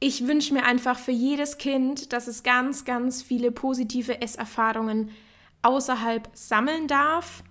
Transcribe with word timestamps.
ich 0.00 0.26
wünsche 0.26 0.54
mir 0.54 0.64
einfach 0.64 0.98
für 0.98 1.12
jedes 1.12 1.58
Kind, 1.58 2.12
dass 2.14 2.26
es 2.26 2.42
ganz, 2.42 2.86
ganz 2.86 3.22
viele 3.22 3.52
positive 3.52 4.22
Esserfahrungen 4.22 5.10
außerhalb 5.60 6.28
sammeln 6.32 6.88
darf 6.88 7.44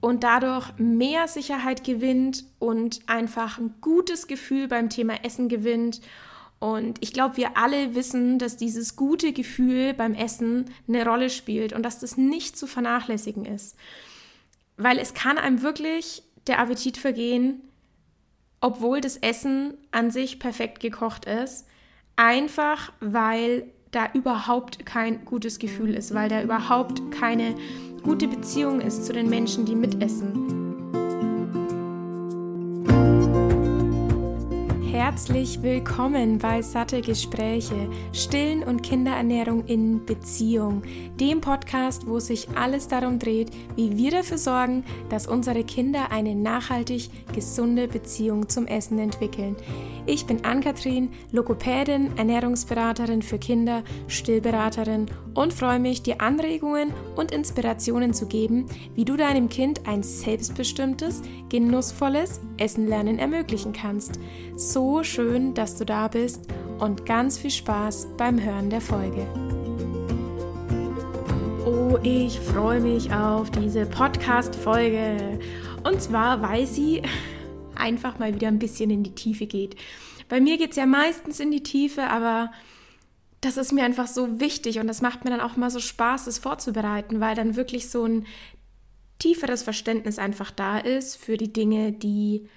und 0.00 0.24
dadurch 0.24 0.72
mehr 0.78 1.28
Sicherheit 1.28 1.84
gewinnt 1.84 2.44
und 2.58 3.00
einfach 3.06 3.58
ein 3.58 3.76
gutes 3.80 4.26
Gefühl 4.26 4.66
beim 4.66 4.90
Thema 4.90 5.24
Essen 5.24 5.48
gewinnt. 5.48 6.00
Und 6.58 6.98
ich 7.02 7.12
glaube, 7.12 7.36
wir 7.36 7.56
alle 7.56 7.94
wissen, 7.94 8.40
dass 8.40 8.56
dieses 8.56 8.96
gute 8.96 9.32
Gefühl 9.32 9.94
beim 9.94 10.14
Essen 10.14 10.66
eine 10.88 11.06
Rolle 11.06 11.30
spielt 11.30 11.72
und 11.72 11.84
dass 11.84 12.00
das 12.00 12.16
nicht 12.16 12.58
zu 12.58 12.66
vernachlässigen 12.66 13.44
ist. 13.44 13.76
Weil 14.76 14.98
es 14.98 15.14
kann 15.14 15.38
einem 15.38 15.62
wirklich 15.62 16.24
der 16.48 16.58
Appetit 16.58 16.96
vergehen, 16.96 17.62
obwohl 18.60 19.00
das 19.00 19.16
Essen 19.16 19.74
an 19.92 20.10
sich 20.10 20.40
perfekt 20.40 20.80
gekocht 20.80 21.26
ist. 21.26 21.66
Einfach 22.16 22.92
weil 23.00 23.64
da 23.90 24.08
überhaupt 24.14 24.84
kein 24.86 25.24
gutes 25.24 25.58
Gefühl 25.58 25.94
ist, 25.94 26.14
weil 26.14 26.28
da 26.28 26.42
überhaupt 26.42 27.10
keine 27.12 27.54
gute 28.02 28.26
Beziehung 28.26 28.80
ist 28.80 29.04
zu 29.04 29.12
den 29.12 29.28
Menschen, 29.28 29.66
die 29.66 29.74
mitessen. 29.74 30.65
Herzlich 35.08 35.62
willkommen 35.62 36.38
bei 36.38 36.62
Satte 36.62 37.00
Gespräche, 37.00 37.88
Stillen 38.12 38.64
und 38.64 38.82
Kinderernährung 38.82 39.64
in 39.66 40.04
Beziehung, 40.04 40.82
dem 41.20 41.40
Podcast, 41.40 42.08
wo 42.08 42.18
sich 42.18 42.48
alles 42.56 42.88
darum 42.88 43.20
dreht, 43.20 43.52
wie 43.76 43.96
wir 43.96 44.10
dafür 44.10 44.36
sorgen, 44.36 44.82
dass 45.08 45.28
unsere 45.28 45.62
Kinder 45.62 46.10
eine 46.10 46.34
nachhaltig 46.34 47.08
gesunde 47.32 47.86
Beziehung 47.86 48.48
zum 48.48 48.66
Essen 48.66 48.98
entwickeln. 48.98 49.54
Ich 50.06 50.26
bin 50.26 50.44
Ann-Kathrin, 50.44 51.10
Lokopädin, 51.30 52.16
Ernährungsberaterin 52.16 53.22
für 53.22 53.38
Kinder, 53.38 53.84
Stillberaterin 54.08 55.06
und 55.34 55.52
freue 55.52 55.78
mich, 55.78 56.02
dir 56.02 56.20
Anregungen 56.20 56.92
und 57.14 57.30
Inspirationen 57.30 58.12
zu 58.12 58.26
geben, 58.26 58.66
wie 58.96 59.04
du 59.04 59.16
deinem 59.16 59.48
Kind 59.48 59.86
ein 59.86 60.02
selbstbestimmtes, 60.02 61.22
genussvolles 61.48 62.40
Essenlernen 62.56 63.18
ermöglichen 63.18 63.72
kannst. 63.72 64.18
So 64.58 65.02
schön, 65.02 65.52
dass 65.52 65.76
du 65.76 65.84
da 65.84 66.08
bist 66.08 66.46
und 66.78 67.04
ganz 67.04 67.36
viel 67.36 67.50
Spaß 67.50 68.08
beim 68.16 68.42
Hören 68.42 68.70
der 68.70 68.80
Folge. 68.80 69.26
Oh, 71.66 71.98
ich 72.02 72.40
freue 72.40 72.80
mich 72.80 73.12
auf 73.12 73.50
diese 73.50 73.84
Podcast-Folge. 73.84 75.38
Und 75.84 76.00
zwar, 76.00 76.40
weil 76.40 76.66
sie 76.66 77.02
einfach 77.74 78.18
mal 78.18 78.34
wieder 78.34 78.48
ein 78.48 78.58
bisschen 78.58 78.88
in 78.88 79.02
die 79.02 79.14
Tiefe 79.14 79.44
geht. 79.44 79.76
Bei 80.30 80.40
mir 80.40 80.56
geht 80.56 80.70
es 80.70 80.76
ja 80.76 80.86
meistens 80.86 81.38
in 81.38 81.50
die 81.50 81.62
Tiefe, 81.62 82.04
aber 82.04 82.50
das 83.42 83.58
ist 83.58 83.74
mir 83.74 83.84
einfach 83.84 84.06
so 84.06 84.40
wichtig 84.40 84.78
und 84.78 84.86
das 84.86 85.02
macht 85.02 85.26
mir 85.26 85.32
dann 85.32 85.42
auch 85.42 85.56
mal 85.56 85.68
so 85.68 85.80
Spaß, 85.80 86.24
das 86.24 86.38
vorzubereiten, 86.38 87.20
weil 87.20 87.34
dann 87.34 87.56
wirklich 87.56 87.90
so 87.90 88.06
ein 88.06 88.24
tieferes 89.18 89.62
Verständnis 89.62 90.18
einfach 90.18 90.50
da 90.50 90.78
ist 90.78 91.16
für 91.16 91.36
die 91.36 91.52
Dinge, 91.52 91.92
die 91.92 92.48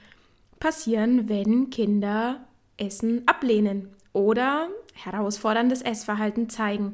passieren, 0.60 1.30
wenn 1.30 1.70
Kinder 1.70 2.42
Essen 2.78 3.24
ablehnen 3.28 3.90
oder 4.14 4.70
herausforderndes 4.94 5.82
Essverhalten 5.82 6.50
zeigen. 6.50 6.94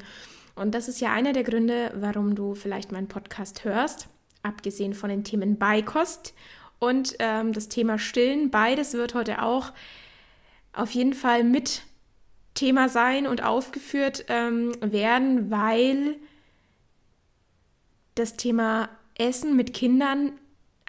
Und 0.55 0.73
das 0.73 0.87
ist 0.87 1.01
ja 1.01 1.11
einer 1.11 1.33
der 1.33 1.43
Gründe, 1.43 1.91
warum 1.95 2.35
du 2.35 2.55
vielleicht 2.55 2.91
meinen 2.91 3.07
Podcast 3.07 3.65
hörst, 3.65 4.07
abgesehen 4.41 4.93
von 4.93 5.09
den 5.09 5.23
Themen 5.23 5.57
Beikost 5.57 6.33
und 6.79 7.15
ähm, 7.19 7.53
das 7.53 7.67
Thema 7.67 7.97
Stillen. 7.99 8.51
Beides 8.51 8.93
wird 8.93 9.15
heute 9.15 9.41
auch 9.41 9.73
auf 10.73 10.91
jeden 10.91 11.13
Fall 11.13 11.43
mit 11.43 11.81
Thema 12.53 12.89
sein 12.89 13.27
und 13.27 13.43
aufgeführt 13.43 14.25
ähm, 14.29 14.71
werden, 14.79 15.51
weil 15.51 16.15
das 18.15 18.37
Thema 18.37 18.89
Essen 19.17 19.55
mit 19.55 19.73
Kindern 19.73 20.31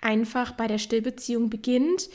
einfach 0.01 0.53
bei 0.53 0.69
der 0.69 0.79
Stillbeziehung 0.79 1.51
beginnt. 1.51 2.09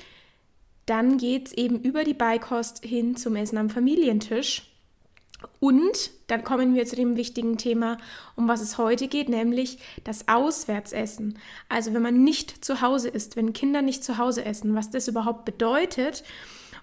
Dann 0.91 1.17
geht 1.17 1.47
es 1.47 1.53
eben 1.53 1.79
über 1.79 2.03
die 2.03 2.13
Beikost 2.13 2.83
hin 2.83 3.15
zum 3.15 3.37
Essen 3.37 3.57
am 3.57 3.69
Familientisch. 3.69 4.63
Und 5.61 6.11
dann 6.27 6.43
kommen 6.43 6.75
wir 6.75 6.85
zu 6.85 6.97
dem 6.97 7.15
wichtigen 7.15 7.57
Thema, 7.57 7.97
um 8.35 8.49
was 8.49 8.59
es 8.59 8.77
heute 8.77 9.07
geht, 9.07 9.29
nämlich 9.29 9.77
das 10.03 10.27
Auswärtsessen. 10.27 11.39
Also 11.69 11.93
wenn 11.93 12.01
man 12.01 12.25
nicht 12.25 12.65
zu 12.65 12.81
Hause 12.81 13.07
ist, 13.07 13.37
wenn 13.37 13.53
Kinder 13.53 13.81
nicht 13.81 14.03
zu 14.03 14.17
Hause 14.17 14.43
essen, 14.43 14.75
was 14.75 14.89
das 14.89 15.07
überhaupt 15.07 15.45
bedeutet 15.45 16.25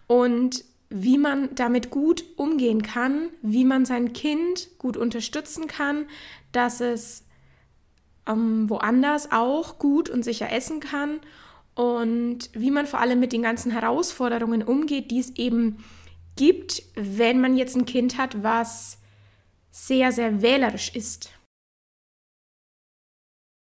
und 0.07 0.65
wie 0.89 1.19
man 1.19 1.55
damit 1.55 1.91
gut 1.91 2.25
umgehen 2.37 2.81
kann, 2.81 3.29
wie 3.43 3.67
man 3.67 3.85
sein 3.85 4.15
Kind 4.15 4.71
gut 4.79 4.97
unterstützen 4.97 5.67
kann, 5.67 6.07
dass 6.53 6.81
es 6.81 7.25
ähm, 8.27 8.71
woanders 8.71 9.33
auch 9.33 9.79
gut 9.79 10.09
und 10.09 10.25
sicher 10.25 10.51
essen 10.51 10.81
kann 10.81 11.21
und 11.79 12.51
wie 12.55 12.73
man 12.73 12.89
vor 12.89 12.99
allem 12.99 13.21
mit 13.21 13.33
den 13.33 13.43
ganzen 13.43 13.71
Herausforderungen 13.71 14.65
umgeht, 14.65 15.13
die 15.13 15.21
es 15.21 15.37
eben 15.37 15.77
gibt, 16.35 16.83
wenn 16.97 17.41
man 17.41 17.57
jetzt 17.57 17.77
ein 17.77 17.87
Kind 17.87 18.19
hat, 18.19 18.43
was 18.43 18.99
sehr, 19.71 20.11
sehr 20.11 20.43
wählerisch 20.43 20.93
ist. 20.97 21.31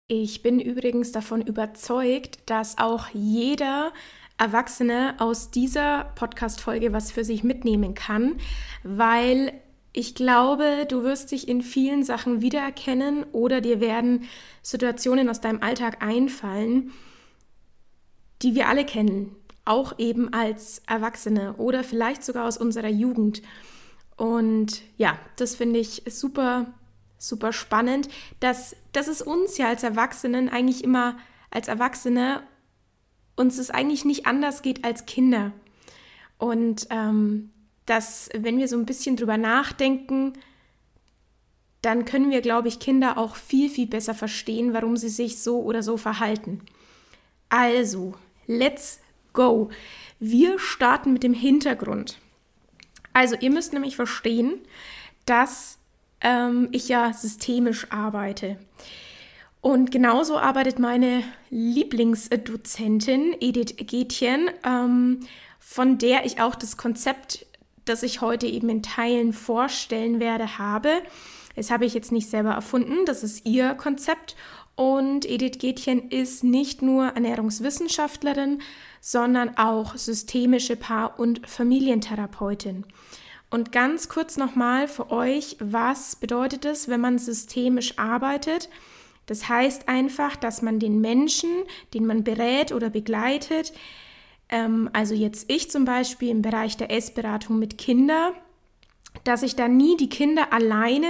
Ich 0.08 0.42
bin 0.42 0.60
übrigens 0.60 1.12
davon 1.12 1.40
überzeugt, 1.40 2.40
dass 2.44 2.76
auch 2.76 3.08
jeder 3.14 3.94
Erwachsene 4.36 5.14
aus 5.18 5.50
dieser 5.50 6.12
Podcast-Folge 6.14 6.92
was 6.92 7.10
für 7.10 7.24
sich 7.24 7.42
mitnehmen 7.42 7.94
kann, 7.94 8.34
weil 8.82 9.54
ich 9.94 10.14
glaube, 10.14 10.84
du 10.86 11.02
wirst 11.02 11.32
dich 11.32 11.48
in 11.48 11.62
vielen 11.62 12.02
Sachen 12.02 12.42
wiedererkennen 12.42 13.24
oder 13.32 13.62
dir 13.62 13.80
werden 13.80 14.28
Situationen 14.60 15.30
aus 15.30 15.40
deinem 15.40 15.62
Alltag 15.62 16.02
einfallen, 16.02 16.92
die 18.42 18.54
wir 18.54 18.68
alle 18.68 18.84
kennen, 18.84 19.34
auch 19.64 19.98
eben 19.98 20.32
als 20.32 20.82
Erwachsene 20.86 21.54
oder 21.54 21.84
vielleicht 21.84 22.24
sogar 22.24 22.46
aus 22.46 22.56
unserer 22.56 22.88
Jugend. 22.88 23.42
Und 24.16 24.82
ja, 24.96 25.18
das 25.36 25.54
finde 25.54 25.78
ich 25.78 26.02
super, 26.06 26.66
super 27.18 27.52
spannend, 27.52 28.08
dass, 28.40 28.76
dass 28.92 29.08
es 29.08 29.22
uns 29.22 29.58
ja 29.58 29.68
als 29.68 29.82
Erwachsenen 29.82 30.48
eigentlich 30.48 30.82
immer 30.84 31.16
als 31.50 31.68
Erwachsene 31.68 32.42
uns 33.36 33.58
es 33.58 33.70
eigentlich 33.70 34.04
nicht 34.04 34.26
anders 34.26 34.62
geht 34.62 34.84
als 34.84 35.06
Kinder. 35.06 35.52
Und 36.38 36.86
ähm, 36.90 37.50
dass, 37.86 38.28
wenn 38.34 38.58
wir 38.58 38.68
so 38.68 38.76
ein 38.76 38.86
bisschen 38.86 39.16
drüber 39.16 39.38
nachdenken, 39.38 40.34
dann 41.80 42.04
können 42.04 42.30
wir, 42.30 42.40
glaube 42.40 42.68
ich, 42.68 42.78
Kinder 42.78 43.18
auch 43.18 43.36
viel, 43.36 43.68
viel 43.68 43.86
besser 43.86 44.14
verstehen, 44.14 44.72
warum 44.72 44.96
sie 44.96 45.08
sich 45.08 45.42
so 45.42 45.62
oder 45.62 45.82
so 45.82 45.96
verhalten. 45.96 46.60
Also, 47.48 48.14
let's 48.58 49.00
go. 49.32 49.70
Wir 50.18 50.58
starten 50.58 51.12
mit 51.12 51.22
dem 51.22 51.34
Hintergrund. 51.34 52.18
Also, 53.12 53.36
ihr 53.36 53.50
müsst 53.50 53.72
nämlich 53.72 53.96
verstehen, 53.96 54.60
dass 55.26 55.78
ähm, 56.20 56.68
ich 56.72 56.88
ja 56.88 57.12
systemisch 57.12 57.90
arbeite. 57.90 58.58
Und 59.60 59.92
genauso 59.92 60.38
arbeitet 60.38 60.78
meine 60.78 61.22
Lieblingsdozentin 61.50 63.36
Edith 63.40 63.76
Gätchen, 63.76 64.50
ähm, 64.64 65.20
von 65.60 65.98
der 65.98 66.26
ich 66.26 66.40
auch 66.40 66.56
das 66.56 66.76
Konzept, 66.76 67.46
das 67.84 68.02
ich 68.02 68.20
heute 68.20 68.46
eben 68.46 68.68
in 68.68 68.82
Teilen 68.82 69.32
vorstellen 69.32 70.18
werde, 70.18 70.58
habe. 70.58 71.02
Das 71.54 71.70
habe 71.70 71.84
ich 71.84 71.94
jetzt 71.94 72.12
nicht 72.12 72.28
selber 72.28 72.50
erfunden, 72.50 73.04
das 73.06 73.22
ist 73.22 73.46
ihr 73.46 73.74
Konzept. 73.74 74.36
Und 74.74 75.28
Edith 75.28 75.58
Gätchen 75.58 76.08
ist 76.10 76.44
nicht 76.44 76.82
nur 76.82 77.08
Ernährungswissenschaftlerin, 77.08 78.62
sondern 79.00 79.56
auch 79.58 79.96
systemische 79.96 80.76
Paar- 80.76 81.18
und 81.18 81.46
Familientherapeutin. 81.48 82.86
Und 83.50 83.70
ganz 83.70 84.08
kurz 84.08 84.38
nochmal 84.38 84.88
für 84.88 85.10
euch, 85.10 85.56
was 85.60 86.16
bedeutet 86.16 86.64
es, 86.64 86.88
wenn 86.88 87.02
man 87.02 87.18
systemisch 87.18 87.98
arbeitet? 87.98 88.70
Das 89.26 89.48
heißt 89.48 89.88
einfach, 89.88 90.36
dass 90.36 90.62
man 90.62 90.78
den 90.78 91.00
Menschen, 91.00 91.50
den 91.92 92.06
man 92.06 92.24
berät 92.24 92.72
oder 92.72 92.88
begleitet, 92.88 93.74
ähm, 94.48 94.88
also 94.92 95.14
jetzt 95.14 95.50
ich 95.50 95.70
zum 95.70 95.84
Beispiel 95.84 96.28
im 96.28 96.42
Bereich 96.42 96.76
der 96.76 96.90
Essberatung 96.90 97.58
mit 97.58 97.78
Kindern, 97.78 98.32
dass 99.24 99.42
ich 99.42 99.54
da 99.54 99.68
nie 99.68 99.96
die 99.96 100.08
Kinder 100.08 100.52
alleine 100.52 101.08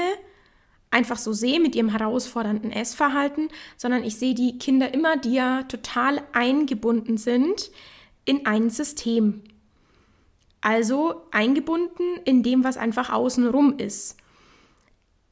einfach 0.93 1.17
so 1.17 1.33
sehe 1.33 1.59
mit 1.59 1.75
ihrem 1.75 1.89
herausfordernden 1.89 2.71
Essverhalten, 2.71 3.49
sondern 3.77 4.05
ich 4.05 4.17
sehe 4.17 4.35
die 4.35 4.59
Kinder 4.59 4.93
immer, 4.93 5.17
die 5.17 5.35
ja 5.35 5.63
total 5.65 6.23
eingebunden 6.33 7.17
sind 7.17 7.71
in 8.25 8.47
ein 8.47 8.71
System. 8.71 9.43
Also 10.61 11.23
eingebunden 11.33 12.21
in 12.25 12.43
dem, 12.43 12.63
was 12.63 12.77
einfach 12.77 13.11
außenrum 13.11 13.79
ist. 13.79 14.17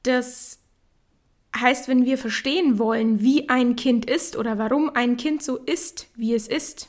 Das 0.03 0.59
heißt, 1.57 1.89
wenn 1.89 2.05
wir 2.05 2.19
verstehen 2.19 2.79
wollen, 2.79 3.21
wie 3.21 3.49
ein 3.49 3.77
Kind 3.77 4.09
ist 4.09 4.37
oder 4.37 4.59
warum 4.59 4.91
ein 4.95 5.17
Kind 5.17 5.43
so 5.43 5.57
ist, 5.57 6.09
wie 6.17 6.35
es 6.35 6.49
ist, 6.49 6.89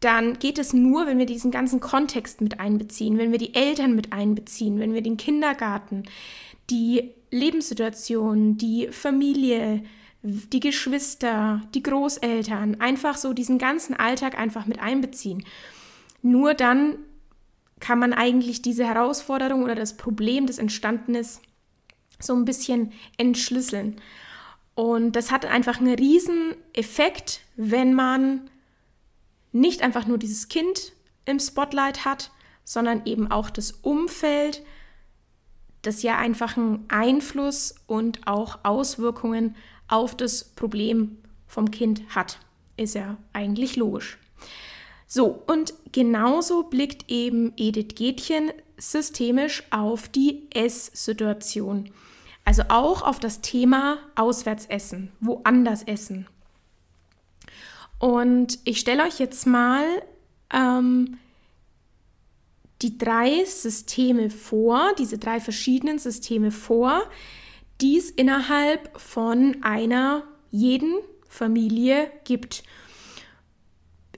dann 0.00 0.38
geht 0.38 0.58
es 0.58 0.72
nur, 0.72 1.06
wenn 1.06 1.18
wir 1.18 1.26
diesen 1.26 1.50
ganzen 1.50 1.80
Kontext 1.80 2.40
mit 2.40 2.60
einbeziehen, 2.60 3.18
wenn 3.18 3.32
wir 3.32 3.38
die 3.38 3.54
Eltern 3.54 3.94
mit 3.94 4.12
einbeziehen, 4.12 4.78
wenn 4.78 4.94
wir 4.94 5.02
den 5.02 5.16
Kindergarten, 5.16 6.04
die 6.70 7.14
Lebenssituation, 7.30 8.56
die 8.56 8.88
Familie, 8.88 9.82
die 10.22 10.60
Geschwister, 10.60 11.62
die 11.74 11.82
Großeltern, 11.82 12.80
einfach 12.80 13.16
so 13.16 13.32
diesen 13.32 13.58
ganzen 13.58 13.94
Alltag 13.94 14.38
einfach 14.38 14.66
mit 14.66 14.80
einbeziehen. 14.80 15.44
Nur 16.22 16.54
dann 16.54 16.98
kann 17.78 17.98
man 17.98 18.12
eigentlich 18.12 18.62
diese 18.62 18.86
Herausforderung 18.86 19.62
oder 19.62 19.74
das 19.74 19.96
Problem, 19.96 20.46
das 20.46 20.58
entstanden 20.58 21.14
ist, 21.14 21.40
so 22.18 22.34
ein 22.34 22.44
bisschen 22.44 22.92
entschlüsseln. 23.18 24.00
Und 24.74 25.12
das 25.12 25.30
hat 25.30 25.46
einfach 25.46 25.80
einen 25.80 25.94
riesen 25.94 26.54
Effekt, 26.72 27.40
wenn 27.56 27.94
man 27.94 28.50
nicht 29.52 29.82
einfach 29.82 30.06
nur 30.06 30.18
dieses 30.18 30.48
Kind 30.48 30.92
im 31.24 31.38
Spotlight 31.38 32.04
hat, 32.04 32.30
sondern 32.64 33.02
eben 33.06 33.30
auch 33.30 33.48
das 33.48 33.70
Umfeld, 33.70 34.62
das 35.86 36.02
ja 36.02 36.18
einfach 36.18 36.56
einen 36.56 36.84
Einfluss 36.88 37.74
und 37.86 38.26
auch 38.26 38.58
Auswirkungen 38.62 39.56
auf 39.88 40.16
das 40.16 40.44
Problem 40.44 41.18
vom 41.46 41.70
Kind 41.70 42.02
hat. 42.14 42.38
Ist 42.76 42.94
ja 42.94 43.16
eigentlich 43.32 43.76
logisch. 43.76 44.18
So, 45.06 45.42
und 45.46 45.72
genauso 45.92 46.64
blickt 46.64 47.10
eben 47.10 47.52
Edith 47.56 47.94
Gätchen 47.94 48.50
systemisch 48.76 49.62
auf 49.70 50.08
die 50.08 50.48
Esssituation. 50.52 51.90
Also 52.44 52.64
auch 52.68 53.02
auf 53.02 53.18
das 53.18 53.40
Thema 53.40 53.98
Auswärtsessen, 54.14 55.10
woanders 55.20 55.82
essen. 55.84 56.26
Und 57.98 58.58
ich 58.64 58.78
stelle 58.78 59.04
euch 59.04 59.18
jetzt 59.18 59.46
mal 59.46 59.84
ähm, 60.52 61.18
die 62.82 62.98
drei 62.98 63.44
Systeme 63.44 64.30
vor, 64.30 64.92
diese 64.98 65.18
drei 65.18 65.40
verschiedenen 65.40 65.98
Systeme 65.98 66.50
vor, 66.50 67.02
die 67.80 67.96
es 67.96 68.10
innerhalb 68.10 68.98
von 69.00 69.58
einer 69.62 70.24
jeden 70.50 70.94
Familie 71.28 72.10
gibt 72.24 72.62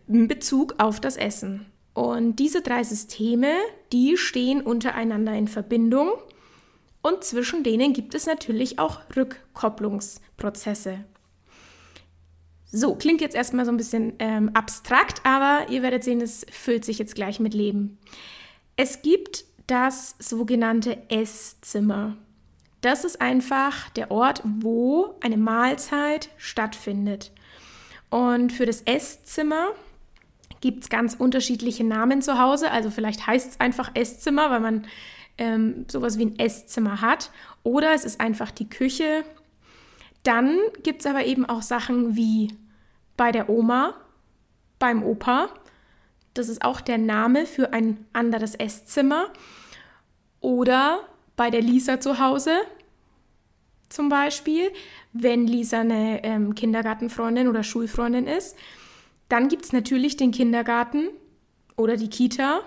in 0.07 0.29
Bezug 0.29 0.75
auf 0.79 1.01
das 1.01 1.17
Essen. 1.17 1.67
Und 1.95 2.37
diese 2.37 2.63
drei 2.63 2.85
Systeme, 2.85 3.53
die 3.93 4.17
stehen 4.17 4.61
untereinander 4.61 5.35
in 5.35 5.49
Verbindung 5.49 6.13
und 7.03 7.25
zwischen 7.25 7.63
denen 7.63 7.93
gibt 7.93 8.15
es 8.15 8.27
natürlich 8.27 8.79
auch 8.79 9.01
Rückkopplungsprozesse. 9.17 11.05
So, 12.71 12.95
klingt 12.97 13.21
jetzt 13.21 13.35
erstmal 13.35 13.65
so 13.65 13.71
ein 13.71 13.79
bisschen 13.79 14.13
ähm, 14.19 14.51
abstrakt, 14.53 15.25
aber 15.25 15.71
ihr 15.71 15.83
werdet 15.83 16.05
sehen, 16.05 16.21
es 16.21 16.45
füllt 16.51 16.85
sich 16.85 16.99
jetzt 16.99 17.15
gleich 17.15 17.41
mit 17.41 17.55
Leben. 17.55 17.99
Es 18.81 19.03
gibt 19.03 19.45
das 19.67 20.15
sogenannte 20.21 21.11
Esszimmer. 21.11 22.17
Das 22.81 23.05
ist 23.05 23.21
einfach 23.21 23.91
der 23.91 24.13
Ort, 24.13 24.41
wo 24.45 25.17
eine 25.21 25.37
Mahlzeit 25.37 26.29
stattfindet. 26.37 27.33
Und 28.09 28.53
für 28.53 28.67
das 28.67 28.83
Esszimmer 28.83 29.71
gibt 30.61 30.85
es 30.85 30.91
ganz 30.91 31.15
unterschiedliche 31.15 31.83
Namen 31.83 32.23
zu 32.23 32.39
Hause. 32.39 32.71
Also 32.71 32.93
vielleicht 32.93 33.27
heißt 33.27 33.51
es 33.51 33.61
einfach 33.61 33.91
Esszimmer, 33.95 34.49
weil 34.53 34.61
man 34.61 34.87
ähm, 35.39 35.85
sowas 35.91 36.17
wie 36.17 36.27
ein 36.27 36.39
Esszimmer 36.39 37.01
hat. 37.01 37.33
Oder 37.65 37.95
es 37.95 38.05
ist 38.05 38.21
einfach 38.21 38.53
die 38.53 38.69
Küche. 38.69 39.25
Dann 40.23 40.57
gibt 40.85 41.01
es 41.01 41.07
aber 41.07 41.25
eben 41.25 41.45
auch 41.47 41.63
Sachen 41.63 42.15
wie 42.15 42.57
bei 43.17 43.33
der 43.33 43.49
Oma, 43.49 43.95
beim 44.79 45.03
Opa 45.03 45.49
das 46.39 46.49
ist 46.49 46.63
auch 46.63 46.81
der 46.81 46.99
Name 46.99 47.47
für 47.47 47.73
ein 47.73 48.07
anderes 48.13 48.55
Esszimmer. 48.55 49.33
Oder 50.41 51.01
bei 51.37 51.51
der 51.51 51.63
Lisa 51.63 52.01
zu 52.01 52.19
Hause 52.19 52.53
zum 53.89 54.09
Beispiel, 54.09 54.71
wenn 55.13 55.47
Lisa 55.47 55.81
eine 55.81 56.23
ähm, 56.25 56.55
Kindergartenfreundin 56.55 57.49
oder 57.49 57.63
Schulfreundin 57.63 58.27
ist. 58.27 58.57
Dann 59.29 59.49
gibt 59.49 59.65
es 59.65 59.73
natürlich 59.73 60.17
den 60.17 60.31
Kindergarten 60.31 61.09
oder 61.77 61.97
die 61.97 62.11
Kita. 62.11 62.61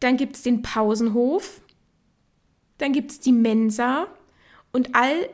Dann 0.00 0.16
gibt 0.16 0.36
es 0.36 0.42
den 0.42 0.62
Pausenhof. 0.62 1.60
Dann 2.78 2.92
gibt 2.92 3.10
es 3.10 3.20
die 3.20 3.32
Mensa. 3.32 4.06
Und 4.72 4.94
all 4.94 5.28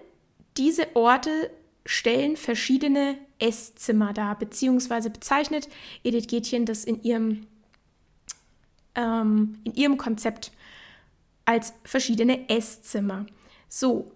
diese 0.56 0.94
Orte 0.96 1.50
stellen 1.84 2.37
verschiedene 2.37 3.17
Esszimmer 3.38 4.12
dar, 4.12 4.38
beziehungsweise 4.38 5.10
bezeichnet 5.10 5.68
Edith 6.02 6.28
Gätchen 6.28 6.66
das 6.66 6.84
in 6.84 7.02
ihrem, 7.02 7.46
ähm, 8.94 9.58
in 9.64 9.74
ihrem 9.74 9.96
Konzept 9.96 10.52
als 11.44 11.72
verschiedene 11.84 12.48
Esszimmer. 12.48 13.26
So, 13.68 14.10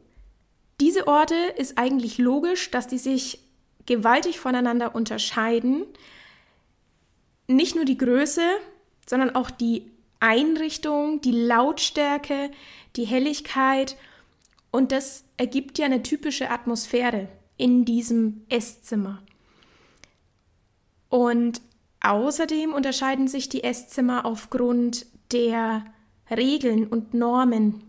diese 0.80 1.06
Orte 1.06 1.34
ist 1.56 1.78
eigentlich 1.78 2.18
logisch, 2.18 2.70
dass 2.70 2.86
die 2.86 2.98
sich 2.98 3.40
gewaltig 3.86 4.40
voneinander 4.40 4.94
unterscheiden. 4.94 5.84
Nicht 7.46 7.74
nur 7.74 7.84
die 7.84 7.98
Größe, 7.98 8.42
sondern 9.06 9.34
auch 9.34 9.50
die 9.50 9.90
Einrichtung, 10.20 11.20
die 11.20 11.32
Lautstärke, 11.32 12.50
die 12.96 13.04
Helligkeit 13.04 13.96
und 14.70 14.92
das 14.92 15.24
ergibt 15.36 15.78
ja 15.78 15.86
eine 15.86 16.02
typische 16.02 16.50
Atmosphäre 16.50 17.28
in 17.60 17.84
diesem 17.84 18.46
Esszimmer. 18.48 19.22
Und 21.08 21.60
außerdem 22.00 22.72
unterscheiden 22.72 23.28
sich 23.28 23.48
die 23.48 23.62
Esszimmer 23.62 24.24
aufgrund 24.24 25.06
der 25.32 25.84
Regeln 26.30 26.86
und 26.86 27.12
Normen, 27.14 27.82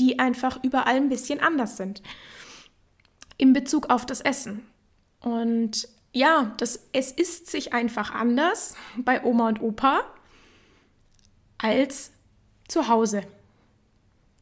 die 0.00 0.18
einfach 0.18 0.62
überall 0.62 0.96
ein 0.96 1.08
bisschen 1.08 1.40
anders 1.40 1.76
sind 1.76 2.02
in 3.38 3.52
Bezug 3.52 3.90
auf 3.90 4.06
das 4.06 4.20
Essen. 4.20 4.66
Und 5.20 5.88
ja, 6.12 6.54
das, 6.58 6.88
es 6.92 7.12
ist 7.12 7.48
sich 7.48 7.72
einfach 7.72 8.12
anders 8.12 8.74
bei 8.96 9.22
Oma 9.22 9.48
und 9.48 9.60
Opa 9.60 10.04
als 11.58 12.12
zu 12.68 12.88
Hause. 12.88 13.22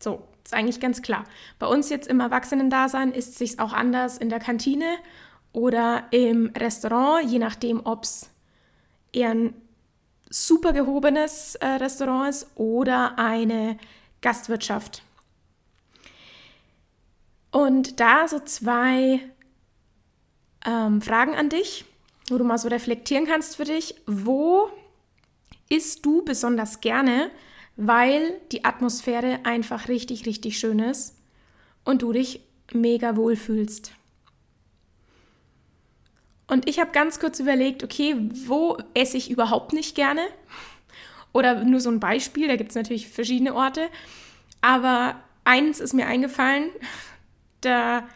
So, 0.01 0.27
ist 0.45 0.55
eigentlich 0.55 0.81
ganz 0.81 1.03
klar. 1.03 1.25
Bei 1.59 1.67
uns 1.67 1.89
jetzt 1.89 2.07
im 2.07 2.21
Erwachsenendasein 2.21 3.13
ist 3.13 3.41
es 3.41 3.59
auch 3.59 3.73
anders 3.73 4.19
in 4.19 4.29
der 4.29 4.41
Kantine 4.41 4.97
oder 5.53 6.05
im 6.11 6.53
Restaurant, 6.57 7.31
je 7.31 7.39
nachdem, 7.39 7.81
ob 7.85 8.05
es 8.05 8.31
eher 9.13 9.31
ein 9.31 9.55
super 10.29 10.73
gehobenes 10.73 11.55
äh, 11.57 11.67
Restaurant 11.67 12.31
ist 12.31 12.49
oder 12.57 13.19
eine 13.19 13.79
Gastwirtschaft. 14.21 15.03
Und 17.51 18.01
da 18.01 18.27
so 18.27 18.41
zwei 18.41 19.21
ähm, 20.67 21.01
Fragen 21.01 21.35
an 21.35 21.51
dich, 21.51 21.85
wo 22.29 22.39
du 22.39 22.45
mal 22.45 22.59
so 22.59 22.69
reflektieren 22.69 23.27
kannst 23.27 23.57
für 23.57 23.65
dich. 23.65 23.95
Wo 24.07 24.69
isst 25.69 26.05
du 26.05 26.25
besonders 26.25 26.81
gerne? 26.81 27.31
Weil 27.77 28.41
die 28.53 28.65
Atmosphäre 28.65 29.41
einfach 29.45 29.89
richtig, 29.89 30.27
richtig 30.27 30.59
schön 30.59 30.79
ist 30.79 31.17
und 31.85 32.03
du 32.03 32.13
dich 32.13 32.41
mega 32.73 33.17
wohl 33.17 33.37
fühlst. 33.37 33.93
Und 36.47 36.69
ich 36.69 36.79
habe 36.79 36.93
ganz 36.93 37.19
kurz 37.19 37.41
überlegt, 37.41 37.83
okay, 37.83 38.17
wo 38.47 38.77
esse 38.93 39.17
ich 39.17 39.31
überhaupt 39.31 39.73
nicht 39.73 39.95
gerne? 39.95 40.23
Oder 41.33 41.65
nur 41.65 41.81
so 41.81 41.91
ein 41.91 42.01
Beispiel, 42.01 42.49
da 42.49 42.57
gibt 42.57 42.71
es 42.71 42.77
natürlich 42.77 43.09
verschiedene 43.09 43.55
Orte. 43.55 43.89
Aber 44.61 45.17
eins 45.43 45.81
ist 45.81 45.95
mir 45.95 46.07
eingefallen, 46.07 46.71
da 47.61 48.07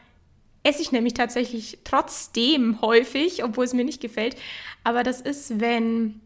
esse 0.63 0.83
ich 0.83 0.93
nämlich 0.93 1.15
tatsächlich 1.15 1.79
trotzdem 1.85 2.81
häufig, 2.83 3.43
obwohl 3.43 3.65
es 3.65 3.73
mir 3.73 3.85
nicht 3.85 4.01
gefällt. 4.01 4.37
Aber 4.85 5.03
das 5.03 5.21
ist, 5.21 5.61
wenn 5.61 6.21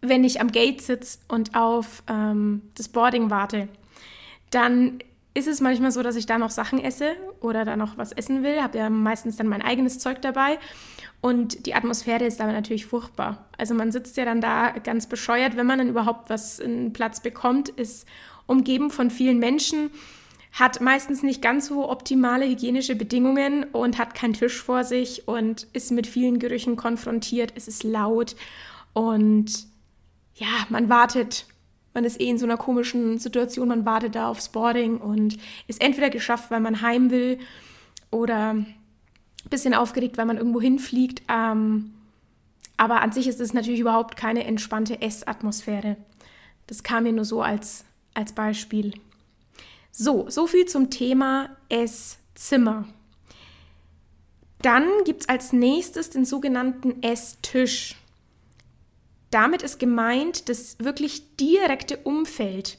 wenn 0.00 0.24
ich 0.24 0.40
am 0.40 0.52
Gate 0.52 0.80
sitze 0.80 1.18
und 1.28 1.54
auf 1.54 2.02
ähm, 2.08 2.62
das 2.76 2.88
Boarding 2.88 3.30
warte, 3.30 3.68
dann 4.50 5.00
ist 5.32 5.46
es 5.46 5.60
manchmal 5.60 5.92
so, 5.92 6.02
dass 6.02 6.16
ich 6.16 6.26
da 6.26 6.38
noch 6.38 6.50
Sachen 6.50 6.82
esse 6.82 7.12
oder 7.40 7.64
da 7.64 7.76
noch 7.76 7.96
was 7.96 8.12
essen 8.12 8.42
will. 8.42 8.60
Habe 8.62 8.78
ja 8.78 8.90
meistens 8.90 9.36
dann 9.36 9.46
mein 9.46 9.62
eigenes 9.62 9.98
Zeug 9.98 10.20
dabei. 10.22 10.58
Und 11.20 11.66
die 11.66 11.74
Atmosphäre 11.74 12.24
ist 12.24 12.40
aber 12.40 12.52
natürlich 12.52 12.86
furchtbar. 12.86 13.46
Also 13.56 13.74
man 13.74 13.92
sitzt 13.92 14.16
ja 14.16 14.24
dann 14.24 14.40
da 14.40 14.70
ganz 14.70 15.06
bescheuert, 15.06 15.56
wenn 15.56 15.66
man 15.66 15.78
dann 15.78 15.88
überhaupt 15.88 16.30
was 16.30 16.60
einen 16.60 16.92
Platz 16.92 17.20
bekommt, 17.20 17.68
ist 17.68 18.06
umgeben 18.46 18.90
von 18.90 19.10
vielen 19.10 19.38
Menschen, 19.38 19.90
hat 20.52 20.80
meistens 20.80 21.22
nicht 21.22 21.42
ganz 21.42 21.66
so 21.66 21.88
optimale 21.88 22.48
hygienische 22.48 22.96
Bedingungen 22.96 23.64
und 23.64 23.98
hat 23.98 24.14
keinen 24.14 24.32
Tisch 24.32 24.60
vor 24.60 24.82
sich 24.82 25.28
und 25.28 25.68
ist 25.74 25.92
mit 25.92 26.08
vielen 26.08 26.40
Gerüchen 26.40 26.74
konfrontiert. 26.74 27.52
Es 27.54 27.68
ist 27.68 27.84
laut 27.84 28.34
und 28.92 29.69
ja, 30.40 30.66
man 30.70 30.88
wartet, 30.88 31.46
man 31.92 32.04
ist 32.04 32.18
eh 32.18 32.28
in 32.28 32.38
so 32.38 32.46
einer 32.46 32.56
komischen 32.56 33.18
Situation, 33.18 33.68
man 33.68 33.84
wartet 33.84 34.14
da 34.14 34.28
aufs 34.28 34.48
Boarding 34.48 34.96
und 34.96 35.36
ist 35.68 35.82
entweder 35.82 36.08
geschafft, 36.08 36.50
weil 36.50 36.60
man 36.60 36.80
heim 36.80 37.10
will 37.10 37.38
oder 38.10 38.54
ein 38.54 38.74
bisschen 39.50 39.74
aufgeregt, 39.74 40.16
weil 40.16 40.24
man 40.24 40.38
irgendwo 40.38 40.60
hinfliegt. 40.60 41.22
Ähm, 41.28 41.92
Aber 42.78 43.02
an 43.02 43.12
sich 43.12 43.28
ist 43.28 43.40
es 43.40 43.52
natürlich 43.52 43.80
überhaupt 43.80 44.16
keine 44.16 44.44
entspannte 44.44 45.02
Essatmosphäre. 45.02 45.98
Das 46.66 46.82
kam 46.82 47.02
mir 47.02 47.12
nur 47.12 47.26
so 47.26 47.42
als, 47.42 47.84
als 48.14 48.32
Beispiel. 48.32 48.94
So, 49.92 50.30
so 50.30 50.46
viel 50.46 50.64
zum 50.64 50.88
Thema 50.88 51.50
Esszimmer. 51.68 52.86
Dann 54.62 54.88
gibt 55.04 55.22
es 55.22 55.28
als 55.28 55.52
nächstes 55.52 56.08
den 56.08 56.24
sogenannten 56.24 57.02
Esstisch. 57.02 57.96
Damit 59.30 59.62
ist 59.62 59.78
gemeint 59.78 60.48
das 60.48 60.78
wirklich 60.78 61.36
direkte 61.36 61.98
Umfeld. 61.98 62.78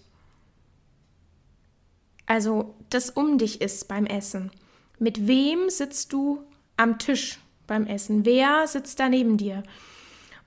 Also 2.25 2.75
das 2.89 3.10
um 3.10 3.38
dich 3.38 3.62
ist 3.62 3.88
beim 3.88 4.05
Essen. 4.05 4.51
Mit 5.00 5.27
wem 5.27 5.70
sitzt 5.70 6.13
du 6.13 6.43
am 6.77 7.00
Tisch 7.00 7.39
beim 7.67 7.88
Essen? 7.88 8.25
Wer 8.25 8.67
sitzt 8.67 9.00
da 9.00 9.10
neben 9.10 9.38
dir? 9.38 9.63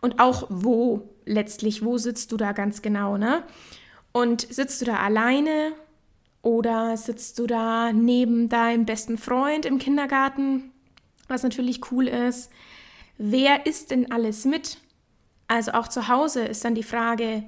Und 0.01 0.21
auch 0.21 0.47
wo 0.51 1.09
letztlich, 1.25 1.85
wo 1.85 1.99
sitzt 1.99 2.33
du 2.33 2.37
da 2.37 2.53
ganz 2.53 2.83
genau, 2.83 3.17
ne? 3.17 3.43
Und 4.13 4.43
sitzt 4.43 4.81
du 4.81 4.85
da 4.85 4.97
alleine 4.97 5.73
oder 6.43 6.97
sitzt 6.97 7.39
du 7.39 7.47
da 7.47 7.93
neben 7.93 8.49
deinem 8.49 8.85
besten 8.85 9.17
Freund 9.17 9.65
im 9.65 9.79
Kindergarten, 9.79 10.73
was 11.27 11.43
natürlich 11.43 11.91
cool 11.91 12.07
ist? 12.07 12.51
Wer 13.17 13.67
isst 13.67 13.91
denn 13.91 14.13
alles 14.13 14.45
mit? 14.45 14.79
Also 15.49 15.73
auch 15.73 15.89
zu 15.89 16.09
Hause 16.09 16.45
ist 16.45 16.65
dann 16.65 16.75
die 16.75 16.83
Frage, 16.83 17.45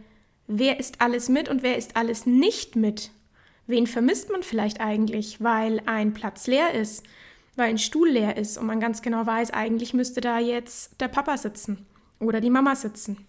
wer 0.46 0.78
isst 0.78 1.00
alles 1.00 1.28
mit 1.28 1.48
und 1.48 1.62
wer 1.62 1.76
isst 1.76 1.96
alles 1.96 2.26
nicht 2.26 2.76
mit? 2.76 3.10
Wen 3.66 3.86
vermisst 3.86 4.30
man 4.30 4.42
vielleicht 4.42 4.80
eigentlich, 4.80 5.42
weil 5.42 5.82
ein 5.86 6.14
Platz 6.14 6.46
leer 6.46 6.72
ist, 6.72 7.04
weil 7.56 7.70
ein 7.70 7.78
Stuhl 7.78 8.10
leer 8.10 8.36
ist 8.36 8.58
und 8.58 8.66
man 8.66 8.80
ganz 8.80 9.02
genau 9.02 9.26
weiß, 9.26 9.50
eigentlich 9.52 9.94
müsste 9.94 10.20
da 10.20 10.38
jetzt 10.38 11.00
der 11.00 11.08
Papa 11.08 11.36
sitzen 11.36 11.86
oder 12.20 12.40
die 12.40 12.50
Mama 12.50 12.76
sitzen. 12.76 13.26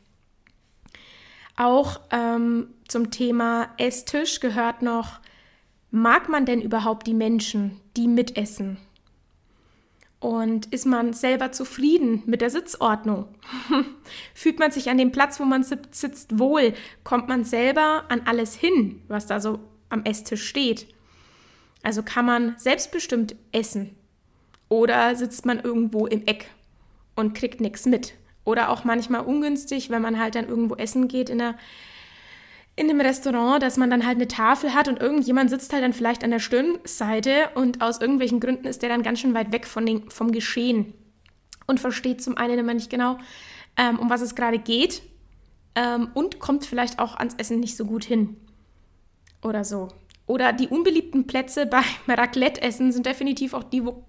Auch 1.56 2.02
ähm, 2.12 2.68
zum 2.88 3.10
Thema 3.10 3.70
Esstisch 3.78 4.40
gehört 4.40 4.84
noch, 4.84 5.20
mag 5.90 6.30
man 6.30 6.46
denn 6.46 6.62
überhaupt 6.62 7.08
die 7.08 7.16
Menschen, 7.16 7.80
die 7.96 8.08
mitessen? 8.08 8.78
Und 10.20 10.74
ist 10.74 10.86
man 10.86 11.14
selber 11.14 11.52
zufrieden 11.52 12.24
mit 12.26 12.42
der 12.42 12.50
Sitzordnung? 12.50 13.28
Fühlt 14.34 14.58
man 14.58 14.72
sich 14.72 14.90
an 14.90 14.98
dem 14.98 15.12
Platz, 15.12 15.40
wo 15.40 15.46
man 15.46 15.64
sitzt, 15.64 16.40
wohl? 16.40 16.74
Kommt 17.04 17.28
man 17.28 17.44
selber 17.44 18.06
an 18.10 18.22
alles 18.26 18.56
hin, 18.56 19.02
was 19.08 19.28
da 19.28 19.40
so 19.40 19.60
am 19.90 20.04
Esstisch 20.06 20.48
steht? 20.48 20.88
Also 21.84 22.02
kann 22.02 22.26
man 22.26 22.56
selbstbestimmt 22.58 23.36
essen? 23.52 23.96
Oder 24.70 25.16
sitzt 25.16 25.46
man 25.46 25.60
irgendwo 25.60 26.08
im 26.08 26.26
Eck 26.26 26.50
und 27.16 27.36
kriegt 27.36 27.62
nichts 27.62 27.86
mit? 27.86 28.16
Oder 28.44 28.70
auch 28.70 28.84
manchmal 28.84 29.22
ungünstig, 29.22 29.90
wenn 29.90 30.02
man 30.02 30.20
halt 30.20 30.36
dann 30.36 30.48
irgendwo 30.48 30.76
essen 30.76 31.08
geht 31.08 31.30
in 31.30 31.38
der 31.38 31.56
in 32.78 32.92
einem 32.92 33.02
Restaurant, 33.02 33.62
dass 33.62 33.76
man 33.76 33.90
dann 33.90 34.06
halt 34.06 34.18
eine 34.18 34.28
Tafel 34.28 34.74
hat 34.74 34.88
und 34.88 35.02
irgendjemand 35.02 35.50
sitzt 35.50 35.74
halt 35.74 35.84
dann 35.84 35.94
vielleicht 35.94 36.24
an 36.24 36.30
der 36.30 36.40
Stirnseite 36.40 37.50
und 37.56 37.82
aus 37.82 38.00
irgendwelchen 38.00 38.40
Gründen 38.40 38.68
ist 38.68 38.84
der 38.84 38.90
dann 38.90 39.02
ganz 39.02 39.20
schön 39.20 39.34
weit 39.34 39.52
weg 39.52 39.66
von 39.66 39.86
den, 39.86 40.10
vom 40.12 40.32
Geschehen 40.32 40.94
und 41.66 41.80
versteht 41.80 42.22
zum 42.22 42.38
einen 42.38 42.60
immer 42.60 42.76
nicht 42.76 42.92
genau, 42.92 43.18
ähm, 43.78 43.98
um 43.98 44.12
was 44.12 44.22
es 44.22 44.36
gerade 44.36 44.60
geht 44.60 45.02
ähm, 45.74 46.10
und 46.14 46.38
kommt 46.38 46.68
vielleicht 46.68 47.00
auch 47.00 47.16
ans 47.16 47.34
Essen 47.40 47.60
nicht 47.60 47.76
so 47.76 47.84
gut 47.84 48.06
hin 48.06 48.38
oder 49.42 49.66
so. 49.66 49.88
Oder 50.28 50.54
die 50.54 50.68
unbeliebten 50.68 51.26
Plätze 51.26 51.66
beim 51.68 51.84
Raclette-Essen 52.08 52.92
sind 52.92 53.08
definitiv 53.08 53.56
auch 53.56 53.64
die, 53.64 53.84
wo, 53.84 54.06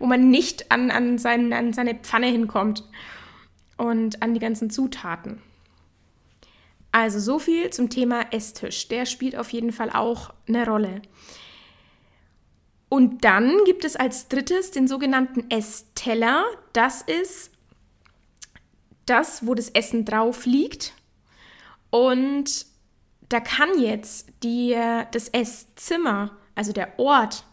wo 0.00 0.06
man 0.06 0.30
nicht 0.30 0.72
an, 0.72 0.90
an, 0.90 1.16
sein, 1.18 1.52
an 1.52 1.72
seine 1.72 1.94
Pfanne 1.94 2.26
hinkommt 2.26 2.82
und 3.76 4.20
an 4.20 4.34
die 4.34 4.40
ganzen 4.40 4.68
Zutaten. 4.68 5.40
Also 6.92 7.20
so 7.20 7.38
viel 7.38 7.70
zum 7.70 7.88
Thema 7.88 8.32
Esstisch. 8.32 8.88
Der 8.88 9.06
spielt 9.06 9.36
auf 9.36 9.50
jeden 9.50 9.72
Fall 9.72 9.90
auch 9.90 10.32
eine 10.48 10.66
Rolle. 10.66 11.02
Und 12.88 13.24
dann 13.24 13.64
gibt 13.64 13.84
es 13.84 13.94
als 13.94 14.26
drittes 14.26 14.72
den 14.72 14.88
sogenannten 14.88 15.48
Essteller. 15.50 16.44
Das 16.72 17.02
ist 17.02 17.52
das, 19.06 19.46
wo 19.46 19.54
das 19.54 19.70
Essen 19.70 20.04
drauf 20.04 20.44
liegt. 20.44 20.94
Und 21.90 22.66
da 23.28 23.38
kann 23.38 23.78
jetzt 23.78 24.28
die, 24.42 24.76
das 25.12 25.28
Esszimmer, 25.28 26.32
also 26.56 26.72
der 26.72 26.98
Ort 26.98 27.44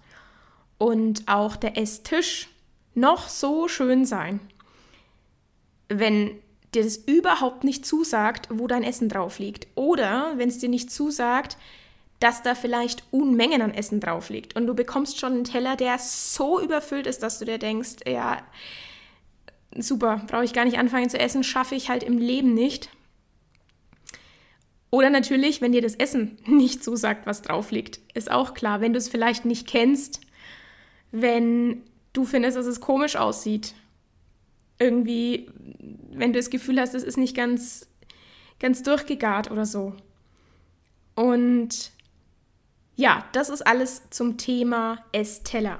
und 0.79 1.27
auch 1.27 1.55
der 1.55 1.77
Esstisch 1.77 2.49
noch 2.95 3.29
so 3.29 3.67
schön 3.67 4.05
sein. 4.05 4.39
Wenn 5.87 6.39
dir 6.77 6.83
das 6.83 6.97
überhaupt 6.97 7.63
nicht 7.63 7.85
zusagt, 7.85 8.47
wo 8.51 8.67
dein 8.67 8.83
Essen 8.83 9.09
drauf 9.09 9.39
liegt. 9.39 9.67
Oder 9.75 10.33
wenn 10.37 10.49
es 10.49 10.59
dir 10.59 10.69
nicht 10.69 10.91
zusagt, 10.91 11.57
dass 12.19 12.41
da 12.41 12.55
vielleicht 12.55 13.03
Unmengen 13.11 13.61
an 13.61 13.73
Essen 13.73 13.99
drauf 13.99 14.29
liegt 14.29 14.55
und 14.55 14.65
du 14.65 14.73
bekommst 14.73 15.19
schon 15.19 15.33
einen 15.33 15.43
Teller, 15.43 15.75
der 15.75 15.99
so 15.99 16.59
überfüllt 16.59 17.05
ist, 17.05 17.21
dass 17.21 17.39
du 17.39 17.45
dir 17.45 17.59
denkst, 17.59 17.97
ja, 18.07 18.41
super, 19.75 20.21
brauche 20.27 20.43
ich 20.43 20.53
gar 20.53 20.65
nicht 20.65 20.79
anfangen 20.79 21.09
zu 21.09 21.19
essen, 21.19 21.43
schaffe 21.43 21.75
ich 21.75 21.89
halt 21.89 22.03
im 22.03 22.17
Leben 22.17 22.53
nicht. 22.53 22.89
Oder 24.89 25.09
natürlich, 25.09 25.61
wenn 25.61 25.73
dir 25.73 25.81
das 25.81 25.95
Essen 25.95 26.37
nicht 26.45 26.83
zusagt, 26.83 27.25
was 27.25 27.41
drauf 27.41 27.71
liegt, 27.71 27.99
ist 28.13 28.31
auch 28.31 28.53
klar, 28.53 28.81
wenn 28.81 28.93
du 28.93 28.97
es 28.97 29.09
vielleicht 29.09 29.45
nicht 29.45 29.67
kennst, 29.67 30.21
wenn 31.11 31.83
du 32.13 32.25
findest, 32.25 32.57
dass 32.57 32.65
es 32.65 32.81
komisch 32.81 33.15
aussieht, 33.15 33.75
irgendwie, 34.79 35.49
wenn 36.11 36.33
du 36.33 36.39
das 36.39 36.49
Gefühl 36.49 36.79
hast, 36.79 36.93
es 36.93 37.03
ist 37.03 37.17
nicht 37.17 37.35
ganz, 37.35 37.87
ganz 38.59 38.83
durchgegart 38.83 39.51
oder 39.51 39.65
so. 39.65 39.95
Und 41.15 41.91
ja, 42.95 43.25
das 43.31 43.49
ist 43.49 43.65
alles 43.65 44.09
zum 44.09 44.37
Thema 44.37 45.03
Essteller. 45.11 45.79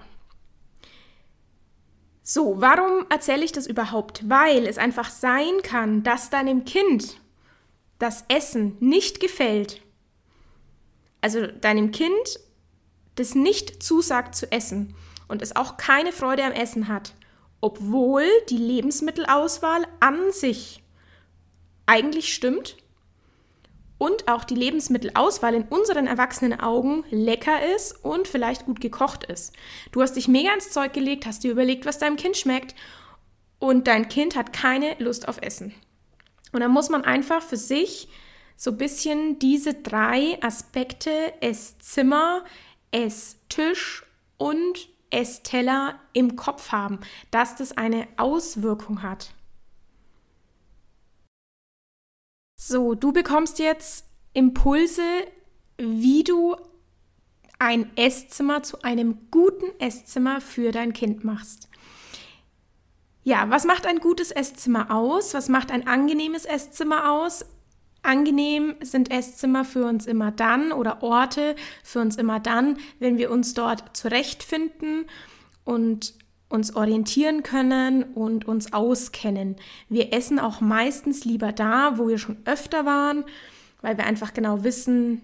So, 2.24 2.60
warum 2.60 3.06
erzähle 3.10 3.46
ich 3.46 3.52
das 3.52 3.68
überhaupt? 3.68 4.30
Weil 4.30 4.68
es 4.68 4.78
einfach 4.78 5.10
sein 5.10 5.62
kann, 5.64 6.04
dass 6.04 6.30
deinem 6.30 6.66
Kind 6.66 7.20
das 8.00 8.26
Essen 8.28 8.76
nicht 8.80 9.20
gefällt. 9.20 9.82
Also 11.22 11.48
deinem 11.48 11.92
Kind 11.92 12.40
das 13.16 13.34
nicht 13.34 13.82
zusagt 13.82 14.36
zu 14.36 14.52
essen 14.52 14.94
und 15.28 15.42
es 15.42 15.56
auch 15.56 15.78
keine 15.78 16.12
Freude 16.12 16.44
am 16.44 16.52
Essen 16.52 16.88
hat 16.88 17.14
obwohl 17.62 18.24
die 18.50 18.58
Lebensmittelauswahl 18.58 19.88
an 20.00 20.32
sich 20.32 20.84
eigentlich 21.86 22.34
stimmt 22.34 22.78
und 23.98 24.28
auch 24.28 24.44
die 24.44 24.56
Lebensmittelauswahl 24.56 25.56
in 25.56 25.64
unseren 25.64 26.06
erwachsenen 26.06 26.60
Augen 26.60 27.04
lecker 27.10 27.76
ist 27.76 28.04
und 28.04 28.28
vielleicht 28.28 28.66
gut 28.66 28.80
gekocht 28.80 29.24
ist. 29.24 29.54
Du 29.92 30.02
hast 30.02 30.14
dich 30.14 30.28
mega 30.28 30.54
ins 30.54 30.70
Zeug 30.70 30.94
gelegt, 30.94 31.26
hast 31.26 31.44
dir 31.44 31.52
überlegt, 31.52 31.86
was 31.86 31.98
deinem 31.98 32.18
Kind 32.18 32.38
schmeckt 32.38 32.76
und 33.60 33.88
dein 33.88 34.08
Kind 34.08 34.36
hat 34.36 34.54
keine 34.54 34.96
Lust 35.00 35.28
auf 35.28 35.42
Essen. 35.42 35.74
Und 36.52 36.60
dann 36.60 36.72
muss 36.72 36.90
man 36.90 37.04
einfach 37.04 37.42
für 37.42 37.58
sich 37.58 38.08
so 38.56 38.72
ein 38.72 38.78
bisschen 38.78 39.40
diese 39.40 39.74
drei 39.74 40.38
Aspekte 40.42 41.12
Esszimmer, 41.42 42.44
Esstisch 42.92 44.06
und 44.38 44.90
Essteller 45.10 46.00
im 46.14 46.36
Kopf 46.36 46.72
haben, 46.72 47.00
dass 47.32 47.56
das 47.56 47.78
eine 47.78 48.08
Auswirkung 48.18 49.02
hat. 49.02 49.34
So, 52.60 52.96
du 52.96 53.14
bekommst 53.14 53.60
jetzt 53.60 54.06
Impulse, 54.34 55.04
wie 55.78 56.24
du 56.24 56.56
ein 57.60 57.96
Esszimmer 57.96 58.64
zu 58.64 58.82
einem 58.82 59.30
guten 59.32 59.80
Esszimmer 59.80 60.42
für 60.42 60.72
dein 60.72 60.94
Kind 60.94 61.24
machst. 61.24 61.70
Ja, 63.24 63.50
was 63.50 63.66
macht 63.66 63.86
ein 63.86 64.00
gutes 64.00 64.32
Esszimmer 64.32 64.90
aus? 64.90 65.34
Was 65.34 65.50
macht 65.50 65.72
ein 65.72 65.88
angenehmes 65.88 66.46
Esszimmer 66.46 67.12
aus? 67.12 67.46
Angenehm 68.08 68.76
sind 68.82 69.12
Esszimmer 69.12 69.66
für 69.66 69.86
uns 69.86 70.06
immer 70.06 70.32
dann 70.32 70.72
oder 70.72 71.04
Orte 71.04 71.56
für 71.84 72.00
uns 72.00 72.16
immer 72.16 72.40
dann, 72.40 72.78
wenn 73.00 73.18
wir 73.18 73.30
uns 73.32 73.54
dort 73.54 73.96
zurechtfinden 73.96 75.06
und 75.66 76.14
uns 76.50 76.76
orientieren 76.76 77.44
können 77.44 78.04
und 78.04 78.48
uns 78.48 78.72
auskennen. 78.72 79.58
Wir 79.90 80.14
essen 80.14 80.40
auch 80.40 80.62
meistens 80.62 81.26
lieber 81.26 81.52
da, 81.52 81.98
wo 81.98 82.08
wir 82.08 82.18
schon 82.18 82.38
öfter 82.46 82.86
waren, 82.86 83.26
weil 83.82 83.98
wir 83.98 84.06
einfach 84.06 84.34
genau 84.34 84.64
wissen, 84.64 85.22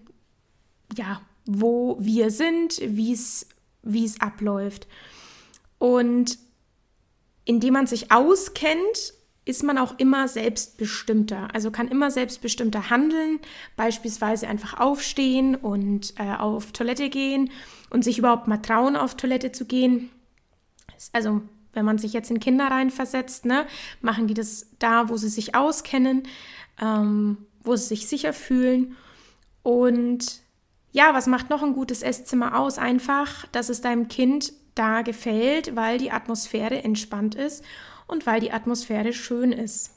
ja, 0.98 1.22
wo 1.46 1.98
wir 2.00 2.30
sind, 2.30 2.82
wie 2.82 3.14
es 3.14 3.48
abläuft. 4.20 4.88
Und 5.78 6.38
indem 7.46 7.74
man 7.74 7.88
sich 7.88 8.12
auskennt, 8.12 9.14
ist 9.46 9.64
man 9.64 9.78
auch 9.78 9.98
immer 9.98 10.28
selbstbestimmter. 10.28 11.50
Also 11.54 11.70
kann 11.70 11.90
immer 11.90 12.12
selbstbestimmter 12.12 12.90
handeln, 12.90 13.40
beispielsweise 13.76 14.48
einfach 14.48 14.80
aufstehen 14.80 15.56
und 15.56 16.14
äh, 16.18 16.36
auf 16.36 16.72
Toilette 16.72 17.10
gehen 17.10 17.50
und 17.90 18.04
sich 18.04 18.18
überhaupt 18.18 18.48
mal 18.48 18.58
trauen, 18.58 18.96
auf 18.96 19.16
Toilette 19.16 19.52
zu 19.52 19.66
gehen. 19.66 20.10
Also 21.12 21.42
wenn 21.74 21.86
man 21.86 21.98
sich 21.98 22.14
jetzt 22.14 22.32
in 22.32 22.40
Kinder 22.40 22.68
reinversetzt, 22.68 23.46
ne, 23.46 23.66
machen 24.02 24.28
die 24.28 24.34
das 24.34 24.68
da, 24.80 25.10
wo 25.10 25.18
sie 25.18 25.30
sich 25.30 25.56
auskennen, 25.56 26.24
ähm, 26.82 27.38
wo 27.64 27.76
sie 27.76 27.88
sich 27.88 28.08
sicher 28.08 28.32
fühlen. 28.32 28.96
Und 29.62 30.42
ja, 30.92 31.14
was 31.14 31.28
macht 31.28 31.50
noch 31.50 31.64
ein 31.64 31.74
gutes 31.74 32.02
Esszimmer 32.02 32.58
aus? 32.58 32.78
Einfach, 32.78 33.46
dass 33.48 33.70
es 33.70 33.82
deinem 33.82 34.08
Kind 34.08 34.54
da 34.76 35.02
gefällt, 35.02 35.76
weil 35.76 35.98
die 35.98 36.12
Atmosphäre 36.12 36.84
entspannt 36.84 37.36
ist 37.36 37.64
und 38.08 38.26
weil 38.26 38.40
die 38.40 38.52
Atmosphäre 38.52 39.14
schön 39.14 39.52
ist. 39.52 39.92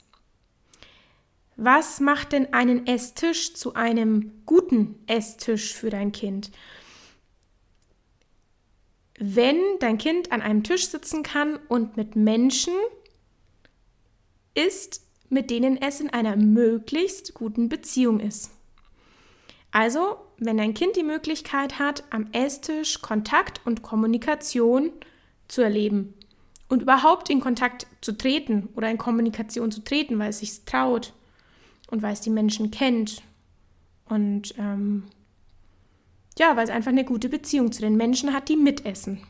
Was 1.57 2.01
macht 2.01 2.33
denn 2.33 2.53
einen 2.53 2.87
Esstisch 2.87 3.55
zu 3.55 3.75
einem 3.75 4.43
guten 4.45 5.03
Esstisch 5.07 5.73
für 5.75 5.89
dein 5.89 6.13
Kind? 6.13 6.51
Wenn 9.19 9.59
dein 9.81 9.97
Kind 9.97 10.33
an 10.33 10.43
einem 10.43 10.63
Tisch 10.63 10.89
sitzen 10.89 11.23
kann 11.23 11.59
und 11.69 11.97
mit 11.97 12.15
Menschen 12.15 12.75
isst, 14.55 15.07
mit 15.31 15.51
denen 15.51 15.81
es 15.81 16.01
in 16.01 16.11
einer 16.11 16.37
möglichst 16.37 17.33
guten 17.33 17.71
Beziehung 17.71 18.21
ist. 18.21 18.51
Also, 19.71 20.19
wenn 20.37 20.59
dein 20.59 20.75
Kind 20.75 20.97
die 20.97 21.03
Möglichkeit 21.03 21.79
hat, 21.79 22.05
am 22.11 22.29
Esstisch 22.33 23.01
Kontakt 23.01 23.63
und 23.65 23.83
Kommunikation 23.83 24.93
zu 25.49 25.63
erleben 25.63 26.15
und 26.69 26.83
überhaupt 26.83 27.31
in 27.31 27.41
Kontakt 27.41 27.87
zu 28.01 28.13
treten 28.13 28.69
oder 28.75 28.91
in 28.91 28.99
Kommunikation 28.99 29.71
zu 29.71 29.83
treten, 29.83 30.19
weil 30.19 30.31
es 30.31 30.41
sich 30.41 30.65
traut 30.65 31.13
und 31.91 32.03
weil 32.03 32.13
es 32.13 32.21
die 32.21 32.31
Menschen 32.31 32.71
kennt 32.71 33.23
und 34.09 34.55
ähm, 34.59 35.05
ja, 36.39 36.57
weil 36.57 36.65
es 36.65 36.71
einfach 36.71 36.91
eine 36.91 37.05
gute 37.05 37.29
Beziehung 37.29 37.73
zu 37.73 37.81
den 37.81 37.97
Menschen 37.97 38.33
hat, 38.33 38.49
die 38.49 38.57
mitessen. 38.57 39.21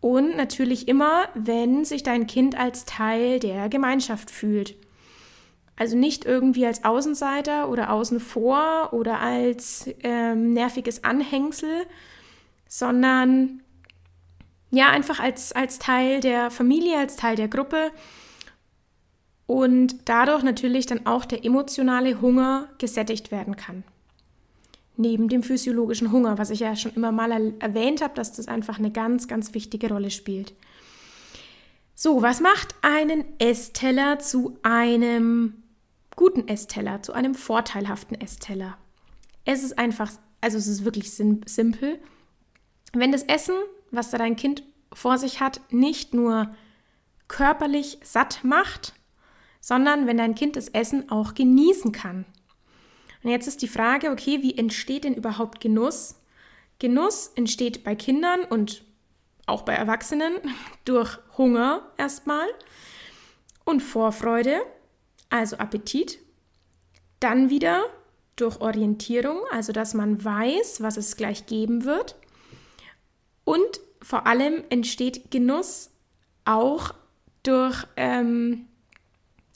Und 0.00 0.36
natürlich 0.36 0.88
immer, 0.88 1.28
wenn 1.34 1.84
sich 1.84 2.02
dein 2.02 2.26
Kind 2.26 2.58
als 2.58 2.84
Teil 2.84 3.38
der 3.38 3.68
Gemeinschaft 3.68 4.30
fühlt. 4.30 4.74
Also 5.76 5.96
nicht 5.96 6.24
irgendwie 6.24 6.66
als 6.66 6.84
Außenseiter 6.84 7.68
oder 7.68 7.92
außen 7.92 8.20
vor 8.20 8.92
oder 8.92 9.20
als 9.20 9.88
ähm, 10.02 10.52
nerviges 10.52 11.02
Anhängsel, 11.04 11.86
sondern 12.68 13.62
ja, 14.72 14.88
einfach 14.90 15.20
als, 15.20 15.52
als 15.52 15.78
Teil 15.78 16.20
der 16.20 16.50
Familie, 16.50 16.98
als 16.98 17.16
Teil 17.16 17.36
der 17.36 17.48
Gruppe 17.48 17.92
und 19.46 20.08
dadurch 20.08 20.42
natürlich 20.42 20.86
dann 20.86 21.04
auch 21.06 21.26
der 21.26 21.44
emotionale 21.44 22.22
Hunger 22.22 22.68
gesättigt 22.78 23.30
werden 23.30 23.54
kann. 23.54 23.84
Neben 24.96 25.28
dem 25.28 25.42
physiologischen 25.42 26.10
Hunger, 26.10 26.38
was 26.38 26.48
ich 26.48 26.60
ja 26.60 26.74
schon 26.74 26.94
immer 26.94 27.12
mal 27.12 27.54
erwähnt 27.60 28.02
habe, 28.02 28.14
dass 28.14 28.32
das 28.32 28.48
einfach 28.48 28.78
eine 28.78 28.90
ganz, 28.90 29.28
ganz 29.28 29.52
wichtige 29.52 29.90
Rolle 29.90 30.10
spielt. 30.10 30.54
So, 31.94 32.22
was 32.22 32.40
macht 32.40 32.74
einen 32.80 33.24
Essteller 33.38 34.18
zu 34.20 34.58
einem 34.62 35.62
guten 36.16 36.48
Essteller, 36.48 37.02
zu 37.02 37.12
einem 37.12 37.34
vorteilhaften 37.34 38.18
Essteller? 38.18 38.78
Es 39.44 39.62
ist 39.62 39.78
einfach, 39.78 40.10
also 40.40 40.56
es 40.56 40.66
ist 40.66 40.84
wirklich 40.84 41.10
sim 41.12 41.42
simpel. 41.44 41.98
Wenn 42.94 43.12
das 43.12 43.24
Essen, 43.24 43.56
was 43.92 44.10
da 44.10 44.18
dein 44.18 44.36
Kind 44.36 44.64
vor 44.92 45.18
sich 45.18 45.40
hat, 45.40 45.60
nicht 45.70 46.14
nur 46.14 46.54
körperlich 47.28 47.98
satt 48.02 48.42
macht, 48.42 48.94
sondern 49.60 50.06
wenn 50.06 50.18
dein 50.18 50.34
Kind 50.34 50.56
das 50.56 50.68
Essen 50.68 51.10
auch 51.10 51.34
genießen 51.34 51.92
kann. 51.92 52.26
Und 53.22 53.30
jetzt 53.30 53.46
ist 53.46 53.62
die 53.62 53.68
Frage, 53.68 54.10
okay, 54.10 54.42
wie 54.42 54.58
entsteht 54.58 55.04
denn 55.04 55.14
überhaupt 55.14 55.60
Genuss? 55.60 56.16
Genuss 56.78 57.30
entsteht 57.36 57.84
bei 57.84 57.94
Kindern 57.94 58.40
und 58.44 58.82
auch 59.46 59.62
bei 59.62 59.74
Erwachsenen 59.74 60.34
durch 60.84 61.18
Hunger 61.38 61.88
erstmal 61.96 62.48
und 63.64 63.80
Vorfreude, 63.80 64.60
also 65.30 65.56
Appetit. 65.56 66.18
Dann 67.20 67.50
wieder 67.50 67.84
durch 68.34 68.60
Orientierung, 68.60 69.38
also 69.52 69.72
dass 69.72 69.94
man 69.94 70.24
weiß, 70.24 70.82
was 70.82 70.96
es 70.96 71.16
gleich 71.16 71.46
geben 71.46 71.84
wird. 71.84 72.16
Und 73.44 73.80
vor 74.00 74.26
allem 74.26 74.64
entsteht 74.70 75.30
Genuss 75.30 75.90
auch 76.44 76.94
durch 77.42 77.86
ähm, 77.96 78.66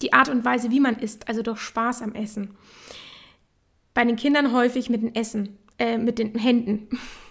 die 0.03 0.13
Art 0.13 0.29
und 0.29 0.45
Weise, 0.45 0.71
wie 0.71 0.81
man 0.81 0.99
isst, 0.99 1.29
also 1.29 1.43
durch 1.43 1.61
Spaß 1.61 2.03
am 2.03 2.15
Essen. 2.15 2.57
Bei 3.95 4.05
den 4.05 4.17
Kindern 4.17 4.53
häufig 4.53 4.91
mit 4.91 5.03
dem 5.03 5.15
Essen, 5.15 5.59
äh, 5.79 5.99
mit 5.99 6.19
den 6.19 6.35
Händen. 6.35 6.89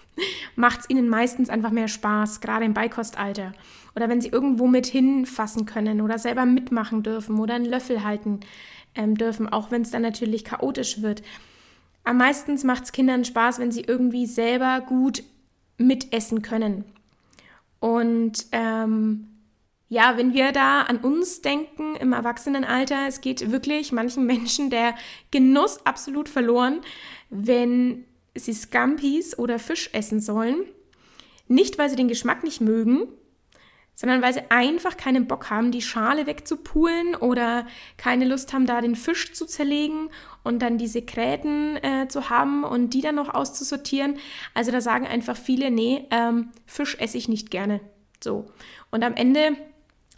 Macht 0.56 0.80
es 0.80 0.90
ihnen 0.90 1.08
meistens 1.08 1.50
einfach 1.50 1.70
mehr 1.70 1.88
Spaß, 1.88 2.40
gerade 2.40 2.64
im 2.64 2.74
Beikostalter. 2.74 3.52
Oder 3.94 4.08
wenn 4.08 4.20
sie 4.20 4.28
irgendwo 4.28 4.66
mit 4.66 4.86
hinfassen 4.86 5.66
können 5.66 6.00
oder 6.00 6.18
selber 6.18 6.44
mitmachen 6.46 7.02
dürfen 7.02 7.38
oder 7.38 7.54
einen 7.54 7.66
Löffel 7.66 8.02
halten 8.02 8.40
ähm, 8.94 9.16
dürfen, 9.16 9.48
auch 9.48 9.70
wenn 9.70 9.82
es 9.82 9.90
dann 9.90 10.02
natürlich 10.02 10.44
chaotisch 10.44 11.02
wird. 11.02 11.22
Am 12.04 12.18
meisten 12.18 12.58
macht 12.66 12.84
es 12.84 12.92
Kindern 12.92 13.24
Spaß, 13.24 13.58
wenn 13.58 13.72
sie 13.72 13.82
irgendwie 13.82 14.26
selber 14.26 14.80
gut 14.80 15.22
mitessen 15.78 16.42
können. 16.42 16.84
Und 17.80 18.46
ähm, 18.52 19.28
ja, 19.88 20.16
wenn 20.16 20.34
wir 20.34 20.52
da 20.52 20.82
an 20.82 20.98
uns 20.98 21.42
denken 21.42 21.94
im 21.96 22.12
Erwachsenenalter, 22.12 23.06
es 23.06 23.20
geht 23.20 23.52
wirklich 23.52 23.92
manchen 23.92 24.26
Menschen 24.26 24.70
der 24.70 24.94
Genuss 25.30 25.84
absolut 25.86 26.28
verloren, 26.28 26.80
wenn 27.30 28.04
sie 28.34 28.52
Scampis 28.52 29.38
oder 29.38 29.58
Fisch 29.58 29.90
essen 29.92 30.20
sollen. 30.20 30.64
Nicht, 31.48 31.78
weil 31.78 31.88
sie 31.88 31.96
den 31.96 32.08
Geschmack 32.08 32.42
nicht 32.42 32.60
mögen, 32.60 33.08
sondern 33.96 34.22
weil 34.22 34.32
sie 34.34 34.50
einfach 34.50 34.96
keinen 34.96 35.26
Bock 35.26 35.50
haben, 35.50 35.72
die 35.72 35.82
Schale 35.82 36.26
wegzupulen 36.26 37.16
oder 37.16 37.66
keine 37.96 38.26
Lust 38.26 38.52
haben, 38.52 38.66
da 38.66 38.80
den 38.80 38.94
Fisch 38.94 39.32
zu 39.32 39.46
zerlegen 39.46 40.10
und 40.44 40.60
dann 40.60 40.78
diese 40.78 41.02
Kräten 41.02 41.76
äh, 41.82 42.06
zu 42.06 42.30
haben 42.30 42.62
und 42.62 42.90
die 42.90 43.00
dann 43.00 43.16
noch 43.16 43.34
auszusortieren. 43.34 44.18
Also 44.54 44.70
da 44.70 44.80
sagen 44.80 45.06
einfach 45.06 45.36
viele, 45.36 45.70
nee, 45.70 46.06
ähm, 46.10 46.52
Fisch 46.66 46.96
esse 47.00 47.18
ich 47.18 47.28
nicht 47.28 47.50
gerne. 47.50 47.80
So. 48.22 48.46
Und 48.90 49.02
am 49.02 49.14
Ende 49.14 49.56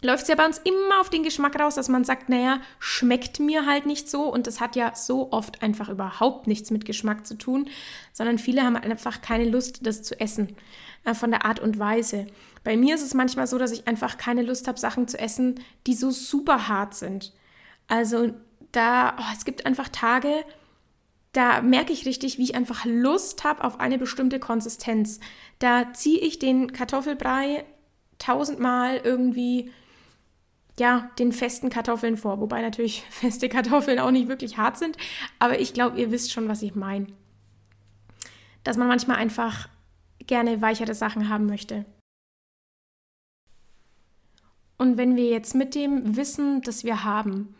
läuft 0.01 0.23
es 0.23 0.29
ja 0.29 0.35
bei 0.35 0.45
uns 0.45 0.59
immer 0.59 1.01
auf 1.01 1.09
den 1.09 1.23
Geschmack 1.23 1.59
raus, 1.59 1.75
dass 1.75 1.89
man 1.89 2.03
sagt, 2.03 2.29
naja, 2.29 2.61
schmeckt 2.79 3.39
mir 3.39 3.65
halt 3.65 3.85
nicht 3.85 4.09
so. 4.09 4.31
Und 4.31 4.47
das 4.47 4.61
hat 4.61 4.75
ja 4.75 4.95
so 4.95 5.31
oft 5.31 5.61
einfach 5.61 5.89
überhaupt 5.89 6.47
nichts 6.47 6.71
mit 6.71 6.85
Geschmack 6.85 7.27
zu 7.27 7.37
tun, 7.37 7.69
sondern 8.13 8.37
viele 8.37 8.63
haben 8.63 8.77
einfach 8.77 9.21
keine 9.21 9.49
Lust, 9.49 9.85
das 9.85 10.03
zu 10.03 10.19
essen, 10.19 10.55
äh, 11.03 11.13
von 11.13 11.31
der 11.31 11.45
Art 11.45 11.59
und 11.59 11.79
Weise. 11.79 12.27
Bei 12.63 12.77
mir 12.77 12.95
ist 12.95 13.03
es 13.03 13.13
manchmal 13.13 13.47
so, 13.47 13.57
dass 13.57 13.71
ich 13.71 13.87
einfach 13.87 14.17
keine 14.17 14.41
Lust 14.41 14.67
habe, 14.67 14.79
Sachen 14.79 15.07
zu 15.07 15.19
essen, 15.19 15.59
die 15.87 15.93
so 15.93 16.11
super 16.11 16.67
hart 16.67 16.93
sind. 16.93 17.33
Also 17.87 18.33
da, 18.71 19.17
oh, 19.19 19.33
es 19.33 19.45
gibt 19.45 19.65
einfach 19.65 19.89
Tage, 19.89 20.45
da 21.33 21.61
merke 21.61 21.93
ich 21.93 22.05
richtig, 22.05 22.37
wie 22.37 22.43
ich 22.43 22.55
einfach 22.55 22.85
Lust 22.85 23.43
habe 23.43 23.63
auf 23.63 23.79
eine 23.79 23.97
bestimmte 23.97 24.39
Konsistenz. 24.39 25.19
Da 25.59 25.93
ziehe 25.93 26.19
ich 26.19 26.39
den 26.39 26.71
Kartoffelbrei 26.71 27.65
tausendmal 28.17 29.01
irgendwie 29.03 29.71
ja, 30.79 31.11
den 31.19 31.31
festen 31.31 31.69
Kartoffeln 31.69 32.17
vor. 32.17 32.39
Wobei 32.39 32.61
natürlich 32.61 33.03
feste 33.09 33.49
Kartoffeln 33.49 33.99
auch 33.99 34.11
nicht 34.11 34.27
wirklich 34.27 34.57
hart 34.57 34.77
sind. 34.77 34.97
Aber 35.37 35.59
ich 35.59 35.73
glaube, 35.73 35.99
ihr 35.99 36.11
wisst 36.11 36.31
schon, 36.31 36.47
was 36.47 36.61
ich 36.61 36.75
meine. 36.75 37.07
Dass 38.63 38.77
man 38.77 38.87
manchmal 38.87 39.17
einfach 39.17 39.69
gerne 40.25 40.61
weichere 40.61 40.93
Sachen 40.93 41.29
haben 41.29 41.45
möchte. 41.45 41.85
Und 44.77 44.97
wenn 44.97 45.15
wir 45.15 45.29
jetzt 45.29 45.55
mit 45.55 45.75
dem 45.75 46.15
Wissen, 46.15 46.61
das 46.61 46.83
wir 46.83 47.03
haben, 47.03 47.55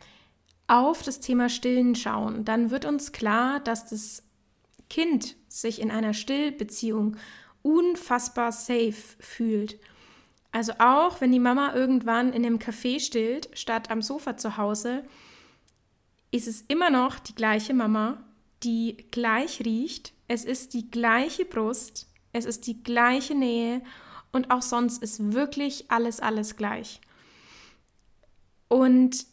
auf 0.67 1.03
das 1.03 1.19
Thema 1.19 1.49
Stillen 1.49 1.95
schauen, 1.95 2.45
dann 2.45 2.69
wird 2.71 2.85
uns 2.85 3.11
klar, 3.11 3.59
dass 3.59 3.89
das 3.89 4.23
Kind 4.89 5.35
sich 5.47 5.81
in 5.81 5.91
einer 5.91 6.13
Stillbeziehung 6.13 7.17
unfassbar 7.61 8.51
safe 8.51 8.93
fühlt 9.19 9.79
also 10.51 10.73
auch 10.79 11.21
wenn 11.21 11.31
die 11.31 11.39
Mama 11.39 11.73
irgendwann 11.75 12.33
in 12.33 12.45
einem 12.45 12.57
Café 12.57 12.99
stillt, 12.99 13.49
statt 13.53 13.91
am 13.91 14.01
Sofa 14.01 14.37
zu 14.37 14.57
Hause, 14.57 15.03
ist 16.31 16.47
es 16.47 16.61
immer 16.61 16.89
noch 16.89 17.19
die 17.19 17.35
gleiche 17.35 17.73
Mama, 17.73 18.23
die 18.63 19.05
gleich 19.11 19.63
riecht. 19.65 20.13
Es 20.27 20.45
ist 20.45 20.73
die 20.73 20.89
gleiche 20.89 21.45
Brust, 21.45 22.07
es 22.33 22.45
ist 22.45 22.67
die 22.67 22.83
gleiche 22.83 23.35
Nähe 23.35 23.81
und 24.31 24.51
auch 24.51 24.61
sonst 24.61 25.01
ist 25.01 25.33
wirklich 25.33 25.89
alles, 25.89 26.19
alles 26.19 26.55
gleich. 26.55 27.01
Und 28.67 29.25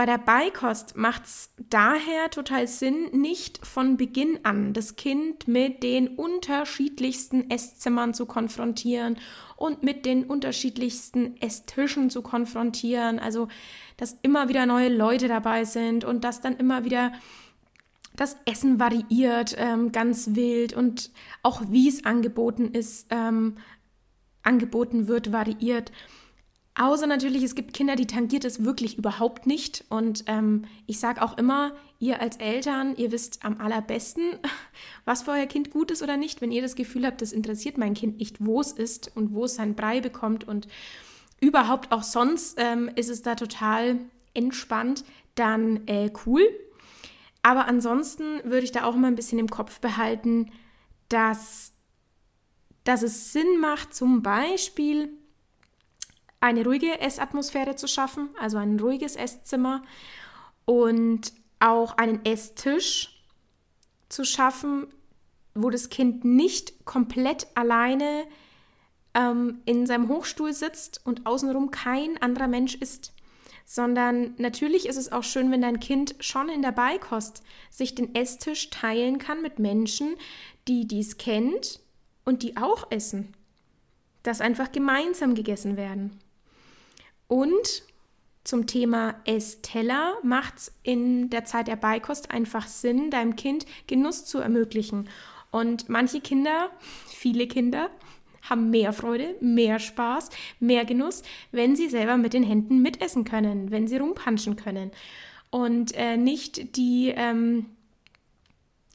bei 0.00 0.06
der 0.06 0.16
Beikost 0.16 0.96
macht 0.96 1.26
es 1.26 1.50
daher 1.68 2.30
total 2.30 2.66
Sinn, 2.66 3.10
nicht 3.12 3.66
von 3.66 3.98
Beginn 3.98 4.38
an 4.44 4.72
das 4.72 4.96
Kind 4.96 5.46
mit 5.46 5.82
den 5.82 6.08
unterschiedlichsten 6.16 7.50
Esszimmern 7.50 8.14
zu 8.14 8.24
konfrontieren 8.24 9.18
und 9.56 9.82
mit 9.82 10.06
den 10.06 10.24
unterschiedlichsten 10.24 11.36
Esstischen 11.42 12.08
zu 12.08 12.22
konfrontieren. 12.22 13.18
Also, 13.18 13.48
dass 13.98 14.16
immer 14.22 14.48
wieder 14.48 14.64
neue 14.64 14.88
Leute 14.88 15.28
dabei 15.28 15.66
sind 15.66 16.06
und 16.06 16.24
dass 16.24 16.40
dann 16.40 16.56
immer 16.56 16.86
wieder 16.86 17.12
das 18.16 18.38
Essen 18.46 18.80
variiert, 18.80 19.54
ähm, 19.58 19.92
ganz 19.92 20.30
wild 20.34 20.72
und 20.72 21.10
auch 21.42 21.60
wie 21.68 21.90
es 21.90 22.06
angeboten 22.06 22.70
ist, 22.72 23.08
ähm, 23.10 23.58
angeboten 24.42 25.08
wird, 25.08 25.30
variiert. 25.30 25.92
Außer 26.76 27.06
natürlich, 27.06 27.42
es 27.42 27.54
gibt 27.54 27.74
Kinder, 27.74 27.96
die 27.96 28.06
tangiert 28.06 28.44
es 28.44 28.64
wirklich 28.64 28.96
überhaupt 28.96 29.46
nicht. 29.46 29.84
Und 29.88 30.24
ähm, 30.26 30.64
ich 30.86 31.00
sage 31.00 31.20
auch 31.20 31.36
immer, 31.36 31.72
ihr 31.98 32.20
als 32.20 32.36
Eltern, 32.36 32.94
ihr 32.96 33.10
wisst 33.12 33.44
am 33.44 33.60
allerbesten, 33.60 34.38
was 35.04 35.22
für 35.22 35.32
euer 35.32 35.46
Kind 35.46 35.70
gut 35.70 35.90
ist 35.90 36.02
oder 36.02 36.16
nicht. 36.16 36.40
Wenn 36.40 36.52
ihr 36.52 36.62
das 36.62 36.76
Gefühl 36.76 37.06
habt, 37.06 37.22
das 37.22 37.32
interessiert 37.32 37.76
mein 37.76 37.94
Kind 37.94 38.18
nicht, 38.18 38.44
wo 38.44 38.60
es 38.60 38.72
ist 38.72 39.14
und 39.16 39.34
wo 39.34 39.44
es 39.44 39.56
seinen 39.56 39.74
Brei 39.74 40.00
bekommt 40.00 40.46
und 40.46 40.68
überhaupt 41.40 41.90
auch 41.92 42.02
sonst 42.02 42.56
ähm, 42.58 42.90
ist 42.94 43.10
es 43.10 43.22
da 43.22 43.34
total 43.34 43.98
entspannt, 44.32 45.04
dann 45.34 45.86
äh, 45.86 46.10
cool. 46.24 46.42
Aber 47.42 47.66
ansonsten 47.66 48.44
würde 48.44 48.64
ich 48.64 48.72
da 48.72 48.84
auch 48.84 48.94
immer 48.94 49.08
ein 49.08 49.16
bisschen 49.16 49.38
im 49.38 49.48
Kopf 49.48 49.80
behalten, 49.80 50.50
dass, 51.08 51.72
dass 52.84 53.02
es 53.02 53.32
Sinn 53.32 53.58
macht, 53.60 53.94
zum 53.94 54.22
Beispiel 54.22 55.10
eine 56.40 56.64
ruhige 56.64 57.00
Essatmosphäre 57.00 57.76
zu 57.76 57.86
schaffen, 57.86 58.30
also 58.38 58.58
ein 58.58 58.78
ruhiges 58.80 59.16
Esszimmer 59.16 59.82
und 60.64 61.32
auch 61.58 61.96
einen 61.98 62.24
Esstisch 62.24 63.22
zu 64.08 64.24
schaffen, 64.24 64.86
wo 65.54 65.70
das 65.70 65.90
Kind 65.90 66.24
nicht 66.24 66.84
komplett 66.84 67.46
alleine 67.54 68.24
ähm, 69.14 69.60
in 69.66 69.86
seinem 69.86 70.08
Hochstuhl 70.08 70.52
sitzt 70.52 71.04
und 71.04 71.26
außenrum 71.26 71.70
kein 71.70 72.20
anderer 72.22 72.48
Mensch 72.48 72.74
ist 72.74 73.12
sondern 73.70 74.34
natürlich 74.36 74.88
ist 74.88 74.96
es 74.96 75.12
auch 75.12 75.22
schön, 75.22 75.52
wenn 75.52 75.60
dein 75.60 75.78
Kind 75.78 76.16
schon 76.18 76.48
in 76.48 76.60
der 76.60 76.72
Beikost 76.72 77.44
sich 77.70 77.94
den 77.94 78.16
Esstisch 78.16 78.68
teilen 78.70 79.18
kann 79.18 79.42
mit 79.42 79.60
Menschen, 79.60 80.16
die 80.66 80.88
dies 80.88 81.18
kennt 81.18 81.78
und 82.24 82.42
die 82.42 82.56
auch 82.56 82.90
essen. 82.90 83.32
Dass 84.24 84.40
einfach 84.40 84.72
gemeinsam 84.72 85.36
gegessen 85.36 85.76
werden. 85.76 86.18
Und 87.30 87.84
zum 88.42 88.66
Thema 88.66 89.14
Essteller 89.24 90.14
macht 90.24 90.56
es 90.56 90.72
in 90.82 91.30
der 91.30 91.44
Zeit 91.44 91.68
der 91.68 91.76
Beikost 91.76 92.32
einfach 92.32 92.66
Sinn, 92.66 93.08
deinem 93.12 93.36
Kind 93.36 93.66
Genuss 93.86 94.24
zu 94.24 94.38
ermöglichen. 94.38 95.08
Und 95.52 95.88
manche 95.88 96.20
Kinder, 96.20 96.70
viele 97.06 97.46
Kinder, 97.46 97.88
haben 98.42 98.70
mehr 98.70 98.92
Freude, 98.92 99.36
mehr 99.40 99.78
Spaß, 99.78 100.30
mehr 100.58 100.84
Genuss, 100.84 101.22
wenn 101.52 101.76
sie 101.76 101.88
selber 101.88 102.16
mit 102.16 102.32
den 102.32 102.42
Händen 102.42 102.82
mitessen 102.82 103.22
können, 103.22 103.70
wenn 103.70 103.86
sie 103.86 103.98
rumpanschen 103.98 104.56
können. 104.56 104.90
Und 105.50 105.94
äh, 105.94 106.16
nicht 106.16 106.76
die 106.76 107.14
ähm, 107.14 107.66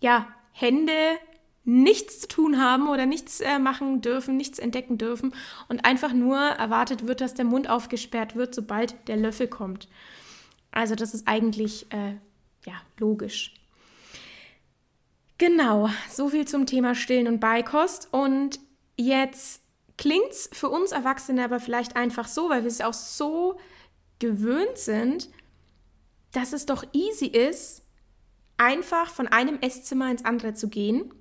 ja, 0.01 0.27
Hände 0.51 0.91
nichts 1.65 2.21
zu 2.21 2.27
tun 2.27 2.61
haben 2.61 2.87
oder 2.87 3.05
nichts 3.05 3.41
äh, 3.41 3.59
machen 3.59 4.01
dürfen, 4.01 4.37
nichts 4.37 4.59
entdecken 4.59 4.97
dürfen 4.97 5.33
und 5.67 5.83
einfach 5.83 6.13
nur 6.13 6.37
erwartet 6.37 7.07
wird, 7.07 7.21
dass 7.21 7.33
der 7.33 7.45
Mund 7.45 7.69
aufgesperrt 7.69 8.35
wird, 8.35 8.55
sobald 8.55 8.95
der 9.07 9.17
Löffel 9.17 9.47
kommt. 9.47 9.87
Also 10.71 10.95
das 10.95 11.13
ist 11.13 11.27
eigentlich 11.27 11.91
äh, 11.91 12.13
ja 12.65 12.73
logisch. 12.97 13.53
Genau, 15.37 15.89
so 16.09 16.29
viel 16.29 16.47
zum 16.47 16.65
Thema 16.65 16.95
Stillen 16.95 17.27
und 17.27 17.39
Beikost. 17.39 18.07
Und 18.11 18.59
Jetzt 18.97 19.61
klingt 19.97 20.31
es 20.31 20.49
für 20.53 20.69
uns 20.69 20.91
Erwachsene 20.91 21.43
aber 21.43 21.59
vielleicht 21.59 21.95
einfach 21.95 22.27
so, 22.27 22.49
weil 22.49 22.63
wir 22.63 22.67
es 22.67 22.81
auch 22.81 22.93
so 22.93 23.59
gewöhnt 24.19 24.77
sind, 24.77 25.29
dass 26.31 26.53
es 26.53 26.65
doch 26.65 26.85
easy 26.93 27.27
ist, 27.27 27.83
einfach 28.57 29.09
von 29.09 29.27
einem 29.27 29.59
Esszimmer 29.59 30.09
ins 30.11 30.25
andere 30.25 30.53
zu 30.53 30.69
gehen. 30.69 31.13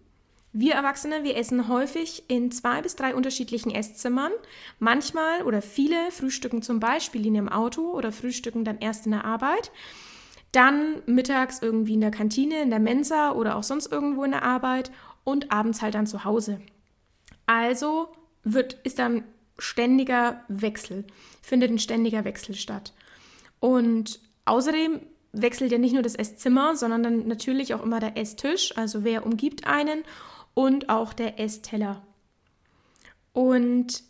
Wir 0.56 0.74
Erwachsene, 0.74 1.24
wir 1.24 1.36
essen 1.36 1.66
häufig 1.66 2.22
in 2.28 2.52
zwei 2.52 2.80
bis 2.80 2.94
drei 2.94 3.16
unterschiedlichen 3.16 3.74
Esszimmern. 3.74 4.30
Manchmal 4.78 5.42
oder 5.42 5.60
viele 5.60 6.12
frühstücken 6.12 6.62
zum 6.62 6.78
Beispiel 6.78 7.26
in 7.26 7.34
ihrem 7.34 7.48
Auto 7.48 7.90
oder 7.90 8.12
frühstücken 8.12 8.64
dann 8.64 8.78
erst 8.78 9.06
in 9.06 9.10
der 9.10 9.24
Arbeit. 9.24 9.72
Dann 10.52 11.02
mittags 11.06 11.60
irgendwie 11.60 11.94
in 11.94 12.00
der 12.00 12.12
Kantine, 12.12 12.62
in 12.62 12.70
der 12.70 12.78
Mensa 12.78 13.32
oder 13.32 13.56
auch 13.56 13.64
sonst 13.64 13.90
irgendwo 13.90 14.22
in 14.22 14.30
der 14.30 14.44
Arbeit 14.44 14.92
und 15.24 15.50
abends 15.50 15.82
halt 15.82 15.96
dann 15.96 16.06
zu 16.06 16.22
Hause. 16.22 16.60
Also 17.46 18.06
wird, 18.44 18.74
ist 18.84 19.00
dann 19.00 19.24
ständiger 19.58 20.44
Wechsel, 20.46 21.04
findet 21.42 21.72
ein 21.72 21.80
ständiger 21.80 22.24
Wechsel 22.24 22.54
statt. 22.54 22.92
Und 23.58 24.20
außerdem 24.44 25.00
wechselt 25.32 25.72
ja 25.72 25.78
nicht 25.78 25.94
nur 25.94 26.02
das 26.02 26.14
Esszimmer, 26.14 26.76
sondern 26.76 27.02
dann 27.02 27.26
natürlich 27.26 27.74
auch 27.74 27.82
immer 27.82 27.98
der 27.98 28.16
Esstisch, 28.16 28.72
also 28.76 29.02
wer 29.02 29.26
umgibt 29.26 29.66
einen 29.66 30.04
und 30.54 30.88
auch 30.88 31.12
der 31.12 31.38
Essteller. 31.40 32.06
Und 33.32 34.02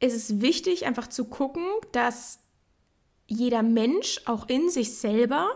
es 0.00 0.14
ist 0.14 0.40
wichtig, 0.40 0.86
einfach 0.86 1.06
zu 1.06 1.26
gucken, 1.26 1.64
dass 1.92 2.40
jeder 3.28 3.62
Mensch 3.62 4.20
auch 4.24 4.48
in 4.48 4.68
sich 4.68 4.96
selber 4.96 5.48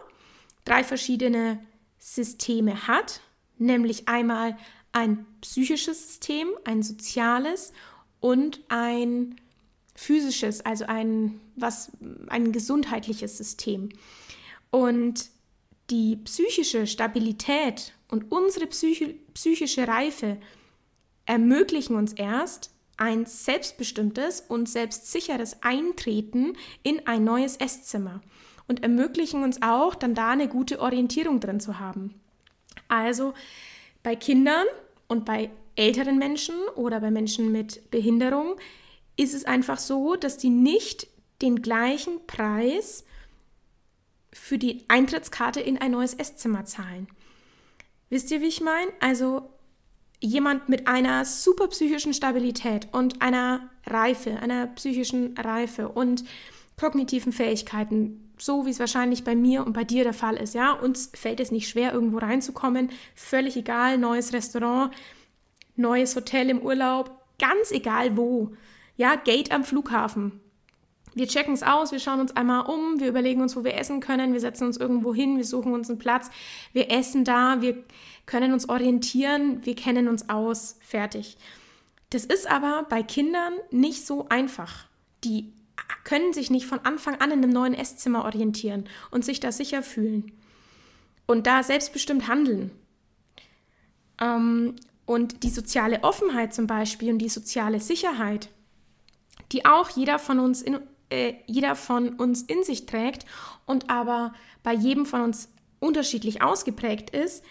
drei 0.65 0.85
verschiedene 0.85 1.65
Systeme 1.99 2.87
hat, 2.87 3.21
nämlich 3.59 4.09
einmal 4.09 4.57
ein 4.93 5.27
psychisches 5.41 6.07
System, 6.07 6.49
ein 6.65 6.83
soziales 6.83 7.73
und 8.21 8.61
ein 8.69 9.37
physisches, 9.95 10.65
also 10.65 10.87
ein, 10.87 11.41
was, 11.57 11.91
ein 12.29 12.53
gesundheitliches 12.53 13.37
System. 13.37 13.89
Und 14.71 15.31
die 15.91 16.17
psychische 16.17 16.87
Stabilität 16.87 17.93
und 18.09 18.31
unsere 18.31 18.67
Psychi 18.67 19.21
psychische 19.35 19.89
Reife 19.89 20.39
ermöglichen 21.25 21.97
uns 21.97 22.13
erst 22.13 22.71
ein 22.97 23.27
selbstbestimmtes 23.27 24.43
und 24.49 24.69
selbstsicheres 24.69 25.63
Eintreten 25.63 26.57
in 26.83 27.07
ein 27.07 27.25
neues 27.25 27.57
Esszimmer 27.57 28.23
und 28.69 28.83
ermöglichen 28.83 29.43
uns 29.43 29.61
auch 29.63 29.95
dann 29.95 30.15
da 30.15 30.31
eine 30.31 30.49
gute 30.49 30.81
Orientierung 30.81 31.41
drin 31.41 31.61
zu 31.61 31.79
haben. 31.79 32.15
Also 32.89 33.35
bei 34.03 34.17
Kindern 34.17 34.67
und 35.09 35.25
bei 35.25 35.51
älteren 35.75 36.19
Menschen 36.19 36.55
oder 36.75 37.01
bei 37.01 37.11
Menschen 37.11 37.53
mit 37.53 37.91
Behinderung 37.91 38.57
ist 39.17 39.35
es 39.35 39.45
einfach 39.45 39.79
so, 39.79 40.17
dass 40.17 40.39
die 40.39 40.51
nicht 40.51 41.09
den 41.43 41.63
gleichen 41.63 42.27
Preis 42.27 43.05
für 44.33 44.59
die 44.59 44.85
Eintrittskarte 44.89 45.61
in 45.61 45.79
ein 45.79 45.93
neues 45.93 46.15
Esszimmer 46.15 46.65
zahlen. 46.65 47.09
Wisst 48.09 48.31
ihr, 48.31 48.41
wie 48.41 48.47
ich 48.47 48.61
meine? 48.61 48.91
Also 49.01 49.51
jemand 50.21 50.69
mit 50.69 50.87
einer 50.87 51.25
super 51.25 51.69
psychischen 51.69 52.15
Stabilität 52.15 52.89
und 52.93 53.21
einer 53.21 53.69
Reife, 53.87 54.39
einer 54.41 54.67
psychischen 54.69 55.37
Reife 55.37 55.89
und 55.89 56.25
kognitiven 56.79 57.33
Fähigkeiten, 57.33 58.33
so 58.39 58.67
wie 58.67 58.71
es 58.71 58.81
wahrscheinlich 58.81 59.25
bei 59.25 59.35
mir 59.35 59.65
und 59.65 59.73
bei 59.73 59.85
dir 59.85 60.05
der 60.05 60.13
Fall 60.13 60.37
ist, 60.37 60.55
ja, 60.55 60.73
uns 60.73 61.11
fällt 61.15 61.41
es 61.41 61.51
nicht 61.51 61.69
schwer, 61.69 61.93
irgendwo 61.93 62.19
reinzukommen, 62.19 62.91
völlig 63.15 63.57
egal, 63.57 63.99
neues 63.99 64.33
Restaurant, 64.33 64.93
neues 65.75 66.15
Hotel 66.17 66.51
im 66.51 66.61
Urlaub, 66.61 67.11
ganz 67.39 67.71
egal 67.71 68.17
wo, 68.17 68.53
ja, 68.97 69.17
Gate 69.17 69.53
am 69.53 69.65
Flughafen. 69.65 70.41
Wir 71.17 71.27
checken 71.27 71.55
es 71.55 71.63
aus, 71.63 71.93
wir 71.93 71.99
schauen 71.99 72.21
uns 72.21 72.37
einmal 72.37 72.67
um, 72.67 73.01
wir 73.01 73.09
überlegen 73.09 73.41
uns, 73.41 73.57
wo 73.57 73.65
wir 73.65 73.79
essen 73.79 74.01
können, 74.01 74.35
wir 74.35 74.41
setzen 74.41 74.67
uns 74.67 74.77
irgendwo 74.77 75.15
hin, 75.15 75.39
wir 75.39 75.47
suchen 75.47 75.73
uns 75.73 75.89
einen 75.89 75.99
Platz, 75.99 76.29
wir 76.75 76.91
essen 76.91 77.25
da, 77.25 77.63
wir 77.63 77.83
können 78.27 78.53
uns 78.53 78.69
orientieren, 78.69 79.65
wir 79.65 79.75
kennen 79.75 80.09
uns 80.09 80.29
aus, 80.29 80.77
fertig. 80.83 81.39
Das 82.11 82.27
ist 82.27 82.47
aber 82.51 82.85
bei 82.91 83.03
Kindern 83.03 83.55
nicht 83.71 84.05
so 84.05 84.29
einfach. 84.29 84.85
Die 85.25 85.55
können 86.05 86.35
sich 86.35 86.51
nicht 86.51 86.67
von 86.67 86.81
Anfang 86.81 87.15
an 87.15 87.31
in 87.31 87.43
einem 87.43 87.51
neuen 87.51 87.73
Esszimmer 87.73 88.27
orientieren 88.27 88.85
und 89.11 89.25
sich 89.25 89.41
da 89.41 89.53
sicher 89.53 89.83
fühlen 89.83 90.33
und 91.25 91.47
da 91.47 91.63
selbstbestimmt 91.63 92.29
handeln. 92.29 92.73
Ähm, 94.21 94.77
und 95.07 95.45
die 95.45 95.51
soziale 95.51 96.05
Offenheit 96.05 96.53
zum 96.53 96.67
Beispiel 96.67 97.11
und 97.11 97.21
die 97.21 97.31
soziale 97.31 97.81
Sicherheit, 97.81 98.51
die 99.53 99.65
auch 99.65 99.89
jeder 99.89 100.19
von 100.19 100.41
uns 100.41 100.61
in, 100.61 100.79
äh, 101.11 101.35
jeder 101.47 101.75
von 101.75 102.11
uns 102.15 102.43
in 102.43 102.63
sich 102.63 102.87
trägt 102.87 103.27
und 103.67 103.91
aber 103.91 104.35
bei 104.63 104.73
jedem 104.73 105.07
von 105.07 105.21
uns 105.23 105.49
unterschiedlich 105.81 106.43
ausgeprägt 106.43 107.11
ist, 107.11 107.45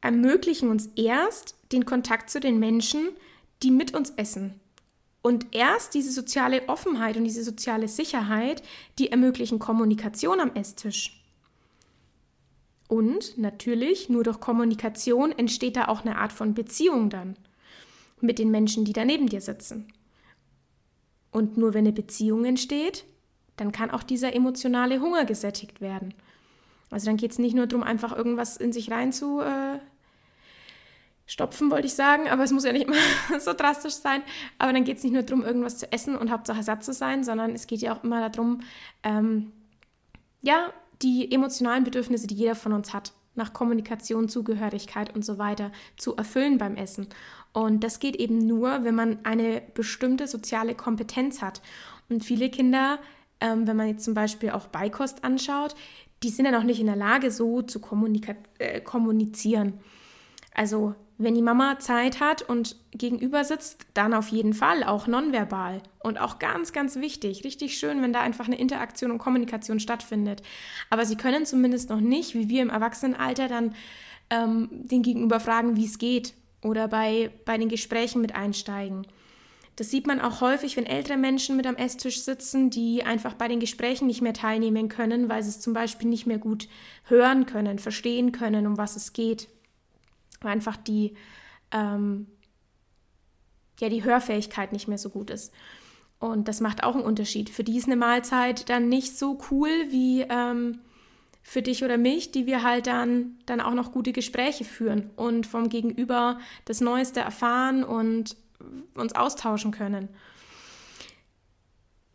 ermöglichen 0.00 0.68
uns 0.70 0.90
erst 0.96 1.56
den 1.72 1.84
Kontakt 1.84 2.30
zu 2.30 2.40
den 2.40 2.58
Menschen, 2.58 3.08
die 3.62 3.70
mit 3.70 3.94
uns 3.94 4.10
essen, 4.10 4.60
und 5.22 5.46
erst 5.50 5.94
diese 5.94 6.12
soziale 6.12 6.68
Offenheit 6.68 7.16
und 7.16 7.24
diese 7.24 7.42
soziale 7.42 7.88
Sicherheit, 7.88 8.62
die 8.98 9.10
ermöglichen 9.10 9.58
Kommunikation 9.58 10.40
am 10.40 10.54
Esstisch. 10.54 11.22
Und 12.88 13.36
natürlich, 13.36 14.08
nur 14.08 14.24
durch 14.24 14.40
Kommunikation 14.40 15.32
entsteht 15.32 15.76
da 15.76 15.88
auch 15.88 16.00
eine 16.00 16.16
Art 16.16 16.32
von 16.32 16.54
Beziehung 16.54 17.10
dann 17.10 17.36
mit 18.20 18.38
den 18.38 18.50
Menschen, 18.50 18.84
die 18.84 18.94
da 18.94 19.04
neben 19.04 19.28
dir 19.28 19.40
sitzen. 19.40 19.92
Und 21.38 21.56
nur 21.56 21.72
wenn 21.72 21.86
eine 21.86 21.92
Beziehung 21.92 22.44
entsteht, 22.44 23.04
dann 23.56 23.70
kann 23.70 23.92
auch 23.92 24.02
dieser 24.02 24.34
emotionale 24.34 25.00
Hunger 25.00 25.24
gesättigt 25.24 25.80
werden. 25.80 26.12
Also 26.90 27.06
dann 27.06 27.16
geht 27.16 27.30
es 27.30 27.38
nicht 27.38 27.54
nur 27.54 27.68
darum, 27.68 27.84
einfach 27.84 28.16
irgendwas 28.16 28.56
in 28.56 28.72
sich 28.72 28.90
rein 28.90 29.12
zu, 29.12 29.40
äh, 29.40 29.78
stopfen, 31.26 31.70
wollte 31.70 31.86
ich 31.86 31.94
sagen, 31.94 32.28
aber 32.28 32.42
es 32.42 32.50
muss 32.50 32.64
ja 32.64 32.72
nicht 32.72 32.88
immer 32.88 32.96
so 33.38 33.52
drastisch 33.52 33.94
sein. 33.94 34.22
Aber 34.58 34.72
dann 34.72 34.82
geht 34.82 34.96
es 34.96 35.04
nicht 35.04 35.12
nur 35.12 35.22
darum, 35.22 35.44
irgendwas 35.44 35.78
zu 35.78 35.92
essen 35.92 36.16
und 36.16 36.32
Hauptsache 36.32 36.64
satt 36.64 36.82
zu 36.82 36.92
sein, 36.92 37.22
sondern 37.22 37.52
es 37.52 37.68
geht 37.68 37.82
ja 37.82 37.94
auch 37.94 38.02
immer 38.02 38.28
darum, 38.28 38.62
ähm, 39.04 39.52
ja, 40.42 40.72
die 41.02 41.30
emotionalen 41.30 41.84
Bedürfnisse, 41.84 42.26
die 42.26 42.34
jeder 42.34 42.56
von 42.56 42.72
uns 42.72 42.92
hat, 42.92 43.12
nach 43.36 43.52
Kommunikation, 43.52 44.28
Zugehörigkeit 44.28 45.14
und 45.14 45.24
so 45.24 45.38
weiter 45.38 45.70
zu 45.96 46.16
erfüllen 46.16 46.58
beim 46.58 46.74
Essen. 46.74 47.06
Und 47.58 47.82
das 47.82 47.98
geht 47.98 48.14
eben 48.14 48.38
nur, 48.38 48.84
wenn 48.84 48.94
man 48.94 49.18
eine 49.24 49.60
bestimmte 49.74 50.28
soziale 50.28 50.76
Kompetenz 50.76 51.42
hat. 51.42 51.60
Und 52.08 52.24
viele 52.24 52.50
Kinder, 52.50 53.00
ähm, 53.40 53.66
wenn 53.66 53.76
man 53.76 53.88
jetzt 53.88 54.04
zum 54.04 54.14
Beispiel 54.14 54.50
auch 54.50 54.68
Beikost 54.68 55.24
anschaut, 55.24 55.74
die 56.22 56.28
sind 56.28 56.44
ja 56.44 56.52
noch 56.52 56.62
nicht 56.62 56.78
in 56.78 56.86
der 56.86 56.94
Lage, 56.94 57.32
so 57.32 57.62
zu 57.62 57.80
äh, 58.60 58.80
kommunizieren. 58.80 59.72
Also 60.54 60.94
wenn 61.18 61.34
die 61.34 61.42
Mama 61.42 61.80
Zeit 61.80 62.20
hat 62.20 62.42
und 62.42 62.76
gegenüber 62.92 63.42
sitzt, 63.42 63.86
dann 63.92 64.14
auf 64.14 64.28
jeden 64.28 64.54
Fall 64.54 64.84
auch 64.84 65.08
nonverbal. 65.08 65.82
Und 65.98 66.20
auch 66.20 66.38
ganz, 66.38 66.72
ganz 66.72 66.94
wichtig, 66.94 67.42
richtig 67.42 67.76
schön, 67.76 68.02
wenn 68.02 68.12
da 68.12 68.20
einfach 68.20 68.46
eine 68.46 68.58
Interaktion 68.58 69.10
und 69.10 69.18
Kommunikation 69.18 69.80
stattfindet. 69.80 70.42
Aber 70.90 71.04
sie 71.04 71.16
können 71.16 71.44
zumindest 71.44 71.90
noch 71.90 72.00
nicht, 72.00 72.34
wie 72.34 72.48
wir 72.48 72.62
im 72.62 72.70
Erwachsenenalter, 72.70 73.48
dann 73.48 73.74
ähm, 74.30 74.68
den 74.70 75.02
Gegenüber 75.02 75.40
fragen, 75.40 75.74
wie 75.74 75.86
es 75.86 75.98
geht 75.98 76.34
oder 76.62 76.88
bei, 76.88 77.30
bei 77.44 77.56
den 77.58 77.68
Gesprächen 77.68 78.20
mit 78.20 78.34
einsteigen. 78.34 79.06
Das 79.76 79.90
sieht 79.90 80.08
man 80.08 80.20
auch 80.20 80.40
häufig, 80.40 80.76
wenn 80.76 80.86
ältere 80.86 81.16
Menschen 81.16 81.56
mit 81.56 81.66
am 81.66 81.76
Esstisch 81.76 82.22
sitzen, 82.22 82.68
die 82.68 83.04
einfach 83.04 83.34
bei 83.34 83.46
den 83.46 83.60
Gesprächen 83.60 84.08
nicht 84.08 84.22
mehr 84.22 84.34
teilnehmen 84.34 84.88
können, 84.88 85.28
weil 85.28 85.42
sie 85.42 85.50
es 85.50 85.60
zum 85.60 85.72
Beispiel 85.72 86.08
nicht 86.08 86.26
mehr 86.26 86.38
gut 86.38 86.68
hören 87.04 87.46
können, 87.46 87.78
verstehen 87.78 88.32
können, 88.32 88.66
um 88.66 88.76
was 88.76 88.96
es 88.96 89.12
geht 89.12 89.48
weil 90.40 90.52
einfach 90.52 90.76
die, 90.76 91.14
ähm, 91.72 92.26
ja, 93.80 93.88
die 93.88 94.04
Hörfähigkeit 94.04 94.72
nicht 94.72 94.88
mehr 94.88 94.98
so 94.98 95.10
gut 95.10 95.30
ist. 95.30 95.52
Und 96.18 96.48
das 96.48 96.60
macht 96.60 96.82
auch 96.82 96.94
einen 96.94 97.04
Unterschied. 97.04 97.48
Für 97.48 97.62
die 97.62 97.76
ist 97.76 97.86
eine 97.86 97.96
Mahlzeit 97.96 98.68
dann 98.68 98.88
nicht 98.88 99.16
so 99.16 99.38
cool 99.50 99.70
wie 99.90 100.22
ähm, 100.28 100.80
für 101.42 101.62
dich 101.62 101.84
oder 101.84 101.96
mich, 101.96 102.30
die 102.30 102.46
wir 102.46 102.62
halt 102.62 102.86
dann, 102.86 103.38
dann 103.46 103.60
auch 103.60 103.74
noch 103.74 103.92
gute 103.92 104.12
Gespräche 104.12 104.64
führen 104.64 105.10
und 105.16 105.46
vom 105.46 105.68
Gegenüber 105.68 106.38
das 106.64 106.80
Neueste 106.80 107.20
erfahren 107.20 107.84
und 107.84 108.36
uns 108.94 109.14
austauschen 109.14 109.70
können. 109.70 110.08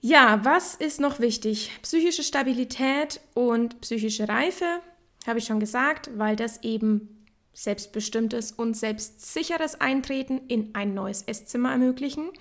Ja, 0.01 0.43
was 0.43 0.75
ist 0.75 0.99
noch 0.99 1.19
wichtig? 1.19 1.71
Psychische 1.81 2.23
Stabilität 2.23 3.21
und 3.33 3.79
psychische 3.81 4.27
Reife, 4.27 4.81
habe 5.25 5.39
ich 5.39 5.45
schon 5.45 5.62
gesagt, 5.62 6.09
weil 6.17 6.36
das 6.36 6.62
eben 6.63 7.25
selbstbestimmtes 7.53 8.51
und 8.51 8.75
selbstsicheres 8.75 9.79
Eintreten 9.79 10.41
in 10.47 10.75
ein 10.75 10.93
neues 10.93 11.21
Esszimmer 11.21 11.71
ermöglichen. 11.71 12.31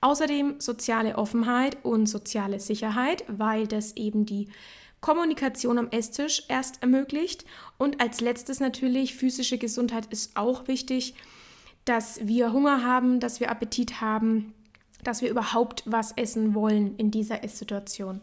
Außerdem 0.00 0.56
soziale 0.58 1.16
Offenheit 1.16 1.84
und 1.84 2.06
soziale 2.06 2.60
Sicherheit, 2.60 3.24
weil 3.28 3.66
das 3.66 3.96
eben 3.96 4.26
die 4.26 4.48
Kommunikation 5.04 5.76
am 5.76 5.90
Esstisch 5.90 6.44
erst 6.48 6.80
ermöglicht. 6.80 7.44
Und 7.76 8.00
als 8.00 8.22
letztes 8.22 8.58
natürlich 8.58 9.14
physische 9.14 9.58
Gesundheit 9.58 10.06
ist 10.06 10.34
auch 10.34 10.66
wichtig, 10.66 11.14
dass 11.84 12.26
wir 12.26 12.54
Hunger 12.54 12.82
haben, 12.82 13.20
dass 13.20 13.38
wir 13.38 13.50
Appetit 13.50 14.00
haben, 14.00 14.54
dass 15.02 15.20
wir 15.20 15.28
überhaupt 15.28 15.82
was 15.84 16.12
essen 16.12 16.54
wollen 16.54 16.96
in 16.96 17.10
dieser 17.10 17.44
Esssituation. 17.44 18.22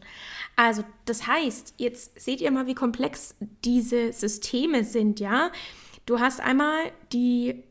Also 0.56 0.84
das 1.06 1.28
heißt, 1.28 1.76
jetzt 1.78 2.20
seht 2.20 2.42
ihr 2.42 2.50
mal, 2.50 2.66
wie 2.66 2.74
komplex 2.74 3.36
diese 3.64 4.12
Systeme 4.12 4.84
sind, 4.84 5.20
ja. 5.20 5.52
Du 6.08 6.20
hast 6.20 6.42
einmal 6.42 6.92
die, 7.14 7.64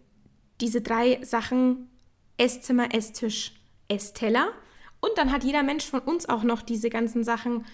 diese 0.61 0.83
drei 0.83 1.19
Sachen 1.25 1.91
Esszimmer, 2.39 2.95
Esstisch, 2.95 3.55
Essteller. 3.89 4.53
Und 5.01 5.11
dann 5.17 5.33
hat 5.33 5.43
jeder 5.43 5.65
Mensch 5.65 5.85
von 5.85 5.99
uns 5.99 6.29
auch 6.29 6.45
noch 6.45 6.63
diese 6.63 6.91
ganzen 6.91 7.25
Sachen 7.25 7.65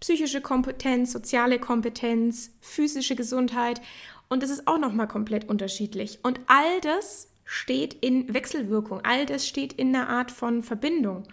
psychische 0.00 0.40
Kompetenz, 0.40 1.12
soziale 1.12 1.58
Kompetenz, 1.58 2.50
physische 2.60 3.14
Gesundheit. 3.14 3.80
Und 4.28 4.42
das 4.42 4.50
ist 4.50 4.66
auch 4.66 4.78
nochmal 4.78 5.08
komplett 5.08 5.48
unterschiedlich. 5.48 6.18
Und 6.22 6.40
all 6.46 6.80
das 6.80 7.28
steht 7.44 7.94
in 7.94 8.32
Wechselwirkung, 8.32 9.00
all 9.02 9.26
das 9.26 9.46
steht 9.46 9.72
in 9.74 9.94
einer 9.94 10.08
Art 10.08 10.30
von 10.30 10.62
Verbindung. 10.62 11.24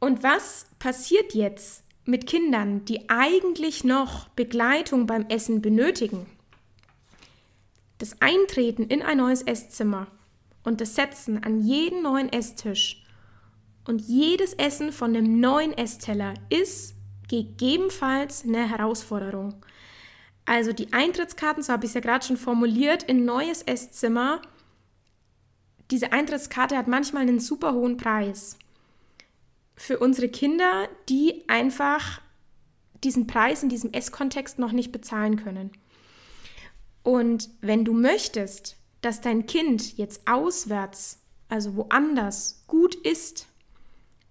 Und 0.00 0.22
was 0.22 0.66
passiert 0.78 1.34
jetzt 1.34 1.84
mit 2.04 2.26
Kindern, 2.26 2.84
die 2.84 3.08
eigentlich 3.08 3.84
noch 3.84 4.28
Begleitung 4.28 5.06
beim 5.06 5.26
Essen 5.28 5.62
benötigen? 5.62 6.26
Das 7.98 8.20
Eintreten 8.20 8.84
in 8.84 9.02
ein 9.02 9.18
neues 9.18 9.42
Esszimmer 9.42 10.06
und 10.64 10.80
das 10.80 10.94
Setzen 10.94 11.42
an 11.42 11.60
jeden 11.60 12.02
neuen 12.02 12.32
Esstisch 12.32 13.04
und 13.86 14.00
jedes 14.00 14.52
Essen 14.54 14.92
von 14.92 15.14
dem 15.14 15.40
neuen 15.40 15.76
Essteller 15.76 16.34
ist 16.50 16.94
gegebenenfalls 17.28 18.44
eine 18.44 18.68
Herausforderung. 18.68 19.64
Also 20.44 20.72
die 20.72 20.92
Eintrittskarten, 20.92 21.62
so 21.62 21.72
habe 21.72 21.84
ich 21.84 21.90
es 21.90 21.94
ja 21.94 22.00
gerade 22.00 22.24
schon 22.24 22.38
formuliert, 22.38 23.02
in 23.02 23.24
neues 23.24 23.62
Esszimmer. 23.62 24.40
Diese 25.90 26.12
Eintrittskarte 26.12 26.76
hat 26.76 26.88
manchmal 26.88 27.22
einen 27.22 27.38
super 27.40 27.74
hohen 27.74 27.98
Preis. 27.98 28.58
Für 29.76 29.98
unsere 29.98 30.28
Kinder, 30.28 30.88
die 31.08 31.44
einfach 31.48 32.22
diesen 33.04 33.26
Preis 33.26 33.62
in 33.62 33.68
diesem 33.68 33.92
Esskontext 33.92 34.58
noch 34.58 34.72
nicht 34.72 34.90
bezahlen 34.90 35.36
können. 35.36 35.70
Und 37.02 37.50
wenn 37.60 37.84
du 37.84 37.92
möchtest, 37.92 38.76
dass 39.00 39.20
dein 39.20 39.46
Kind 39.46 39.96
jetzt 39.98 40.26
auswärts, 40.26 41.20
also 41.48 41.76
woanders, 41.76 42.64
gut 42.66 42.94
ist, 42.94 43.47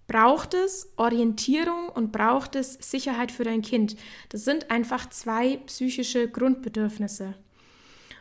braucht 0.08 0.54
es 0.54 0.92
Orientierung 0.96 1.88
und 1.88 2.10
braucht 2.10 2.56
es 2.56 2.74
Sicherheit 2.80 3.30
für 3.30 3.44
dein 3.44 3.62
Kind. 3.62 3.94
Das 4.30 4.44
sind 4.44 4.72
einfach 4.72 5.08
zwei 5.08 5.58
psychische 5.66 6.28
Grundbedürfnisse. 6.28 7.34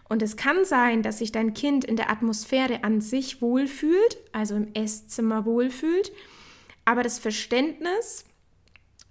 Und 0.08 0.22
es 0.22 0.38
kann 0.38 0.64
sein, 0.64 1.02
dass 1.02 1.18
sich 1.18 1.32
dein 1.32 1.56
Kind 1.56 1.84
in 1.84 1.96
der 1.96 2.12
Atmosphäre 2.12 2.84
an 2.84 3.02
sich 3.02 3.42
wohlfühlt, 3.42 4.18
also 4.32 4.56
im 4.56 4.74
Esszimmer 4.76 5.46
wohlfühlt, 5.46 6.12
aber 6.86 7.02
das 7.02 7.18
Verständnis 7.18 8.24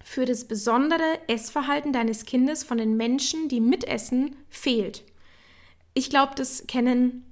für 0.05 0.25
das 0.25 0.45
besondere 0.47 1.19
Essverhalten 1.27 1.93
deines 1.93 2.25
Kindes 2.25 2.63
von 2.63 2.79
den 2.79 2.97
Menschen, 2.97 3.49
die 3.49 3.61
mitessen, 3.61 4.37
fehlt 4.49 5.03
ich 5.97 6.11
glaube, 6.11 6.35
das 6.37 6.67
kennen, 6.67 7.25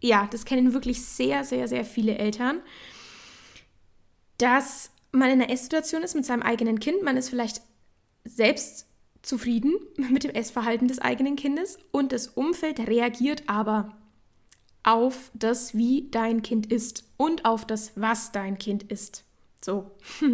ja, 0.00 0.28
das 0.30 0.44
kennen 0.44 0.74
wirklich 0.74 1.02
sehr, 1.02 1.44
sehr, 1.44 1.66
sehr 1.66 1.84
viele 1.84 2.18
Eltern, 2.18 2.60
dass 4.38 4.90
man 5.12 5.30
in 5.30 5.40
einer 5.40 5.50
Esssituation 5.50 6.02
ist 6.02 6.14
mit 6.14 6.26
seinem 6.26 6.42
eigenen 6.42 6.78
Kind, 6.78 7.02
man 7.02 7.16
ist 7.16 7.28
vielleicht 7.28 7.62
selbst 8.24 8.86
zufrieden 9.22 9.74
mit 9.96 10.24
dem 10.24 10.30
Essverhalten 10.30 10.88
des 10.88 10.98
eigenen 10.98 11.36
Kindes 11.36 11.78
und 11.90 12.12
das 12.12 12.28
Umfeld 12.28 12.80
reagiert 12.80 13.44
aber 13.46 13.96
auf 14.82 15.32
das, 15.34 15.76
wie 15.76 16.08
dein 16.10 16.42
Kind 16.42 16.70
ist 16.72 17.04
und 17.16 17.44
auf 17.44 17.66
das, 17.66 17.92
was 17.96 18.30
dein 18.30 18.56
Kind 18.56 18.84
ist. 18.84 19.24
So. 19.60 19.90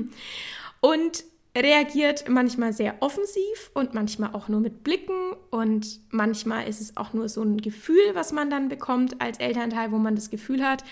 Und 0.80 1.24
reagiert 1.56 2.28
manchmal 2.28 2.72
sehr 2.72 2.96
offensiv 3.00 3.70
und 3.74 3.94
manchmal 3.94 4.34
auch 4.34 4.48
nur 4.48 4.60
mit 4.60 4.84
Blicken 4.84 5.34
und 5.50 6.00
manchmal 6.10 6.66
ist 6.66 6.80
es 6.80 6.96
auch 6.96 7.12
nur 7.12 7.28
so 7.28 7.42
ein 7.42 7.58
Gefühl, 7.58 8.14
was 8.14 8.32
man 8.32 8.48
dann 8.48 8.68
bekommt 8.68 9.20
als 9.20 9.38
Elternteil, 9.38 9.92
wo 9.92 9.98
man 9.98 10.14
das 10.14 10.30
Gefühl 10.30 10.66
hat, 10.66 10.82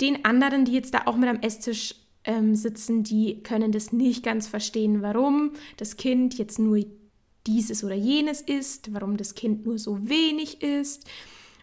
den 0.00 0.24
anderen, 0.24 0.64
die 0.64 0.72
jetzt 0.72 0.94
da 0.94 1.02
auch 1.06 1.16
mit 1.16 1.28
am 1.28 1.40
Esstisch 1.40 1.96
ähm, 2.28 2.54
sitzen, 2.54 3.02
die 3.02 3.42
können 3.42 3.72
das 3.72 3.90
nicht 3.90 4.22
ganz 4.22 4.46
verstehen, 4.46 5.00
warum 5.02 5.52
das 5.78 5.96
Kind 5.96 6.36
jetzt 6.36 6.58
nur 6.58 6.84
dieses 7.46 7.82
oder 7.82 7.94
jenes 7.94 8.42
ist, 8.42 8.92
warum 8.92 9.16
das 9.16 9.34
Kind 9.34 9.64
nur 9.64 9.78
so 9.78 10.08
wenig 10.08 10.62
ist, 10.62 11.04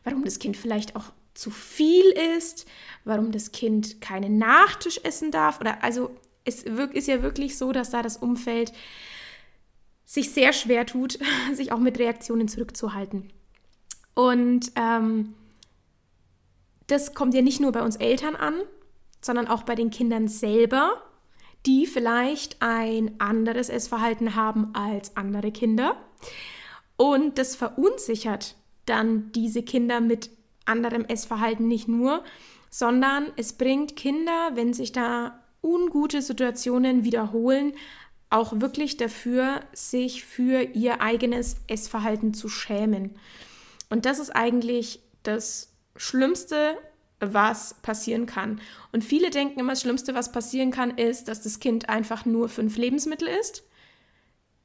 warum 0.03 0.25
das 0.25 0.39
Kind 0.39 0.57
vielleicht 0.57 0.95
auch 0.95 1.13
zu 1.35 1.51
viel 1.51 2.05
ist, 2.35 2.65
warum 3.03 3.31
das 3.31 3.51
Kind 3.51 4.01
keinen 4.01 4.39
Nachtisch 4.39 4.99
essen 5.03 5.29
darf 5.29 5.61
oder 5.61 5.83
also 5.83 6.09
es 6.45 6.63
ist 6.63 7.07
ja 7.07 7.21
wirklich 7.21 7.57
so, 7.57 7.71
dass 7.71 7.91
da 7.91 8.01
das 8.01 8.17
Umfeld 8.17 8.73
sich 10.03 10.31
sehr 10.31 10.51
schwer 10.51 10.87
tut, 10.87 11.19
sich 11.53 11.71
auch 11.71 11.79
mit 11.79 11.99
Reaktionen 11.99 12.47
zurückzuhalten. 12.47 13.31
Und 14.15 14.71
ähm, 14.75 15.35
das 16.87 17.13
kommt 17.13 17.35
ja 17.35 17.41
nicht 17.41 17.59
nur 17.59 17.71
bei 17.71 17.81
uns 17.81 17.97
Eltern 17.97 18.35
an, 18.35 18.55
sondern 19.25 19.47
auch 19.47 19.63
bei 19.63 19.73
den 19.73 19.89
Kindern 19.89 20.27
selber, 20.27 21.01
die 21.65 21.87
vielleicht 21.87 22.57
ein 22.61 23.19
anderes 23.19 23.69
Essverhalten 23.69 24.35
haben 24.35 24.69
als 24.75 25.17
andere 25.17 25.51
Kinder. 25.51 25.97
Und 26.95 27.39
das 27.39 27.55
verunsichert 27.55 28.55
dann 28.85 29.31
diese 29.31 29.63
Kinder 29.63 29.99
mit 29.99 30.29
anderem 30.65 31.05
Essverhalten 31.05 31.67
nicht 31.67 31.87
nur, 31.87 32.23
sondern 32.69 33.31
es 33.35 33.53
bringt 33.53 33.95
Kinder, 33.95 34.51
wenn 34.53 34.73
sich 34.73 34.91
da 34.91 35.39
ungute 35.63 36.21
Situationen 36.21 37.03
wiederholen, 37.03 37.73
auch 38.29 38.59
wirklich 38.59 38.97
dafür, 38.97 39.61
sich 39.73 40.23
für 40.23 40.61
ihr 40.61 41.01
eigenes 41.01 41.57
Essverhalten 41.67 42.35
zu 42.35 42.47
schämen. 42.47 43.15
Und 43.89 44.05
das 44.05 44.19
ist 44.19 44.35
eigentlich 44.35 44.99
das 45.23 45.73
Schlimmste, 45.95 46.77
was 47.19 47.75
passieren 47.81 48.25
kann. 48.25 48.59
Und 48.91 49.03
viele 49.03 49.29
denken 49.29 49.59
immer, 49.59 49.71
das 49.73 49.81
Schlimmste, 49.81 50.13
was 50.13 50.31
passieren 50.31 50.71
kann, 50.71 50.97
ist, 50.97 51.27
dass 51.27 51.41
das 51.41 51.59
Kind 51.59 51.89
einfach 51.89 52.25
nur 52.25 52.49
fünf 52.49 52.77
Lebensmittel 52.77 53.27
isst. 53.27 53.63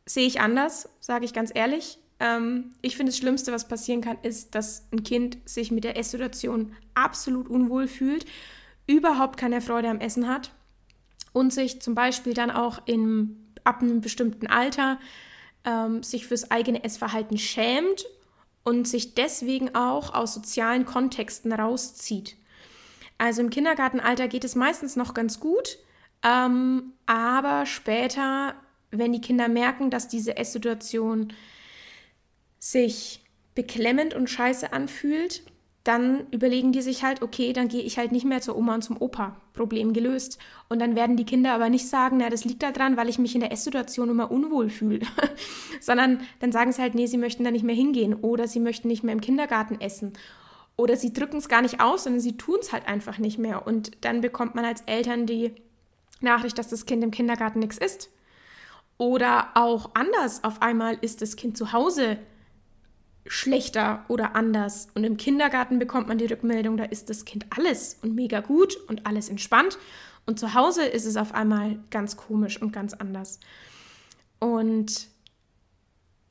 Sehe 0.07 0.27
ich 0.27 0.41
anders, 0.41 0.89
sage 1.01 1.25
ich 1.25 1.33
ganz 1.33 1.53
ehrlich. 1.55 1.99
Ähm, 2.19 2.73
ich 2.83 2.97
finde, 2.97 3.13
das 3.13 3.19
Schlimmste, 3.19 3.53
was 3.53 3.69
passieren 3.69 4.01
kann, 4.01 4.19
ist, 4.23 4.55
dass 4.55 4.87
ein 4.93 5.03
Kind 5.03 5.39
sich 5.45 5.71
mit 5.71 5.85
der 5.85 5.97
Esssituation 5.97 6.75
absolut 6.95 7.49
unwohl 7.49 7.87
fühlt, 7.87 8.27
überhaupt 8.87 9.39
keine 9.39 9.61
Freude 9.61 9.89
am 9.89 10.01
Essen 10.01 10.29
hat 10.29 10.53
und 11.33 11.53
sich 11.53 11.81
zum 11.81 11.95
Beispiel 11.95 12.35
dann 12.35 12.51
auch 12.51 12.83
in, 12.87 13.53
ab 13.65 13.83
einem 13.83 14.01
bestimmten 14.01 14.49
Alter 14.49 14.99
ähm, 15.65 16.03
sich 16.03 16.27
fürs 16.27 16.51
eigene 16.51 16.83
Essverhalten 16.83 17.39
schämt 17.39 18.05
und 18.65 18.87
sich 18.87 19.15
deswegen 19.15 19.75
auch 19.75 20.13
aus 20.13 20.35
sozialen 20.35 20.85
Kontexten 20.85 21.53
rauszieht. 21.53 22.37
Also 23.21 23.43
im 23.43 23.51
Kindergartenalter 23.51 24.29
geht 24.29 24.45
es 24.45 24.55
meistens 24.55 24.97
noch 24.97 25.13
ganz 25.13 25.41
gut, 25.41 25.77
ähm, 26.23 26.95
aber 27.05 27.67
später, 27.67 28.55
wenn 28.93 29.13
die 29.13 29.21
Kinder 29.21 29.47
merken, 29.47 29.91
dass 29.91 30.09
diese 30.09 30.39
Esssituation 30.39 31.31
sich 32.59 33.23
beklemmend 33.55 34.15
und 34.15 34.31
scheiße 34.31 34.73
anfühlt, 34.73 35.43
dann 35.85 36.29
überlegen 36.31 36.73
die 36.73 36.81
sich 36.81 37.05
halt, 37.05 37.21
okay, 37.21 37.53
dann 37.53 37.69
gehe 37.69 37.83
ich 37.83 37.99
halt 37.99 38.11
nicht 38.11 38.25
mehr 38.25 38.41
zur 38.41 38.57
Oma 38.57 38.77
und 38.77 38.85
zum 38.85 38.97
Opa. 38.97 39.37
Problem 39.53 39.93
gelöst. 39.93 40.39
Und 40.71 40.79
dann 40.79 40.97
werden 40.97 41.19
die 41.19 41.27
Kinder 41.27 41.53
aber 41.53 41.69
nicht 41.69 41.87
sagen, 41.87 42.17
na, 42.19 42.31
das 42.31 42.47
liegt 42.47 42.63
daran, 42.63 42.97
weil 42.97 43.11
ich 43.11 43.19
mich 43.19 43.35
in 43.35 43.43
der 43.43 43.53
Esssituation 43.53 44.09
immer 44.09 44.31
unwohl 44.31 44.71
fühle. 44.71 45.01
Sondern 45.81 46.23
dann 46.39 46.53
sagen 46.53 46.73
sie 46.73 46.81
halt, 46.81 46.95
nee, 46.95 47.07
sie 47.07 47.19
möchten 47.19 47.45
da 47.45 47.51
nicht 47.51 47.65
mehr 47.65 47.75
hingehen 47.75 48.15
oder 48.15 48.49
sie 48.49 48.61
möchten 48.61 48.89
nicht 48.89 49.05
mehr 49.05 49.13
im 49.13 49.21
Kindergarten 49.21 49.79
essen. 49.79 50.15
Oder 50.77 50.97
sie 50.97 51.13
drücken 51.13 51.39
es 51.39 51.49
gar 51.49 51.63
nicht 51.63 51.81
aus, 51.81 52.05
sondern 52.05 52.21
sie 52.21 52.37
tun 52.37 52.59
es 52.61 52.73
halt 52.73 52.87
einfach 52.87 53.19
nicht 53.19 53.39
mehr. 53.39 53.67
Und 53.67 54.05
dann 54.05 54.21
bekommt 54.21 54.55
man 54.55 54.65
als 54.65 54.83
Eltern 54.83 55.27
die 55.27 55.55
Nachricht, 56.21 56.59
dass 56.59 56.69
das 56.69 56.87
Kind 56.87 57.05
im 57.05 57.11
Kindergarten 57.11 57.59
nichts 57.59 57.79
isst. 57.79 58.11
Oder 58.99 59.49
auch 59.55 59.91
anders, 59.95 60.45
auf 60.45 60.63
einmal 60.63 60.99
ist 61.01 61.23
das 61.23 61.37
Kind 61.37 61.57
zu 61.57 61.73
Hause 61.73 62.19
schlechter 63.27 64.05
oder 64.09 64.35
anders. 64.35 64.89
Und 64.95 65.05
im 65.05 65.17
Kindergarten 65.17 65.79
bekommt 65.79 66.09
man 66.09 66.19
die 66.19 66.27
Rückmeldung, 66.27 66.77
da 66.77 66.85
ist 66.85 67.11
das 67.11 67.25
Kind 67.25 67.47
alles 67.57 67.99
und 68.03 68.15
mega 68.15 68.41
gut 68.41 68.77
und 68.89 69.07
alles 69.07 69.29
entspannt. 69.29 69.79
Und 70.27 70.39
zu 70.39 70.55
Hause 70.55 70.85
ist 70.85 71.07
es 71.07 71.17
auf 71.17 71.35
einmal 71.35 71.79
ganz 71.91 72.17
komisch 72.17 72.61
und 72.61 72.73
ganz 72.73 72.95
anders. 72.95 73.41
Und 74.39 75.09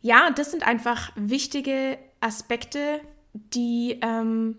ja, 0.02 0.32
das 0.32 0.52
sind 0.52 0.66
einfach 0.66 1.12
wichtige 1.16 1.98
Aspekte, 2.22 3.02
die, 3.34 4.00
ähm, 4.02 4.58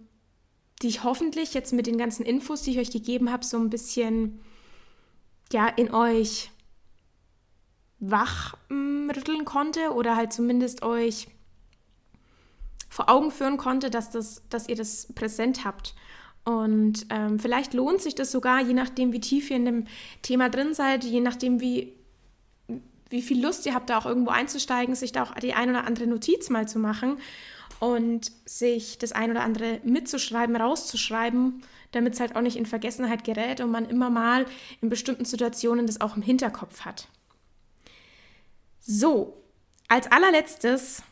die 0.83 0.88
ich 0.88 1.04
hoffentlich 1.04 1.54
jetzt 1.54 1.72
mit 1.72 1.87
den 1.87 1.98
ganzen 1.98 2.24
Infos, 2.24 2.62
die 2.62 2.72
ich 2.72 2.78
euch 2.78 2.90
gegeben 2.90 3.30
habe, 3.30 3.44
so 3.44 3.59
ein 3.59 3.70
bisschen 3.70 4.40
ja, 5.52 5.68
in 5.68 5.92
euch 5.92 6.50
wachrütteln 7.98 9.44
konnte 9.44 9.92
oder 9.92 10.16
halt 10.16 10.33
zumindest 10.33 10.83
euch 10.83 11.28
vor 12.88 13.09
Augen 13.09 13.30
führen 13.30 13.56
konnte, 13.56 13.90
dass, 13.90 14.11
das, 14.11 14.42
dass 14.48 14.68
ihr 14.68 14.76
das 14.76 15.12
präsent 15.14 15.64
habt. 15.64 15.94
Und 16.44 17.06
ähm, 17.11 17.38
vielleicht 17.38 17.74
lohnt 17.74 18.00
sich 18.00 18.14
das 18.14 18.33
sogar, 18.33 18.62
je 18.62 18.72
nachdem, 18.72 19.12
wie 19.12 19.20
tief 19.20 19.50
ihr 19.50 19.56
in 19.56 19.66
dem 19.66 19.85
Thema 20.22 20.48
drin 20.48 20.72
seid, 20.72 21.04
je 21.04 21.20
nachdem, 21.20 21.61
wie, 21.61 21.92
wie 23.11 23.22
viel 23.22 23.44
Lust 23.44 23.66
ihr 23.66 23.74
habt, 23.74 23.90
da 23.90 23.98
auch 23.98 24.06
irgendwo 24.06 24.30
einzusteigen, 24.30 24.94
sich 24.94 25.12
da 25.12 25.24
auch 25.24 25.35
die 25.35 25.52
ein 25.52 25.70
oder 25.70 25.85
andere 25.85 26.06
Notiz 26.06 26.48
mal 26.48 26.66
zu 26.66 26.78
machen 26.78 27.18
und 27.80 28.30
sich 28.44 28.98
das 28.98 29.12
ein 29.12 29.30
oder 29.30 29.42
andere 29.42 29.80
mitzuschreiben, 29.82 30.54
rauszuschreiben, 30.54 31.62
damit 31.92 32.14
es 32.14 32.20
halt 32.20 32.36
auch 32.36 32.42
nicht 32.42 32.56
in 32.56 32.66
Vergessenheit 32.66 33.24
gerät 33.24 33.60
und 33.60 33.70
man 33.70 33.88
immer 33.88 34.10
mal 34.10 34.46
in 34.80 34.90
bestimmten 34.90 35.24
Situationen 35.24 35.86
das 35.86 36.00
auch 36.00 36.14
im 36.14 36.22
Hinterkopf 36.22 36.82
hat. 36.82 37.08
So, 38.80 39.42
als 39.88 40.12
allerletztes 40.12 41.02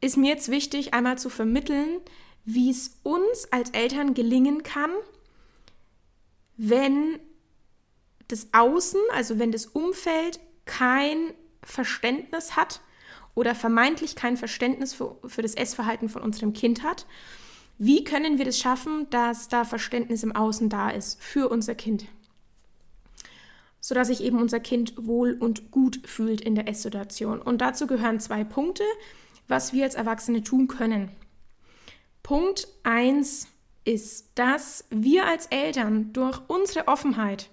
ist 0.00 0.16
mir 0.16 0.30
jetzt 0.30 0.50
wichtig, 0.50 0.94
einmal 0.94 1.18
zu 1.18 1.28
vermitteln, 1.28 2.00
wie 2.46 2.70
es 2.70 2.98
uns 3.02 3.46
als 3.52 3.70
Eltern 3.70 4.14
gelingen 4.14 4.62
kann, 4.62 4.90
wenn 6.56 7.18
das 8.28 8.48
Außen, 8.52 9.00
also 9.12 9.38
wenn 9.38 9.52
das 9.52 9.66
Umfeld 9.66 10.40
kein 10.64 11.34
Verständnis 11.62 12.56
hat 12.56 12.80
oder 13.34 13.54
vermeintlich 13.54 14.16
kein 14.16 14.36
Verständnis 14.36 14.94
für, 14.94 15.16
für 15.26 15.42
das 15.42 15.54
Essverhalten 15.54 16.08
von 16.08 16.22
unserem 16.22 16.52
Kind 16.52 16.82
hat. 16.82 17.06
Wie 17.78 18.04
können 18.04 18.38
wir 18.38 18.44
das 18.44 18.58
schaffen, 18.58 19.08
dass 19.10 19.48
da 19.48 19.64
Verständnis 19.64 20.22
im 20.22 20.36
Außen 20.36 20.68
da 20.68 20.90
ist 20.90 21.22
für 21.22 21.48
unser 21.48 21.74
Kind? 21.74 22.04
Sodass 23.80 24.08
sich 24.08 24.22
eben 24.22 24.38
unser 24.38 24.60
Kind 24.60 24.94
wohl 24.98 25.32
und 25.32 25.70
gut 25.70 26.00
fühlt 26.04 26.42
in 26.42 26.54
der 26.54 26.68
Esssituation. 26.68 27.40
Und 27.40 27.62
dazu 27.62 27.86
gehören 27.86 28.20
zwei 28.20 28.44
Punkte, 28.44 28.84
was 29.48 29.72
wir 29.72 29.84
als 29.84 29.94
Erwachsene 29.94 30.42
tun 30.42 30.68
können. 30.68 31.10
Punkt 32.22 32.68
1 32.82 33.48
ist, 33.84 34.30
dass 34.34 34.84
wir 34.90 35.26
als 35.26 35.46
Eltern 35.46 36.12
durch 36.12 36.40
unsere 36.48 36.86
Offenheit, 36.86 37.50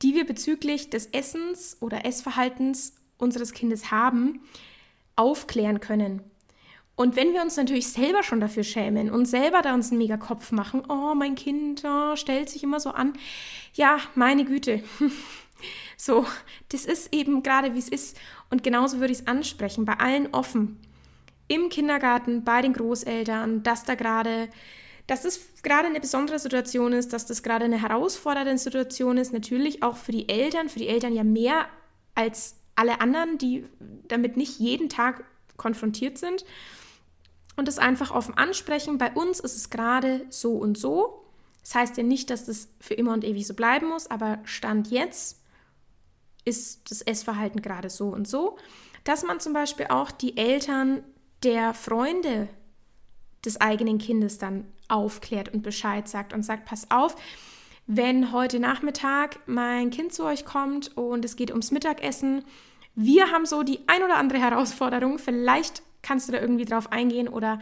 die 0.00 0.14
wir 0.14 0.24
bezüglich 0.24 0.90
des 0.90 1.06
Essens 1.06 1.76
oder 1.80 2.04
Essverhaltens 2.04 2.94
unseres 3.18 3.52
Kindes 3.52 3.90
haben, 3.90 4.40
aufklären 5.16 5.80
können. 5.80 6.22
Und 6.94 7.16
wenn 7.16 7.32
wir 7.32 7.42
uns 7.42 7.56
natürlich 7.56 7.88
selber 7.88 8.22
schon 8.22 8.40
dafür 8.40 8.64
schämen 8.64 9.10
und 9.10 9.24
selber 9.24 9.62
da 9.62 9.74
uns 9.74 9.90
einen 9.90 9.98
mega 9.98 10.18
Kopf 10.18 10.52
machen, 10.52 10.82
oh, 10.88 11.14
mein 11.14 11.34
Kind 11.34 11.82
oh, 11.84 12.16
stellt 12.16 12.50
sich 12.50 12.62
immer 12.62 12.80
so 12.80 12.90
an, 12.90 13.14
ja, 13.74 13.98
meine 14.14 14.44
Güte. 14.44 14.82
so, 15.96 16.26
das 16.68 16.84
ist 16.84 17.14
eben 17.14 17.42
gerade 17.42 17.74
wie 17.74 17.78
es 17.78 17.88
ist. 17.88 18.18
Und 18.50 18.62
genauso 18.62 19.00
würde 19.00 19.12
ich 19.12 19.20
es 19.20 19.26
ansprechen, 19.26 19.84
bei 19.84 19.94
allen 19.94 20.28
offen 20.32 20.78
im 21.48 21.70
Kindergarten 21.70 22.44
bei 22.44 22.62
den 22.62 22.72
Großeltern, 22.72 23.62
dass 23.62 23.84
da 23.84 23.94
gerade, 23.94 24.48
dass 25.06 25.22
das 25.22 25.40
gerade 25.62 25.88
eine 25.88 26.00
besondere 26.00 26.38
Situation 26.38 26.92
ist, 26.92 27.12
dass 27.12 27.26
das 27.26 27.42
gerade 27.42 27.64
eine 27.64 27.80
herausfordernde 27.80 28.58
Situation 28.58 29.18
ist, 29.18 29.32
natürlich 29.32 29.82
auch 29.82 29.96
für 29.96 30.12
die 30.12 30.28
Eltern, 30.28 30.68
für 30.68 30.78
die 30.78 30.88
Eltern 30.88 31.14
ja 31.14 31.24
mehr 31.24 31.66
als 32.14 32.61
alle 32.74 33.00
anderen, 33.00 33.38
die 33.38 33.66
damit 34.08 34.36
nicht 34.36 34.58
jeden 34.58 34.88
Tag 34.88 35.24
konfrontiert 35.56 36.18
sind. 36.18 36.44
Und 37.56 37.68
das 37.68 37.78
einfach 37.78 38.10
offen 38.10 38.36
ansprechen. 38.36 38.98
Bei 38.98 39.12
uns 39.12 39.38
ist 39.38 39.56
es 39.56 39.70
gerade 39.70 40.24
so 40.30 40.52
und 40.52 40.78
so. 40.78 41.22
Das 41.62 41.74
heißt 41.74 41.96
ja 41.96 42.02
nicht, 42.02 42.30
dass 42.30 42.46
das 42.46 42.68
für 42.80 42.94
immer 42.94 43.12
und 43.12 43.24
ewig 43.24 43.46
so 43.46 43.54
bleiben 43.54 43.88
muss, 43.88 44.10
aber 44.10 44.38
Stand 44.44 44.88
jetzt 44.88 45.40
ist 46.44 46.90
das 46.90 47.02
Essverhalten 47.02 47.62
gerade 47.62 47.88
so 47.88 48.08
und 48.08 48.26
so. 48.26 48.58
Dass 49.04 49.22
man 49.22 49.38
zum 49.38 49.52
Beispiel 49.52 49.86
auch 49.88 50.10
die 50.10 50.36
Eltern 50.36 51.04
der 51.42 51.74
Freunde 51.74 52.48
des 53.44 53.60
eigenen 53.60 53.98
Kindes 53.98 54.38
dann 54.38 54.66
aufklärt 54.88 55.52
und 55.52 55.62
Bescheid 55.62 56.08
sagt 56.08 56.32
und 56.32 56.42
sagt, 56.42 56.64
pass 56.64 56.90
auf, 56.90 57.16
wenn 57.86 58.32
heute 58.32 58.60
Nachmittag 58.60 59.40
mein 59.46 59.90
Kind 59.90 60.12
zu 60.12 60.24
euch 60.24 60.44
kommt 60.44 60.96
und 60.96 61.24
es 61.24 61.36
geht 61.36 61.50
ums 61.50 61.70
Mittagessen, 61.70 62.44
wir 62.94 63.30
haben 63.30 63.46
so 63.46 63.62
die 63.62 63.80
ein 63.86 64.02
oder 64.02 64.16
andere 64.16 64.38
Herausforderung, 64.38 65.18
vielleicht 65.18 65.82
kannst 66.02 66.28
du 66.28 66.32
da 66.32 66.40
irgendwie 66.40 66.64
drauf 66.64 66.92
eingehen 66.92 67.28
oder 67.28 67.60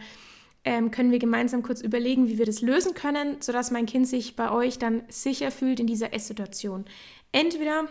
ähm, 0.63 0.91
können 0.91 1.11
wir 1.11 1.19
gemeinsam 1.19 1.63
kurz 1.63 1.81
überlegen, 1.81 2.27
wie 2.27 2.37
wir 2.37 2.45
das 2.45 2.61
lösen 2.61 2.93
können, 2.93 3.37
sodass 3.39 3.71
mein 3.71 3.85
Kind 3.85 4.07
sich 4.07 4.35
bei 4.35 4.51
euch 4.51 4.77
dann 4.77 5.03
sicher 5.09 5.51
fühlt 5.51 5.79
in 5.79 5.87
dieser 5.87 6.13
Esssituation. 6.13 6.85
Entweder 7.31 7.87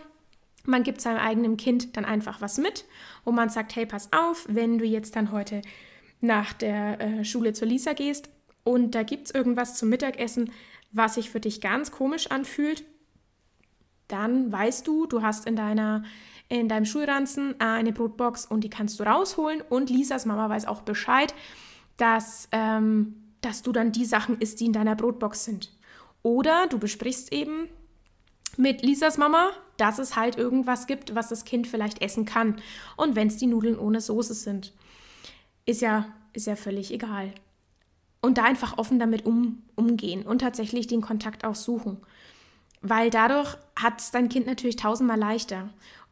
man 0.65 0.83
gibt 0.83 1.01
seinem 1.01 1.17
eigenen 1.17 1.57
Kind 1.57 1.97
dann 1.97 2.05
einfach 2.05 2.39
was 2.39 2.57
mit, 2.57 2.85
wo 3.25 3.31
man 3.31 3.49
sagt, 3.49 3.75
hey, 3.75 3.85
pass 3.85 4.13
auf, 4.13 4.45
wenn 4.47 4.77
du 4.77 4.85
jetzt 4.85 5.15
dann 5.15 5.31
heute 5.31 5.61
nach 6.21 6.53
der 6.53 7.01
äh, 7.01 7.25
Schule 7.25 7.53
zur 7.53 7.67
Lisa 7.67 7.93
gehst 7.93 8.29
und 8.63 8.93
da 8.93 9.03
gibt 9.03 9.27
es 9.27 9.35
irgendwas 9.35 9.77
zum 9.77 9.89
Mittagessen, 9.89 10.51
was 10.91 11.15
sich 11.15 11.29
für 11.29 11.39
dich 11.39 11.61
ganz 11.61 11.91
komisch 11.91 12.27
anfühlt, 12.27 12.83
dann 14.07 14.51
weißt 14.51 14.85
du, 14.85 15.05
du 15.05 15.21
hast 15.21 15.47
in 15.47 15.55
deiner 15.55 16.03
in 16.51 16.67
deinem 16.67 16.83
Schulranzen 16.83 17.55
äh, 17.59 17.63
eine 17.63 17.93
Brotbox 17.93 18.45
und 18.45 18.65
die 18.65 18.69
kannst 18.69 18.99
du 18.99 19.03
rausholen 19.03 19.61
und 19.61 19.89
Lisas 19.89 20.25
Mama 20.25 20.49
weiß 20.49 20.65
auch 20.65 20.81
Bescheid, 20.81 21.33
dass, 21.95 22.49
ähm, 22.51 23.15
dass 23.39 23.61
du 23.61 23.71
dann 23.71 23.93
die 23.93 24.03
Sachen 24.03 24.37
isst, 24.39 24.59
die 24.59 24.65
in 24.65 24.73
deiner 24.73 24.97
Brotbox 24.97 25.45
sind. 25.45 25.71
Oder 26.23 26.67
du 26.67 26.77
besprichst 26.77 27.31
eben 27.31 27.69
mit 28.57 28.81
Lisas 28.81 29.17
Mama, 29.17 29.51
dass 29.77 29.97
es 29.97 30.17
halt 30.17 30.37
irgendwas 30.37 30.87
gibt, 30.87 31.15
was 31.15 31.29
das 31.29 31.45
Kind 31.45 31.67
vielleicht 31.67 32.01
essen 32.01 32.25
kann. 32.25 32.61
Und 32.97 33.15
wenn 33.15 33.27
es 33.27 33.37
die 33.37 33.47
Nudeln 33.47 33.79
ohne 33.79 34.01
Soße 34.01 34.33
sind, 34.33 34.73
ist 35.65 35.81
ja, 35.81 36.05
ist 36.33 36.47
ja 36.47 36.57
völlig 36.57 36.91
egal. 36.91 37.33
Und 38.21 38.37
da 38.37 38.43
einfach 38.43 38.77
offen 38.77 38.99
damit 38.99 39.25
um, 39.25 39.63
umgehen 39.75 40.23
und 40.23 40.39
tatsächlich 40.39 40.87
den 40.87 41.01
Kontakt 41.01 41.43
auch 41.43 41.55
suchen. 41.55 41.97
Weil 42.81 43.09
dadurch 43.09 43.57
hat 43.75 43.99
es 43.99 44.11
dein 44.11 44.29
Kind 44.29 44.45
natürlich 44.45 44.75
tausendmal 44.75 45.17
leichter 45.17 45.69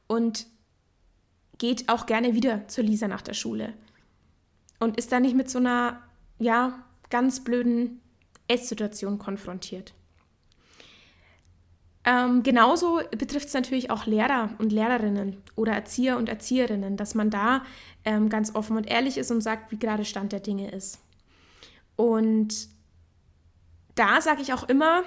und 0.08 0.48
geht 1.60 1.90
auch 1.90 2.06
gerne 2.06 2.34
wieder 2.34 2.68
zur 2.68 2.84
Lisa 2.84 3.08
nach 3.08 3.22
der 3.22 3.34
Schule. 3.34 3.74
Und 4.80 4.98
ist 4.98 5.12
da 5.12 5.20
nicht 5.20 5.36
mit 5.36 5.50
so 5.50 5.60
einer, 5.60 6.02
ja, 6.40 6.84
ganz 7.10 7.44
blöden 7.44 8.02
Esssituation 8.48 9.20
konfrontiert. 9.20 9.94
Ähm, 12.06 12.44
genauso 12.44 13.02
betrifft 13.12 13.48
es 13.48 13.54
natürlich 13.54 13.92
auch 13.92 14.06
Lehrer 14.06 14.52
und 14.58 14.72
Lehrerinnen 14.72 15.38
oder 15.56 15.74
Erzieher 15.74 16.18
und 16.18 16.30
Erzieherinnen, 16.30 16.98
dass 16.98 17.14
man 17.14 17.30
da 17.30 17.64
ähm, 18.06 18.30
ganz 18.30 18.56
offen 18.56 18.78
und 18.78 18.88
ehrlich 18.88 19.18
ist 19.18 19.32
und 19.32 19.42
sagt, 19.42 19.72
wie 19.72 19.78
gerade 19.78 20.06
Stand 20.06 20.32
der 20.32 20.40
Dinge 20.40 20.72
ist. 20.72 21.00
Und 22.00 22.70
da 23.96 24.22
sage 24.22 24.42
ich 24.42 24.54
auch 24.54 24.70
immer, 24.70 25.04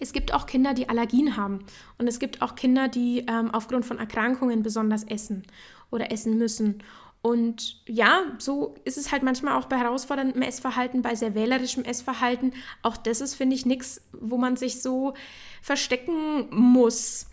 es 0.00 0.12
gibt 0.12 0.34
auch 0.34 0.46
Kinder, 0.46 0.74
die 0.74 0.88
Allergien 0.88 1.36
haben. 1.36 1.64
Und 1.98 2.08
es 2.08 2.18
gibt 2.18 2.42
auch 2.42 2.56
Kinder, 2.56 2.88
die 2.88 3.24
ähm, 3.28 3.52
aufgrund 3.52 3.86
von 3.86 4.00
Erkrankungen 4.00 4.64
besonders 4.64 5.04
essen 5.04 5.44
oder 5.92 6.10
essen 6.10 6.36
müssen. 6.36 6.82
Und 7.22 7.80
ja, 7.86 8.22
so 8.38 8.74
ist 8.82 8.98
es 8.98 9.12
halt 9.12 9.22
manchmal 9.22 9.56
auch 9.56 9.66
bei 9.66 9.76
herausforderndem 9.76 10.42
Essverhalten, 10.42 11.00
bei 11.00 11.14
sehr 11.14 11.36
wählerischem 11.36 11.84
Essverhalten. 11.84 12.54
Auch 12.82 12.96
das 12.96 13.20
ist, 13.20 13.36
finde 13.36 13.54
ich, 13.54 13.64
nichts, 13.64 14.00
wo 14.10 14.36
man 14.36 14.56
sich 14.56 14.82
so 14.82 15.14
verstecken 15.62 16.48
muss. 16.50 17.28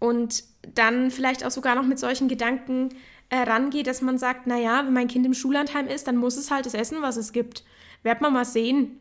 Und 0.00 0.42
dann 0.74 1.12
vielleicht 1.12 1.44
auch 1.46 1.52
sogar 1.52 1.76
noch 1.76 1.86
mit 1.86 2.00
solchen 2.00 2.26
Gedanken 2.26 2.88
äh, 3.28 3.36
rangeht, 3.36 3.86
dass 3.86 4.02
man 4.02 4.18
sagt, 4.18 4.48
naja, 4.48 4.82
wenn 4.84 4.94
mein 4.94 5.06
Kind 5.06 5.24
im 5.26 5.34
Schullandheim 5.34 5.86
ist, 5.86 6.08
dann 6.08 6.16
muss 6.16 6.36
es 6.36 6.50
halt 6.50 6.66
das 6.66 6.74
essen, 6.74 7.02
was 7.02 7.16
es 7.16 7.30
gibt. 7.30 7.62
Werd 8.02 8.20
man 8.20 8.32
mal 8.32 8.44
sehen. 8.44 9.00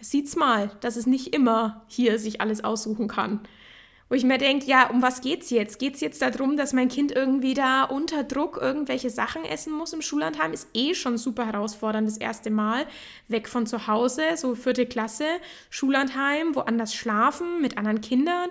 Sieht's 0.00 0.36
mal, 0.36 0.70
dass 0.80 0.96
es 0.96 1.06
nicht 1.06 1.34
immer 1.34 1.84
hier 1.86 2.18
sich 2.18 2.40
alles 2.40 2.64
aussuchen 2.64 3.08
kann. 3.08 3.40
Wo 4.10 4.16
ich 4.16 4.24
mir 4.24 4.38
denke, 4.38 4.66
ja, 4.66 4.90
um 4.90 5.02
was 5.02 5.20
geht's 5.20 5.50
jetzt? 5.50 5.78
Geht's 5.78 6.00
jetzt 6.00 6.20
darum, 6.20 6.56
dass 6.56 6.72
mein 6.72 6.88
Kind 6.88 7.12
irgendwie 7.12 7.54
da 7.54 7.84
unter 7.84 8.24
Druck 8.24 8.58
irgendwelche 8.60 9.08
Sachen 9.08 9.44
essen 9.44 9.72
muss 9.72 9.92
im 9.92 10.02
Schullandheim? 10.02 10.52
Ist 10.52 10.68
eh 10.74 10.94
schon 10.94 11.16
super 11.16 11.46
herausfordernd 11.46 12.08
das 12.08 12.16
erste 12.16 12.50
Mal. 12.50 12.86
Weg 13.28 13.48
von 13.48 13.68
zu 13.68 13.86
Hause, 13.86 14.22
so 14.34 14.56
vierte 14.56 14.86
Klasse, 14.86 15.26
Schullandheim, 15.70 16.56
woanders 16.56 16.92
schlafen, 16.92 17.60
mit 17.62 17.78
anderen 17.78 18.00
Kindern. 18.00 18.50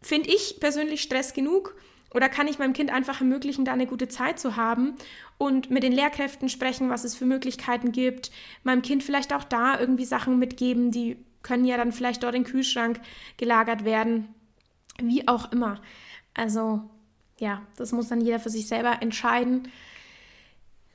Finde 0.00 0.30
ich 0.30 0.58
persönlich 0.58 1.02
Stress 1.02 1.34
genug. 1.34 1.76
Oder 2.14 2.28
kann 2.28 2.48
ich 2.48 2.58
meinem 2.58 2.72
Kind 2.72 2.90
einfach 2.90 3.20
ermöglichen, 3.20 3.64
da 3.64 3.72
eine 3.72 3.86
gute 3.86 4.08
Zeit 4.08 4.38
zu 4.38 4.56
haben 4.56 4.96
und 5.38 5.70
mit 5.70 5.82
den 5.82 5.92
Lehrkräften 5.92 6.48
sprechen, 6.48 6.90
was 6.90 7.04
es 7.04 7.14
für 7.14 7.24
Möglichkeiten 7.24 7.92
gibt, 7.92 8.30
meinem 8.64 8.82
Kind 8.82 9.02
vielleicht 9.02 9.32
auch 9.32 9.44
da 9.44 9.78
irgendwie 9.78 10.04
Sachen 10.04 10.38
mitgeben, 10.38 10.90
die 10.90 11.16
können 11.42 11.64
ja 11.64 11.76
dann 11.76 11.92
vielleicht 11.92 12.22
dort 12.22 12.34
in 12.34 12.44
den 12.44 12.50
Kühlschrank 12.50 13.00
gelagert 13.36 13.84
werden. 13.84 14.34
Wie 15.00 15.26
auch 15.26 15.50
immer. 15.52 15.80
Also 16.34 16.82
ja, 17.38 17.62
das 17.76 17.92
muss 17.92 18.08
dann 18.08 18.20
jeder 18.20 18.38
für 18.38 18.50
sich 18.50 18.68
selber 18.68 19.00
entscheiden. 19.00 19.68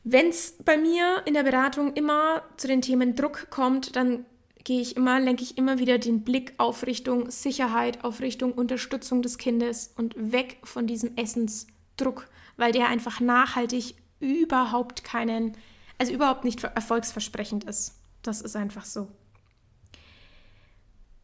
Wenn 0.04 0.30
es 0.30 0.58
bei 0.64 0.78
mir 0.78 1.24
in 1.26 1.34
der 1.34 1.44
Beratung 1.44 1.94
immer 1.94 2.44
zu 2.56 2.68
den 2.68 2.82
Themen 2.82 3.16
Druck 3.16 3.50
kommt, 3.50 3.96
dann 3.98 4.26
gehe 4.68 4.82
ich 4.82 4.98
immer, 4.98 5.18
lenke 5.22 5.44
ich 5.44 5.58
immer 5.58 5.80
wieder 5.80 5.98
den 5.98 6.26
Blick 6.26 6.54
auf 6.58 6.86
Richtung 6.86 7.32
Sicherheit, 7.32 8.04
auf 8.04 8.20
Richtung 8.20 8.52
Unterstützung 8.52 9.22
des 9.22 9.38
Kindes 9.38 9.94
und 9.96 10.14
weg 10.18 10.58
von 10.62 10.86
diesem 10.86 11.16
Essensdruck, 11.16 12.28
weil 12.58 12.74
der 12.74 12.90
einfach 12.90 13.22
nachhaltig 13.22 13.96
überhaupt 14.20 15.06
keinen, 15.06 15.56
also 15.98 16.12
überhaupt 16.12 16.44
nicht 16.44 16.62
erfolgsversprechend 16.66 17.64
ist. 17.64 17.96
Das 18.24 18.42
ist 18.42 18.58
einfach 18.58 18.84
so. 18.84 19.08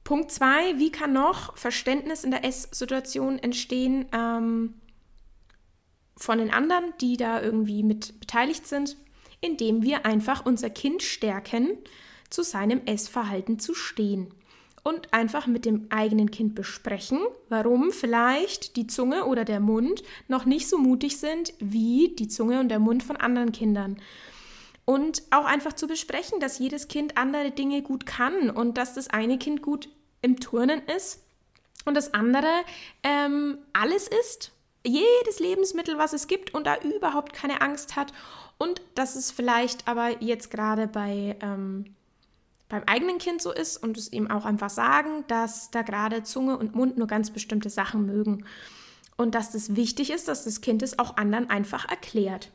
Punkt 0.05 0.31
zwei, 0.31 0.79
wie 0.79 0.93
kann 0.93 1.11
noch 1.11 1.57
Verständnis 1.57 2.23
in 2.23 2.31
der 2.31 2.45
Esssituation 2.45 3.39
entstehen 3.39 4.05
ähm, 4.13 4.75
von 6.15 6.37
den 6.37 6.49
anderen, 6.49 6.93
die 7.01 7.17
da 7.17 7.41
irgendwie 7.41 7.83
mit 7.83 8.21
beteiligt 8.21 8.65
sind, 8.65 8.95
indem 9.41 9.81
wir 9.83 10.05
einfach 10.05 10.45
unser 10.45 10.69
Kind 10.69 11.03
stärken, 11.03 11.77
zu 12.33 12.43
seinem 12.43 12.81
Essverhalten 12.85 13.59
zu 13.59 13.75
stehen 13.75 14.33
und 14.83 15.13
einfach 15.13 15.45
mit 15.45 15.65
dem 15.65 15.85
eigenen 15.89 16.31
Kind 16.31 16.55
besprechen, 16.55 17.19
warum 17.47 17.91
vielleicht 17.91 18.75
die 18.75 18.87
Zunge 18.87 19.25
oder 19.25 19.45
der 19.45 19.59
Mund 19.59 20.03
noch 20.27 20.45
nicht 20.45 20.67
so 20.67 20.77
mutig 20.77 21.19
sind 21.19 21.53
wie 21.59 22.15
die 22.17 22.27
Zunge 22.27 22.59
und 22.59 22.69
der 22.69 22.79
Mund 22.79 23.03
von 23.03 23.17
anderen 23.17 23.51
Kindern. 23.51 23.97
Und 24.85 25.21
auch 25.29 25.45
einfach 25.45 25.73
zu 25.73 25.87
besprechen, 25.87 26.39
dass 26.41 26.59
jedes 26.59 26.89
Kind 26.89 27.17
andere 27.17 27.51
Dinge 27.51 27.83
gut 27.83 28.05
kann 28.05 28.49
und 28.49 28.77
dass 28.77 28.95
das 28.95 29.09
eine 29.09 29.37
Kind 29.37 29.61
gut 29.61 29.87
im 30.21 30.39
Turnen 30.39 30.81
ist 30.97 31.23
und 31.85 31.95
das 31.95 32.13
andere 32.13 32.51
ähm, 33.03 33.59
alles 33.73 34.09
ist, 34.09 34.51
jedes 34.85 35.39
Lebensmittel, 35.39 35.97
was 35.97 36.11
es 36.11 36.27
gibt 36.27 36.53
und 36.53 36.65
da 36.65 36.77
überhaupt 36.79 37.31
keine 37.31 37.61
Angst 37.61 37.95
hat 37.95 38.11
und 38.57 38.81
dass 38.95 39.15
es 39.15 39.31
vielleicht 39.31 39.87
aber 39.87 40.21
jetzt 40.21 40.51
gerade 40.51 40.87
bei 40.87 41.37
ähm, 41.41 41.95
beim 42.69 42.83
eigenen 42.85 43.17
Kind 43.17 43.41
so 43.41 43.51
ist 43.51 43.77
und 43.77 43.97
es 43.97 44.11
ihm 44.11 44.29
auch 44.29 44.45
einfach 44.45 44.69
sagen, 44.69 45.23
dass 45.27 45.71
da 45.71 45.81
gerade 45.81 46.23
Zunge 46.23 46.57
und 46.57 46.75
Mund 46.75 46.97
nur 46.97 47.07
ganz 47.07 47.31
bestimmte 47.31 47.69
Sachen 47.69 48.05
mögen 48.05 48.45
und 49.17 49.35
dass 49.35 49.53
es 49.53 49.75
wichtig 49.75 50.09
ist, 50.09 50.27
dass 50.27 50.43
das 50.43 50.61
Kind 50.61 50.81
es 50.81 50.97
auch 50.99 51.17
anderen 51.17 51.49
einfach 51.49 51.87
erklärt. 51.89 52.51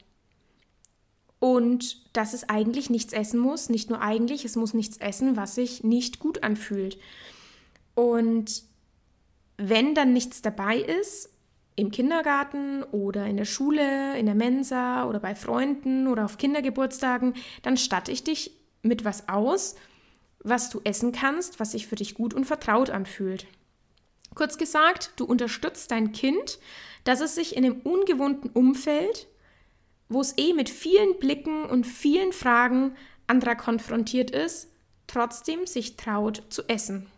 Und 1.40 2.16
dass 2.16 2.32
es 2.32 2.48
eigentlich 2.48 2.90
nichts 2.90 3.12
essen 3.12 3.38
muss, 3.38 3.68
nicht 3.68 3.90
nur 3.90 4.00
eigentlich, 4.00 4.44
es 4.44 4.56
muss 4.56 4.74
nichts 4.74 4.96
essen, 4.96 5.36
was 5.36 5.54
sich 5.54 5.84
nicht 5.84 6.18
gut 6.18 6.42
anfühlt. 6.42 6.98
Und 7.94 8.64
wenn 9.56 9.94
dann 9.94 10.12
nichts 10.12 10.42
dabei 10.42 10.78
ist, 10.78 11.30
im 11.76 11.92
Kindergarten 11.92 12.82
oder 12.82 13.26
in 13.26 13.36
der 13.36 13.44
Schule, 13.44 14.18
in 14.18 14.26
der 14.26 14.34
Mensa 14.34 15.04
oder 15.04 15.20
bei 15.20 15.36
Freunden 15.36 16.08
oder 16.08 16.24
auf 16.24 16.38
Kindergeburtstagen, 16.38 17.34
dann 17.62 17.76
statte 17.76 18.10
ich 18.10 18.24
dich 18.24 18.50
mit 18.82 19.04
was 19.04 19.28
aus, 19.28 19.76
was 20.40 20.70
du 20.70 20.80
essen 20.84 21.12
kannst, 21.12 21.60
was 21.60 21.72
sich 21.72 21.86
für 21.86 21.96
dich 21.96 22.14
gut 22.14 22.34
und 22.34 22.44
vertraut 22.44 22.90
anfühlt. 22.90 23.46
Kurz 24.34 24.58
gesagt, 24.58 25.12
du 25.16 25.24
unterstützt 25.24 25.90
dein 25.90 26.12
Kind, 26.12 26.58
dass 27.04 27.20
es 27.20 27.34
sich 27.34 27.56
in 27.56 27.64
einem 27.64 27.80
ungewohnten 27.80 28.50
Umfeld, 28.50 29.26
wo 30.08 30.20
es 30.20 30.36
eh 30.38 30.52
mit 30.52 30.68
vielen 30.70 31.18
Blicken 31.18 31.64
und 31.64 31.86
vielen 31.86 32.32
Fragen 32.32 32.96
anderer 33.26 33.56
konfrontiert 33.56 34.30
ist, 34.30 34.68
trotzdem 35.06 35.66
sich 35.66 35.96
traut 35.96 36.42
zu 36.50 36.68
essen. 36.68 37.10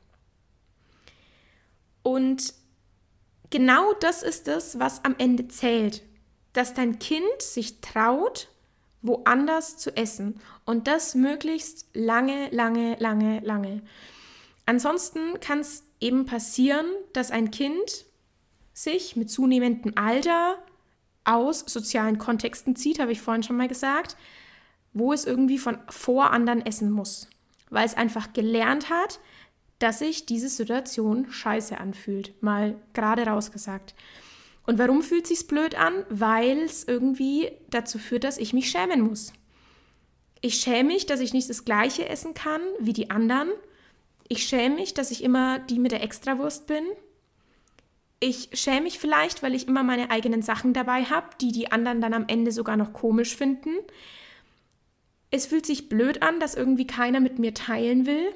Und 2.03 2.55
genau 3.51 3.93
das 4.01 4.23
ist 4.23 4.49
es, 4.49 4.79
was 4.79 5.05
am 5.05 5.15
Ende 5.19 5.49
zählt, 5.49 6.03
dass 6.53 6.75
dein 6.75 6.99
Kind 6.99 7.41
sich 7.41 7.81
traut, 7.81 8.49
woanders 9.03 9.79
zu 9.79 9.97
essen 9.97 10.41
und 10.65 10.87
das 10.87 11.15
möglichst 11.15 11.87
lange, 11.95 12.49
lange, 12.51 12.97
lange, 12.99 13.41
lange. 13.41 13.83
Ansonsten 14.67 15.41
kann 15.41 15.61
es 15.61 15.85
eben 16.01 16.27
passieren, 16.27 16.87
dass 17.13 17.31
ein 17.31 17.51
Kind 17.51 18.05
sich 18.73 19.17
mit 19.17 19.31
zunehmendem 19.31 19.93
Alter 19.97 20.59
aus 21.25 21.65
sozialen 21.67 22.19
Kontexten 22.19 22.77
zieht, 22.77 22.99
habe 22.99 23.13
ich 23.13 23.21
vorhin 23.21 23.43
schon 23.43 23.57
mal 23.57 23.69
gesagt, 23.69 24.17
wo 24.93 25.13
es 25.13 25.25
irgendwie 25.25 25.59
von 25.59 25.79
vor 25.89 26.31
anderen 26.31 26.65
essen 26.65 26.91
muss, 26.91 27.29
weil 27.69 27.87
es 27.87 27.95
einfach 27.95 28.33
gelernt 28.33 28.91
hat, 28.91 29.21
dass 29.79 30.01
sich 30.01 30.27
diese 30.27 30.49
Situation 30.49 31.31
scheiße 31.31 31.79
anfühlt, 31.79 32.43
mal 32.43 32.77
gerade 32.93 33.27
rausgesagt. 33.27 33.95
Und 34.67 34.79
warum 34.79 35.03
fühlt 35.03 35.27
sich's 35.27 35.47
blöd 35.47 35.75
an? 35.75 36.05
Weil 36.09 36.59
es 36.59 36.87
irgendwie 36.87 37.51
dazu 37.71 37.99
führt, 37.99 38.25
dass 38.25 38.39
ich 38.39 38.53
mich 38.53 38.71
schämen 38.71 39.01
muss. 39.01 39.33
Ich 40.41 40.57
schäme 40.57 40.93
mich, 40.93 41.07
dass 41.07 41.21
ich 41.21 41.33
nicht 41.33 41.51
das 41.51 41.65
gleiche 41.65 42.09
essen 42.09 42.35
kann 42.35 42.61
wie 42.79 42.93
die 42.93 43.11
anderen. 43.11 43.51
Ich 44.29 44.45
schäme 44.45 44.77
mich, 44.77 44.95
dass 44.95 45.11
ich 45.11 45.23
immer 45.23 45.59
die 45.59 45.79
mit 45.79 45.93
der 45.93 46.03
Extrawurst 46.03 46.67
bin. 46.67 46.85
Ich 48.21 48.51
schäme 48.53 48.83
mich 48.83 48.99
vielleicht, 48.99 49.43
weil 49.43 49.55
ich 49.55 49.67
immer 49.67 49.83
meine 49.83 50.11
eigenen 50.11 50.43
Sachen 50.43 50.73
dabei 50.73 51.05
habe, 51.05 51.29
die 51.41 51.53
die 51.53 51.73
anderen 51.73 52.01
dann 52.01 52.15
am 52.15 52.27
Ende 52.29 52.53
sogar 52.53 52.77
noch 52.77 52.93
komisch 52.93 53.35
finden. 53.35 53.71
Es 55.31 55.47
fühlt 55.47 55.67
sich 55.67 55.89
blöd 55.89 56.23
an, 56.23 56.39
dass 56.39 56.55
irgendwie 56.55 56.87
keiner 56.87 57.21
mit 57.21 57.39
mir 57.39 57.55
teilen 57.55 58.07
will. 58.07 58.33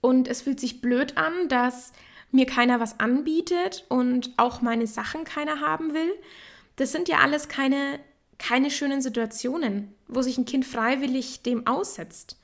Und 0.00 0.28
es 0.28 0.42
fühlt 0.42 0.60
sich 0.60 0.80
blöd 0.80 1.16
an, 1.16 1.48
dass 1.48 1.92
mir 2.30 2.46
keiner 2.46 2.80
was 2.80 3.00
anbietet 3.00 3.84
und 3.88 4.30
auch 4.36 4.62
meine 4.62 4.86
Sachen 4.86 5.24
keiner 5.24 5.60
haben 5.60 5.94
will. 5.94 6.12
Das 6.76 6.92
sind 6.92 7.08
ja 7.08 7.18
alles 7.18 7.48
keine, 7.48 8.00
keine 8.38 8.70
schönen 8.70 9.02
Situationen, 9.02 9.94
wo 10.08 10.22
sich 10.22 10.38
ein 10.38 10.44
Kind 10.44 10.64
freiwillig 10.64 11.42
dem 11.42 11.66
aussetzt. 11.66 12.40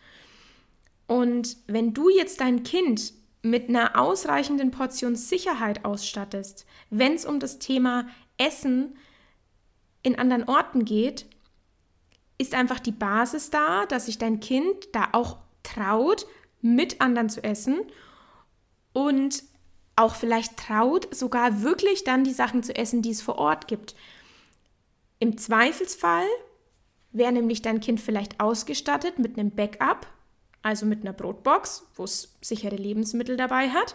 Und 1.06 1.56
wenn 1.66 1.94
du 1.94 2.08
jetzt 2.08 2.40
dein 2.40 2.64
Kind 2.64 3.12
mit 3.42 3.68
einer 3.68 3.98
ausreichenden 3.98 4.72
Portion 4.72 5.14
Sicherheit 5.14 5.84
ausstattest, 5.84 6.66
wenn 6.90 7.14
es 7.14 7.24
um 7.24 7.38
das 7.38 7.58
Thema 7.58 8.08
Essen 8.38 8.96
in 10.02 10.18
anderen 10.18 10.48
Orten 10.48 10.84
geht, 10.84 11.26
ist 12.38 12.54
einfach 12.54 12.80
die 12.80 12.92
Basis 12.92 13.50
da, 13.50 13.86
dass 13.86 14.06
sich 14.06 14.18
dein 14.18 14.40
Kind 14.40 14.88
da 14.92 15.08
auch 15.12 15.38
traut, 15.62 16.26
mit 16.60 17.00
anderen 17.00 17.28
zu 17.28 17.42
essen 17.44 17.78
und 18.92 19.44
auch 19.96 20.14
vielleicht 20.14 20.56
traut, 20.56 21.14
sogar 21.14 21.62
wirklich 21.62 22.04
dann 22.04 22.24
die 22.24 22.32
Sachen 22.32 22.62
zu 22.62 22.76
essen, 22.76 23.02
die 23.02 23.10
es 23.10 23.22
vor 23.22 23.38
Ort 23.38 23.66
gibt. 23.66 23.94
Im 25.18 25.38
Zweifelsfall, 25.38 26.26
wäre 27.16 27.32
nämlich 27.32 27.62
dein 27.62 27.80
Kind 27.80 28.00
vielleicht 28.00 28.40
ausgestattet 28.40 29.18
mit 29.18 29.38
einem 29.38 29.50
Backup, 29.50 30.06
also 30.62 30.86
mit 30.86 31.00
einer 31.00 31.12
Brotbox, 31.12 31.86
wo 31.94 32.04
es 32.04 32.36
sichere 32.40 32.76
Lebensmittel 32.76 33.36
dabei 33.36 33.70
hat, 33.70 33.94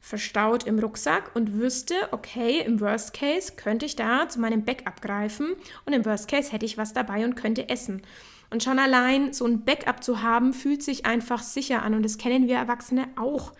verstaut 0.00 0.64
im 0.64 0.78
Rucksack 0.78 1.34
und 1.34 1.54
wüsste, 1.54 1.94
okay, 2.10 2.60
im 2.60 2.80
Worst 2.80 3.14
Case 3.14 3.54
könnte 3.56 3.86
ich 3.86 3.96
da 3.96 4.28
zu 4.28 4.40
meinem 4.40 4.64
Backup 4.64 5.00
greifen 5.00 5.54
und 5.86 5.94
im 5.94 6.04
Worst 6.04 6.28
Case 6.28 6.52
hätte 6.52 6.66
ich 6.66 6.76
was 6.76 6.92
dabei 6.92 7.24
und 7.24 7.36
könnte 7.36 7.70
essen. 7.70 8.02
Und 8.50 8.62
schon 8.62 8.78
allein 8.78 9.32
so 9.32 9.46
ein 9.46 9.64
Backup 9.64 10.04
zu 10.04 10.20
haben, 10.20 10.52
fühlt 10.52 10.82
sich 10.82 11.06
einfach 11.06 11.42
sicher 11.42 11.82
an 11.82 11.94
und 11.94 12.02
das 12.02 12.18
kennen 12.18 12.46
wir 12.46 12.56
Erwachsene 12.56 13.08
auch, 13.16 13.52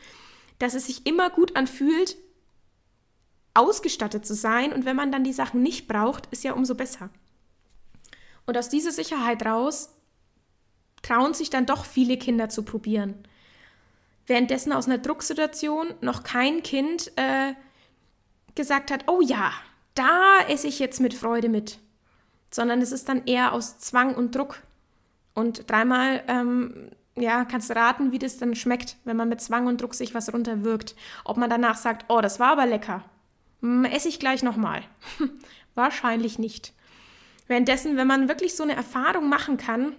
dass 0.65 0.73
es 0.73 0.87
sich 0.87 1.05
immer 1.05 1.29
gut 1.29 1.57
anfühlt, 1.57 2.17
ausgestattet 3.53 4.25
zu 4.25 4.35
sein 4.35 4.73
und 4.73 4.87
wenn 4.87 4.97
man 4.97 5.13
dann 5.13 5.23
die 5.23 5.35
Sachen 5.35 5.63
nicht 5.63 5.87
braucht, 5.87 6.27
ist 6.31 6.43
ja 6.43 6.55
umso 6.55 6.75
besser. 6.75 7.11
Und 8.47 8.57
aus 8.57 8.71
dieser 8.71 8.91
Sicherheit 8.91 9.45
raus 9.45 9.91
trauen 11.03 11.35
sich 11.35 11.51
dann 11.51 11.67
doch 11.67 11.85
viele 11.85 12.17
Kinder 12.17 12.49
zu 12.49 12.63
probieren. 12.63 13.29
Währenddessen 14.27 14.73
aus 14.73 14.87
einer 14.87 14.97
Drucksituation 14.97 15.93
noch 16.01 16.23
kein 16.23 16.63
Kind 16.63 17.13
äh, 17.17 17.53
gesagt 18.55 18.91
hat, 18.91 19.05
oh 19.07 19.21
ja, 19.21 19.53
da 19.95 20.39
esse 20.49 20.67
ich 20.67 20.79
jetzt 20.79 20.99
mit 20.99 21.13
Freude 21.13 21.51
mit, 21.51 21.79
sondern 22.51 22.81
es 22.81 22.91
ist 22.91 23.11
dann 23.11 23.27
eher 23.27 23.53
aus 23.53 23.79
Zwang 23.81 24.15
und 24.15 24.35
Druck. 24.35 24.63
Und 25.35 25.71
dreimal, 25.71 26.25
ähm, 26.27 26.91
ja, 27.17 27.45
kannst 27.45 27.71
raten, 27.71 28.13
wie 28.13 28.19
das 28.19 28.39
dann 28.39 28.55
schmeckt, 28.55 28.97
wenn 29.05 29.17
man 29.17 29.29
mit 29.29 29.41
Zwang 29.41 29.67
und 29.67 29.81
Druck 29.81 29.95
sich 29.95 30.15
was 30.15 30.33
runterwirkt. 30.33 30.97
Ob 31.25 31.37
man 31.37 31.51
danach 31.51 31.77
sagt, 31.77 32.07
oh, 32.09 32.21
das 32.21 32.41
war 32.41 32.53
aber 32.53 32.67
lecker, 32.67 33.05
hm, 33.61 33.85
esse 33.85 34.09
ich 34.09 34.19
gleich 34.19 34.43
nochmal. 34.43 34.83
Wahrscheinlich 35.75 36.39
nicht. 36.39 36.73
Währenddessen, 37.47 37.97
wenn 37.97 38.07
man 38.07 38.29
wirklich 38.29 38.55
so 38.55 38.63
eine 38.63 38.75
Erfahrung 38.75 39.29
machen 39.29 39.57
kann, 39.57 39.95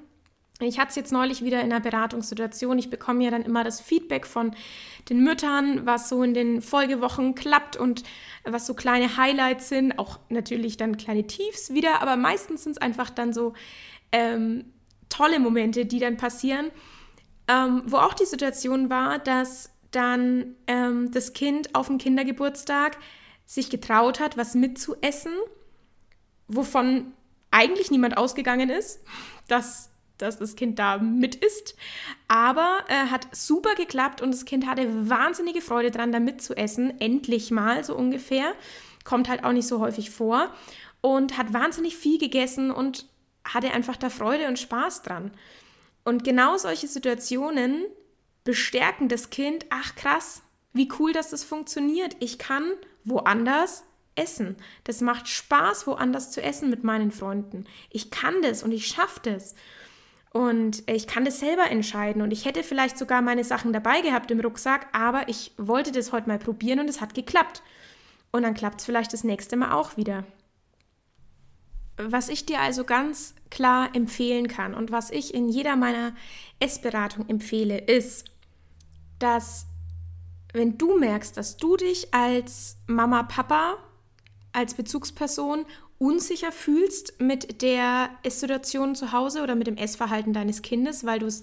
ich 0.62 0.80
hatte 0.80 0.90
es 0.90 0.96
jetzt 0.96 1.12
neulich 1.12 1.44
wieder 1.44 1.62
in 1.62 1.72
einer 1.72 1.82
Beratungssituation. 1.82 2.80
Ich 2.80 2.90
bekomme 2.90 3.24
ja 3.26 3.30
dann 3.30 3.42
immer 3.42 3.66
das 3.66 3.82
Feedback 3.82 4.26
von 4.26 4.56
den 5.10 5.22
Müttern, 5.22 5.86
was 5.86 6.08
so 6.08 6.24
in 6.24 6.34
den 6.34 6.62
Folgewochen 6.62 7.36
klappt 7.36 7.76
und 7.76 8.04
was 8.46 8.66
so 8.66 8.74
kleine 8.74 9.18
Highlights 9.18 9.68
sind. 9.68 10.00
Auch 10.00 10.20
natürlich 10.30 10.78
dann 10.78 10.96
kleine 10.96 11.28
Tiefs 11.28 11.74
wieder, 11.74 12.02
aber 12.02 12.16
meistens 12.16 12.64
sind 12.64 12.74
es 12.74 12.78
einfach 12.78 13.10
dann 13.10 13.34
so 13.34 13.54
ähm, 14.14 14.72
tolle 15.10 15.40
Momente, 15.40 15.86
die 15.86 16.00
dann 16.00 16.16
passieren, 16.16 16.72
ähm, 17.48 17.84
wo 17.86 17.98
auch 17.98 18.14
die 18.14 18.26
Situation 18.26 18.90
war, 18.90 19.20
dass 19.20 19.72
dann 19.92 20.56
ähm, 20.68 21.12
das 21.12 21.34
Kind 21.34 21.74
auf 21.74 21.88
dem 21.88 21.98
Kindergeburtstag 21.98 22.98
sich 23.46 23.70
getraut 23.70 24.20
hat, 24.20 24.38
was 24.38 24.56
mitzuessen, 24.56 25.32
wovon 26.48 27.14
eigentlich 27.52 27.92
niemand 27.92 28.18
ausgegangen 28.18 28.70
ist, 28.70 29.02
dass, 29.48 29.92
dass 30.18 30.38
das 30.38 30.56
Kind 30.56 30.80
da 30.80 30.98
mit 30.98 31.36
isst. 31.36 31.76
Aber 32.28 32.80
äh, 32.90 33.08
hat 33.12 33.34
super 33.34 33.76
geklappt 33.76 34.22
und 34.22 34.34
das 34.34 34.46
Kind 34.46 34.68
hatte 34.68 35.10
wahnsinnige 35.10 35.62
Freude 35.62 35.92
dran, 35.92 36.12
da 36.12 36.20
mitzuessen. 36.20 37.00
Endlich 37.00 37.52
mal, 37.52 37.84
so 37.84 37.96
ungefähr. 37.96 38.54
Kommt 39.06 39.30
halt 39.30 39.44
auch 39.44 39.54
nicht 39.54 39.68
so 39.68 39.80
häufig 39.80 40.10
vor. 40.10 40.52
Und 41.02 41.38
hat 41.38 41.54
wahnsinnig 41.54 41.96
viel 41.96 42.18
gegessen 42.18 42.72
und 42.72 43.06
hatte 43.46 43.72
einfach 43.72 43.96
da 43.96 44.10
Freude 44.10 44.48
und 44.48 44.58
Spaß 44.58 45.04
dran. 45.04 45.32
Und 46.06 46.24
genau 46.24 46.56
solche 46.56 46.88
Situationen 46.88 47.84
bestärken 48.46 49.10
das 49.10 49.32
Kind, 49.32 49.66
ach 49.70 49.96
krass, 49.96 50.44
wie 50.72 50.90
cool, 51.00 51.12
dass 51.12 51.32
das 51.32 51.44
funktioniert. 51.44 52.16
Ich 52.20 52.38
kann 52.38 52.72
woanders 53.04 53.84
essen. 54.16 54.56
Das 54.84 55.02
macht 55.02 55.28
Spaß, 55.28 55.88
woanders 55.88 56.32
zu 56.32 56.42
essen 56.42 56.70
mit 56.70 56.84
meinen 56.84 57.12
Freunden. 57.12 57.66
Ich 57.90 58.12
kann 58.12 58.42
das 58.42 58.64
und 58.64 58.72
ich 58.72 58.88
schaffe 58.88 59.20
das. 59.24 59.56
Und 60.32 60.84
ich 60.90 61.08
kann 61.08 61.26
das 61.26 61.40
selber 61.40 61.70
entscheiden. 61.72 62.22
Und 62.22 62.32
ich 62.32 62.46
hätte 62.46 62.64
vielleicht 62.64 62.98
sogar 62.98 63.22
meine 63.22 63.44
Sachen 63.44 63.74
dabei 63.74 64.02
gehabt 64.02 64.30
im 64.32 64.42
Rucksack, 64.42 64.88
aber 64.92 65.28
ich 65.28 65.54
wollte 65.58 65.92
das 65.92 66.12
heute 66.12 66.28
mal 66.28 66.40
probieren 66.40 66.80
und 66.80 66.90
es 66.90 67.02
hat 67.02 67.14
geklappt. 67.14 67.64
Und 68.32 68.44
dann 68.44 68.54
klappt 68.54 68.82
es 68.82 68.86
vielleicht 68.86 69.14
das 69.14 69.24
nächste 69.24 69.56
Mal 69.56 69.72
auch 69.72 69.96
wieder. 69.96 70.26
Was 71.98 72.28
ich 72.28 72.46
dir 72.46 72.60
also 72.60 72.84
ganz 72.84 73.34
klar 73.56 73.96
empfehlen 73.96 74.50
kann. 74.50 74.76
Und 74.76 74.92
was 74.92 75.10
ich 75.10 75.34
in 75.34 75.48
jeder 75.48 75.78
meiner 75.78 76.14
Essberatung 76.60 77.30
empfehle, 77.30 77.78
ist, 77.78 78.26
dass 79.18 79.68
wenn 80.54 80.78
du 80.78 81.00
merkst, 81.00 81.38
dass 81.38 81.56
du 81.56 81.78
dich 81.78 82.14
als 82.14 82.78
Mama, 82.86 83.24
Papa 83.24 83.78
als 84.52 84.74
Bezugsperson 84.74 85.66
unsicher 85.98 86.52
fühlst 86.52 87.22
mit 87.22 87.62
der 87.62 88.10
Esssituation 88.24 88.94
zu 88.94 89.14
Hause 89.14 89.42
oder 89.42 89.56
mit 89.56 89.68
dem 89.68 89.78
Essverhalten 89.78 90.34
deines 90.34 90.62
Kindes, 90.62 91.06
weil 91.06 91.20
du 91.20 91.26
es 91.26 91.42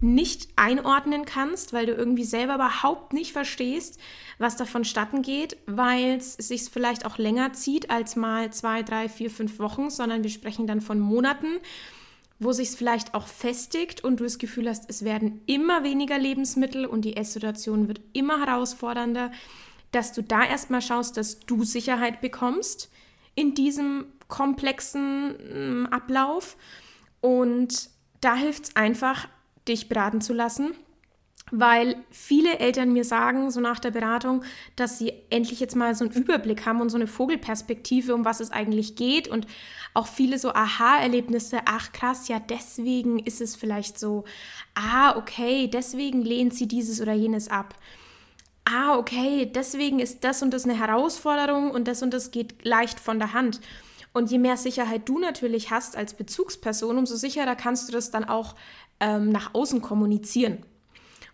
nicht 0.00 0.48
einordnen 0.56 1.24
kannst, 1.24 1.72
weil 1.72 1.86
du 1.86 1.92
irgendwie 1.92 2.24
selber 2.24 2.54
überhaupt 2.54 3.12
nicht 3.12 3.32
verstehst, 3.32 4.00
was 4.38 4.56
da 4.56 4.64
vonstatten 4.64 5.22
geht, 5.22 5.56
weil 5.66 6.16
es 6.16 6.34
sich 6.34 6.64
vielleicht 6.64 7.04
auch 7.04 7.18
länger 7.18 7.52
zieht 7.52 7.90
als 7.90 8.16
mal 8.16 8.52
zwei, 8.52 8.82
drei, 8.82 9.08
vier, 9.08 9.30
fünf 9.30 9.58
Wochen, 9.58 9.90
sondern 9.90 10.22
wir 10.22 10.30
sprechen 10.30 10.66
dann 10.66 10.80
von 10.80 11.00
Monaten, 11.00 11.58
wo 12.38 12.52
sich 12.52 12.68
es 12.68 12.76
vielleicht 12.76 13.14
auch 13.14 13.26
festigt 13.26 14.02
und 14.02 14.20
du 14.20 14.24
das 14.24 14.38
Gefühl 14.38 14.68
hast, 14.68 14.88
es 14.88 15.04
werden 15.04 15.42
immer 15.46 15.84
weniger 15.84 16.18
Lebensmittel 16.18 16.86
und 16.86 17.04
die 17.04 17.16
Esssituation 17.16 17.88
wird 17.88 18.00
immer 18.14 18.40
herausfordernder 18.40 19.30
dass 19.92 20.12
du 20.12 20.22
da 20.22 20.44
erstmal 20.44 20.82
schaust, 20.82 21.16
dass 21.16 21.40
du 21.40 21.64
Sicherheit 21.64 22.20
bekommst 22.20 22.90
in 23.34 23.54
diesem 23.54 24.06
komplexen 24.28 25.82
mm, 25.82 25.86
Ablauf. 25.86 26.56
Und 27.20 27.90
da 28.20 28.34
hilft 28.36 28.64
es 28.64 28.76
einfach, 28.76 29.28
dich 29.68 29.88
beraten 29.88 30.20
zu 30.20 30.32
lassen, 30.32 30.74
weil 31.50 31.96
viele 32.10 32.58
Eltern 32.58 32.92
mir 32.92 33.04
sagen, 33.04 33.50
so 33.50 33.60
nach 33.60 33.80
der 33.80 33.90
Beratung, 33.90 34.44
dass 34.76 34.98
sie 34.98 35.12
endlich 35.30 35.60
jetzt 35.60 35.74
mal 35.74 35.94
so 35.94 36.04
einen 36.04 36.14
Überblick 36.14 36.66
haben 36.66 36.80
und 36.80 36.90
so 36.90 36.96
eine 36.96 37.06
Vogelperspektive, 37.06 38.14
um 38.14 38.24
was 38.24 38.40
es 38.40 38.52
eigentlich 38.52 38.94
geht 38.94 39.26
und 39.28 39.46
auch 39.92 40.06
viele 40.06 40.38
so 40.38 40.52
Aha-Erlebnisse, 40.52 41.60
ach 41.64 41.92
krass, 41.92 42.28
ja, 42.28 42.38
deswegen 42.38 43.18
ist 43.18 43.40
es 43.40 43.56
vielleicht 43.56 43.98
so, 43.98 44.24
ah, 44.74 45.16
okay, 45.16 45.68
deswegen 45.68 46.22
lehnt 46.22 46.54
sie 46.54 46.68
dieses 46.68 47.00
oder 47.00 47.12
jenes 47.12 47.48
ab 47.48 47.74
ah, 48.70 48.96
okay, 48.96 49.46
deswegen 49.46 49.98
ist 49.98 50.24
das 50.24 50.42
und 50.42 50.52
das 50.52 50.64
eine 50.64 50.78
Herausforderung 50.78 51.70
und 51.70 51.88
das 51.88 52.02
und 52.02 52.12
das 52.12 52.30
geht 52.30 52.64
leicht 52.64 53.00
von 53.00 53.18
der 53.18 53.32
Hand. 53.32 53.60
Und 54.12 54.30
je 54.30 54.38
mehr 54.38 54.56
Sicherheit 54.56 55.08
du 55.08 55.18
natürlich 55.18 55.70
hast 55.70 55.96
als 55.96 56.14
Bezugsperson, 56.14 56.98
umso 56.98 57.16
sicherer 57.16 57.54
kannst 57.54 57.88
du 57.88 57.92
das 57.92 58.10
dann 58.10 58.24
auch 58.24 58.56
ähm, 59.00 59.30
nach 59.30 59.54
außen 59.54 59.80
kommunizieren. 59.80 60.58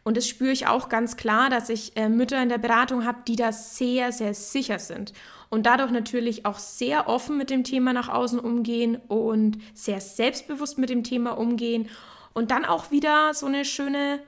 Und 0.04 0.16
das 0.16 0.28
spüre 0.28 0.52
ich 0.52 0.68
auch 0.68 0.88
ganz 0.88 1.16
klar, 1.16 1.50
dass 1.50 1.68
ich 1.68 1.96
äh, 1.96 2.08
Mütter 2.08 2.40
in 2.40 2.48
der 2.48 2.58
Beratung 2.58 3.04
habe, 3.04 3.18
die 3.26 3.36
da 3.36 3.52
sehr, 3.52 4.12
sehr 4.12 4.34
sicher 4.34 4.78
sind 4.78 5.12
und 5.50 5.66
dadurch 5.66 5.90
natürlich 5.90 6.46
auch 6.46 6.58
sehr 6.58 7.08
offen 7.08 7.36
mit 7.36 7.50
dem 7.50 7.64
Thema 7.64 7.92
nach 7.92 8.08
außen 8.08 8.38
umgehen 8.38 8.96
und 9.08 9.58
sehr 9.74 10.00
selbstbewusst 10.00 10.78
mit 10.78 10.90
dem 10.90 11.02
Thema 11.02 11.32
umgehen 11.32 11.88
und 12.34 12.50
dann 12.50 12.64
auch 12.64 12.90
wieder 12.90 13.34
so 13.34 13.46
eine 13.46 13.64
schöne 13.64 14.20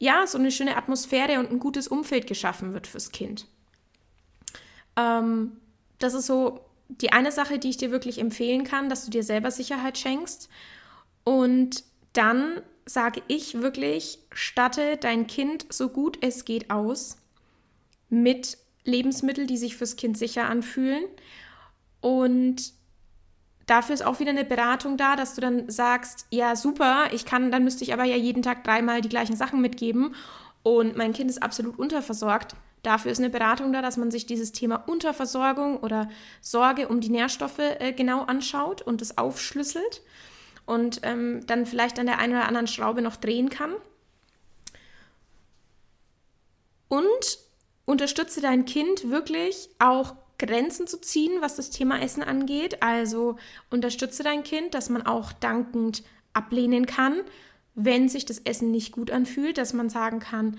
ja, 0.00 0.26
so 0.26 0.38
eine 0.38 0.50
schöne 0.50 0.76
Atmosphäre 0.76 1.38
und 1.38 1.50
ein 1.50 1.58
gutes 1.58 1.86
Umfeld 1.86 2.26
geschaffen 2.26 2.72
wird 2.72 2.86
fürs 2.86 3.12
Kind. 3.12 3.46
Ähm, 4.96 5.52
das 5.98 6.14
ist 6.14 6.26
so 6.26 6.64
die 6.88 7.12
eine 7.12 7.30
Sache, 7.30 7.58
die 7.58 7.68
ich 7.68 7.76
dir 7.76 7.90
wirklich 7.90 8.18
empfehlen 8.18 8.64
kann, 8.64 8.88
dass 8.88 9.04
du 9.04 9.10
dir 9.10 9.22
selber 9.22 9.50
Sicherheit 9.50 9.98
schenkst. 9.98 10.48
Und 11.22 11.84
dann 12.12 12.62
sage 12.86 13.22
ich 13.28 13.60
wirklich, 13.60 14.18
statte 14.32 14.96
dein 14.96 15.26
Kind 15.26 15.66
so 15.72 15.88
gut 15.88 16.18
es 16.22 16.44
geht 16.44 16.70
aus 16.70 17.18
mit 18.08 18.58
Lebensmitteln, 18.84 19.46
die 19.46 19.58
sich 19.58 19.76
fürs 19.76 19.96
Kind 19.96 20.18
sicher 20.18 20.48
anfühlen. 20.48 21.04
Und 22.00 22.72
dafür 23.66 23.94
ist 23.94 24.04
auch 24.04 24.18
wieder 24.18 24.30
eine 24.30 24.44
Beratung 24.44 24.96
da, 24.96 25.14
dass 25.14 25.34
du 25.34 25.40
dann 25.40 25.70
sagst, 25.70 26.26
ja 26.30 26.56
super, 26.56 27.08
ich 27.12 27.24
kann, 27.24 27.50
dann 27.50 27.62
müsste 27.62 27.84
ich 27.84 27.92
aber 27.92 28.04
ja 28.04 28.16
jeden 28.16 28.42
Tag 28.42 28.64
dreimal 28.64 29.00
die 29.00 29.08
gleichen 29.08 29.36
Sachen 29.36 29.60
mitgeben 29.60 30.14
und 30.62 30.96
mein 30.96 31.12
Kind 31.12 31.30
ist 31.30 31.42
absolut 31.42 31.78
unterversorgt. 31.78 32.56
Dafür 32.82 33.12
ist 33.12 33.18
eine 33.18 33.30
Beratung 33.30 33.72
da, 33.72 33.82
dass 33.82 33.98
man 33.98 34.10
sich 34.10 34.26
dieses 34.26 34.52
Thema 34.52 34.76
Unterversorgung 34.88 35.78
oder 35.78 36.08
Sorge 36.40 36.88
um 36.88 37.00
die 37.00 37.10
Nährstoffe 37.10 37.58
äh, 37.58 37.92
genau 37.92 38.22
anschaut 38.22 38.80
und 38.82 39.02
das 39.02 39.18
aufschlüsselt 39.18 40.02
und 40.66 41.00
ähm, 41.02 41.46
dann 41.46 41.66
vielleicht 41.66 41.98
an 41.98 42.06
der 42.06 42.18
einen 42.18 42.34
oder 42.34 42.46
anderen 42.46 42.66
Schraube 42.66 43.02
noch 43.02 43.16
drehen 43.16 43.50
kann. 43.50 43.74
Und 46.88 47.38
unterstütze 47.84 48.40
dein 48.40 48.64
Kind 48.64 49.10
wirklich 49.10 49.70
auch 49.78 50.14
Grenzen 50.38 50.86
zu 50.86 51.00
ziehen, 51.00 51.40
was 51.40 51.56
das 51.56 51.70
Thema 51.70 52.00
Essen 52.00 52.22
angeht. 52.22 52.82
Also 52.82 53.36
unterstütze 53.70 54.22
dein 54.22 54.42
Kind, 54.42 54.74
dass 54.74 54.88
man 54.88 55.06
auch 55.06 55.32
dankend 55.32 56.02
ablehnen 56.32 56.86
kann, 56.86 57.20
wenn 57.74 58.08
sich 58.08 58.24
das 58.24 58.38
Essen 58.38 58.70
nicht 58.70 58.92
gut 58.92 59.10
anfühlt, 59.10 59.58
dass 59.58 59.72
man 59.72 59.90
sagen 59.90 60.18
kann, 60.18 60.58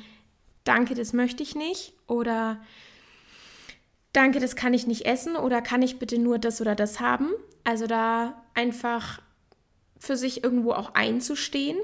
danke, 0.64 0.94
das 0.94 1.14
möchte 1.14 1.44
ich 1.44 1.56
nicht 1.56 1.94
oder 2.08 2.62
danke, 4.14 4.40
das 4.40 4.56
kann 4.56 4.74
ich 4.74 4.88
nicht 4.88 5.06
essen 5.06 5.36
oder 5.36 5.62
kann 5.62 5.82
ich 5.82 6.00
bitte 6.00 6.18
nur 6.18 6.40
das 6.40 6.62
oder 6.62 6.76
das 6.76 7.00
haben. 7.00 7.30
Also 7.64 7.88
da 7.88 8.42
einfach 8.54 9.22
für 10.02 10.18
sich 10.18 10.44
irgendwo 10.44 10.72
auch 10.72 10.96
einzustehen. 10.96 11.78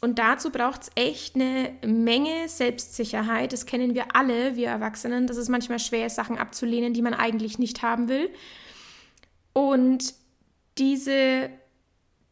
Und 0.00 0.20
dazu 0.20 0.50
braucht 0.50 0.82
es 0.82 0.90
echt 0.94 1.34
eine 1.34 1.72
Menge 1.84 2.48
Selbstsicherheit. 2.48 3.52
Das 3.52 3.66
kennen 3.66 3.94
wir 3.94 4.14
alle, 4.14 4.54
wir 4.54 4.68
Erwachsenen, 4.68 5.26
dass 5.26 5.36
es 5.36 5.48
manchmal 5.48 5.80
schwer 5.80 6.06
ist, 6.06 6.14
Sachen 6.14 6.38
abzulehnen, 6.38 6.94
die 6.94 7.02
man 7.02 7.12
eigentlich 7.12 7.58
nicht 7.58 7.82
haben 7.82 8.08
will. 8.08 8.30
Und 9.52 10.14
diese, 10.78 11.50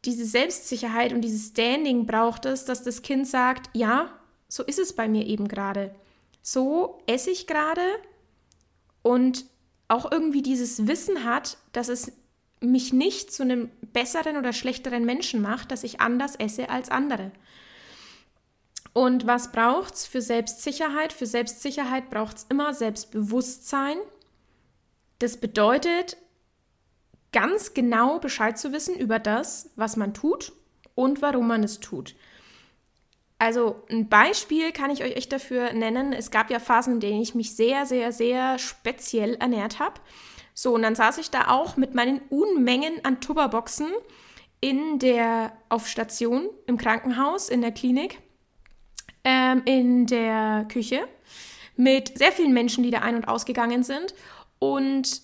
diese 0.05 0.25
Selbstsicherheit 0.25 1.13
und 1.13 1.23
dieses 1.23 1.49
Standing 1.49 2.07
braucht 2.07 2.47
es, 2.47 2.65
dass 2.65 2.85
das 2.85 3.03
Kind 3.03 3.27
sagt, 3.27 3.71
ja, 3.73 4.11
so 4.47 4.63
ist 4.63 4.79
es 4.79 4.93
bei 4.93 5.09
mir 5.09 5.27
eben 5.27 5.49
gerade. 5.49 5.97
So 6.43 7.03
esse 7.07 7.31
ich 7.31 7.49
gerade 7.49 7.83
und 9.03 9.47
auch 9.89 10.13
irgendwie 10.13 10.43
dieses 10.43 10.87
Wissen 10.87 11.25
hat, 11.25 11.57
dass 11.73 11.89
es 11.89 12.13
mich 12.65 12.93
nicht 12.93 13.33
zu 13.33 13.43
einem 13.43 13.71
besseren 13.93 14.37
oder 14.37 14.53
schlechteren 14.53 15.05
Menschen 15.05 15.43
macht, 15.43 15.71
dass 15.71 15.85
ich 15.85 16.01
anders 16.01 16.37
esse 16.37 16.71
als 16.71 16.91
andere. 16.91 17.33
Und 18.93 19.27
was 19.27 19.51
braucht 19.51 19.95
es 19.95 20.07
für 20.07 20.23
Selbstsicherheit? 20.23 21.13
Für 21.13 21.27
Selbstsicherheit 21.27 22.11
braucht 22.11 22.39
es 22.39 22.47
immer 22.49 22.73
Selbstbewusstsein. 22.75 23.97
Das 25.19 25.37
bedeutet, 25.37 26.17
ganz 27.33 27.75
genau 27.75 28.21
Bescheid 28.21 28.57
zu 28.57 28.73
wissen 28.73 28.95
über 28.97 29.19
das, 29.19 29.71
was 29.75 29.97
man 29.97 30.15
tut 30.15 30.53
und 30.95 31.23
warum 31.23 31.49
man 31.49 31.65
es 31.65 31.81
tut. 31.81 32.15
Also 33.39 33.83
ein 33.91 34.09
Beispiel 34.09 34.71
kann 34.71 34.91
ich 34.91 35.03
euch 35.03 35.17
echt 35.17 35.33
dafür 35.33 35.73
nennen. 35.73 36.13
Es 36.13 36.31
gab 36.31 36.51
ja 36.51 36.61
Phasen, 36.61 36.95
in 36.95 37.01
denen 37.01 37.21
ich 37.21 37.35
mich 37.35 37.57
sehr, 37.57 37.85
sehr, 37.85 38.13
sehr 38.13 38.61
speziell 38.61 39.35
ernährt 39.35 39.81
habe. 39.81 40.01
So, 40.55 40.73
und 40.75 40.83
dann 40.83 40.95
saß 40.95 41.19
ich 41.19 41.31
da 41.31 41.49
auch 41.49 41.77
mit 41.77 41.95
meinen 41.95 42.21
Unmengen 42.31 43.05
an 43.05 43.21
Tupperboxen 43.21 43.89
in 44.61 44.99
der 44.99 45.53
Aufstation, 45.69 46.49
im 46.67 46.79
Krankenhaus, 46.79 47.49
in 47.49 47.61
der 47.61 47.73
Klinik, 47.73 48.21
ähm, 49.25 49.63
in 49.67 50.07
der 50.07 50.67
Küche 50.71 51.07
mit 51.77 52.19
sehr 52.19 52.33
vielen 52.33 52.55
Menschen, 52.55 52.85
die 52.85 52.91
da 52.91 53.01
ein- 53.01 53.17
und 53.17 53.29
ausgegangen 53.29 53.83
sind. 53.83 54.15
Und 54.61 55.23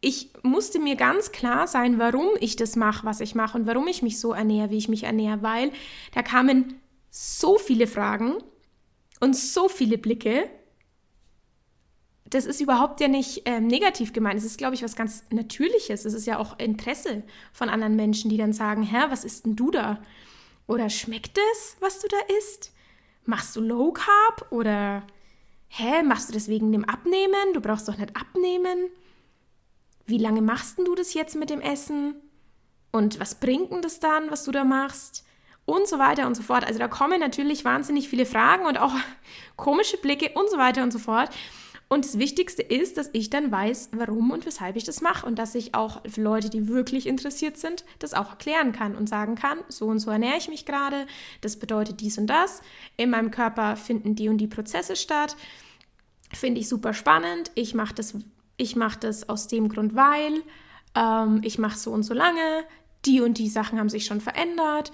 ich 0.00 0.30
musste 0.42 0.80
mir 0.80 0.96
ganz 0.96 1.30
klar 1.30 1.68
sein, 1.68 1.98
warum 1.98 2.28
ich 2.40 2.56
das 2.56 2.76
mache, 2.76 3.06
was 3.06 3.20
ich 3.20 3.34
mache 3.34 3.58
und 3.58 3.66
warum 3.66 3.86
ich 3.86 4.02
mich 4.02 4.18
so 4.18 4.32
ernähre, 4.32 4.70
wie 4.70 4.78
ich 4.78 4.88
mich 4.88 5.04
ernähre, 5.04 5.42
weil 5.42 5.70
da 6.14 6.22
kamen 6.22 6.80
so 7.10 7.58
viele 7.58 7.86
Fragen 7.86 8.34
und 9.20 9.36
so 9.36 9.68
viele 9.68 9.98
Blicke 9.98 10.50
das 12.32 12.46
ist 12.46 12.62
überhaupt 12.62 13.00
ja 13.00 13.08
nicht 13.08 13.42
ähm, 13.44 13.66
negativ 13.66 14.14
gemeint. 14.14 14.38
Es 14.38 14.44
ist, 14.44 14.56
glaube 14.56 14.74
ich, 14.74 14.82
was 14.82 14.96
ganz 14.96 15.24
Natürliches. 15.30 16.06
Es 16.06 16.14
ist 16.14 16.26
ja 16.26 16.38
auch 16.38 16.58
Interesse 16.58 17.22
von 17.52 17.68
anderen 17.68 17.94
Menschen, 17.94 18.30
die 18.30 18.38
dann 18.38 18.54
sagen, 18.54 18.82
Hä, 18.82 19.04
was 19.10 19.24
isst 19.24 19.44
denn 19.44 19.54
du 19.54 19.70
da? 19.70 20.00
Oder 20.66 20.88
schmeckt 20.88 21.38
es, 21.52 21.76
was 21.80 22.00
du 22.00 22.08
da 22.08 22.16
isst? 22.38 22.72
Machst 23.26 23.54
du 23.54 23.60
Low 23.60 23.92
Carb? 23.92 24.50
Oder 24.50 25.06
hä, 25.68 26.02
machst 26.02 26.30
du 26.30 26.32
das 26.32 26.48
wegen 26.48 26.72
dem 26.72 26.86
Abnehmen? 26.86 27.52
Du 27.52 27.60
brauchst 27.60 27.86
doch 27.86 27.98
nicht 27.98 28.16
abnehmen. 28.16 28.88
Wie 30.06 30.18
lange 30.18 30.40
machst 30.40 30.78
denn 30.78 30.86
du 30.86 30.94
das 30.94 31.12
jetzt 31.12 31.36
mit 31.36 31.50
dem 31.50 31.60
Essen? 31.60 32.14
Und 32.92 33.20
was 33.20 33.34
bringt 33.34 33.72
denn 33.72 33.82
das 33.82 34.00
dann, 34.00 34.30
was 34.30 34.44
du 34.44 34.52
da 34.52 34.64
machst? 34.64 35.26
Und 35.66 35.86
so 35.86 35.98
weiter 35.98 36.26
und 36.26 36.34
so 36.34 36.42
fort. 36.42 36.64
Also 36.66 36.78
da 36.78 36.88
kommen 36.88 37.20
natürlich 37.20 37.64
wahnsinnig 37.64 38.08
viele 38.08 38.26
Fragen 38.26 38.64
und 38.64 38.78
auch 38.78 38.94
komische 39.56 39.98
Blicke 39.98 40.30
und 40.34 40.48
so 40.50 40.56
weiter 40.56 40.82
und 40.82 40.92
so 40.92 40.98
fort. 40.98 41.28
Und 41.92 42.06
das 42.06 42.18
Wichtigste 42.18 42.62
ist, 42.62 42.96
dass 42.96 43.10
ich 43.12 43.28
dann 43.28 43.52
weiß, 43.52 43.90
warum 43.92 44.30
und 44.30 44.46
weshalb 44.46 44.76
ich 44.76 44.84
das 44.84 45.02
mache 45.02 45.26
und 45.26 45.38
dass 45.38 45.54
ich 45.54 45.74
auch 45.74 46.00
für 46.08 46.22
Leute, 46.22 46.48
die 46.48 46.66
wirklich 46.66 47.06
interessiert 47.06 47.58
sind, 47.58 47.84
das 47.98 48.14
auch 48.14 48.30
erklären 48.30 48.72
kann 48.72 48.96
und 48.96 49.10
sagen 49.10 49.34
kann, 49.34 49.58
so 49.68 49.88
und 49.88 49.98
so 49.98 50.10
ernähre 50.10 50.38
ich 50.38 50.48
mich 50.48 50.64
gerade, 50.64 51.06
das 51.42 51.58
bedeutet 51.58 52.00
dies 52.00 52.16
und 52.16 52.28
das, 52.28 52.62
in 52.96 53.10
meinem 53.10 53.30
Körper 53.30 53.76
finden 53.76 54.14
die 54.14 54.30
und 54.30 54.38
die 54.38 54.46
Prozesse 54.46 54.96
statt. 54.96 55.36
Finde 56.32 56.60
ich 56.62 56.68
super 56.70 56.94
spannend. 56.94 57.50
Ich 57.56 57.74
mache 57.74 57.92
das, 57.94 58.14
mach 58.74 58.96
das 58.96 59.28
aus 59.28 59.48
dem 59.48 59.68
Grund, 59.68 59.94
weil 59.94 60.40
ähm, 60.94 61.42
ich 61.44 61.58
mache 61.58 61.76
so 61.76 61.92
und 61.92 62.04
so 62.04 62.14
lange, 62.14 62.64
die 63.04 63.20
und 63.20 63.36
die 63.36 63.50
Sachen 63.50 63.78
haben 63.78 63.90
sich 63.90 64.06
schon 64.06 64.22
verändert. 64.22 64.92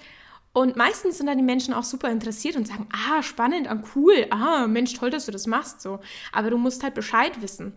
Und 0.59 0.74
meistens 0.74 1.18
sind 1.18 1.28
dann 1.28 1.38
die 1.38 1.44
Menschen 1.44 1.72
auch 1.72 1.84
super 1.84 2.11
interessiert 2.11 2.56
und 2.56 2.66
sagen, 2.66 2.88
ah, 2.92 3.22
spannend, 3.22 3.70
ah, 3.70 3.80
cool, 3.94 4.26
ah, 4.30 4.66
Mensch, 4.66 4.92
toll, 4.92 5.09
dass 5.09 5.26
du 5.26 5.30
das 5.30 5.46
machst, 5.46 5.80
so. 5.80 6.00
Aber 6.32 6.50
du 6.50 6.59
musst 6.59 6.82
halt 6.82 6.94
Bescheid 6.94 7.40
wissen. 7.40 7.74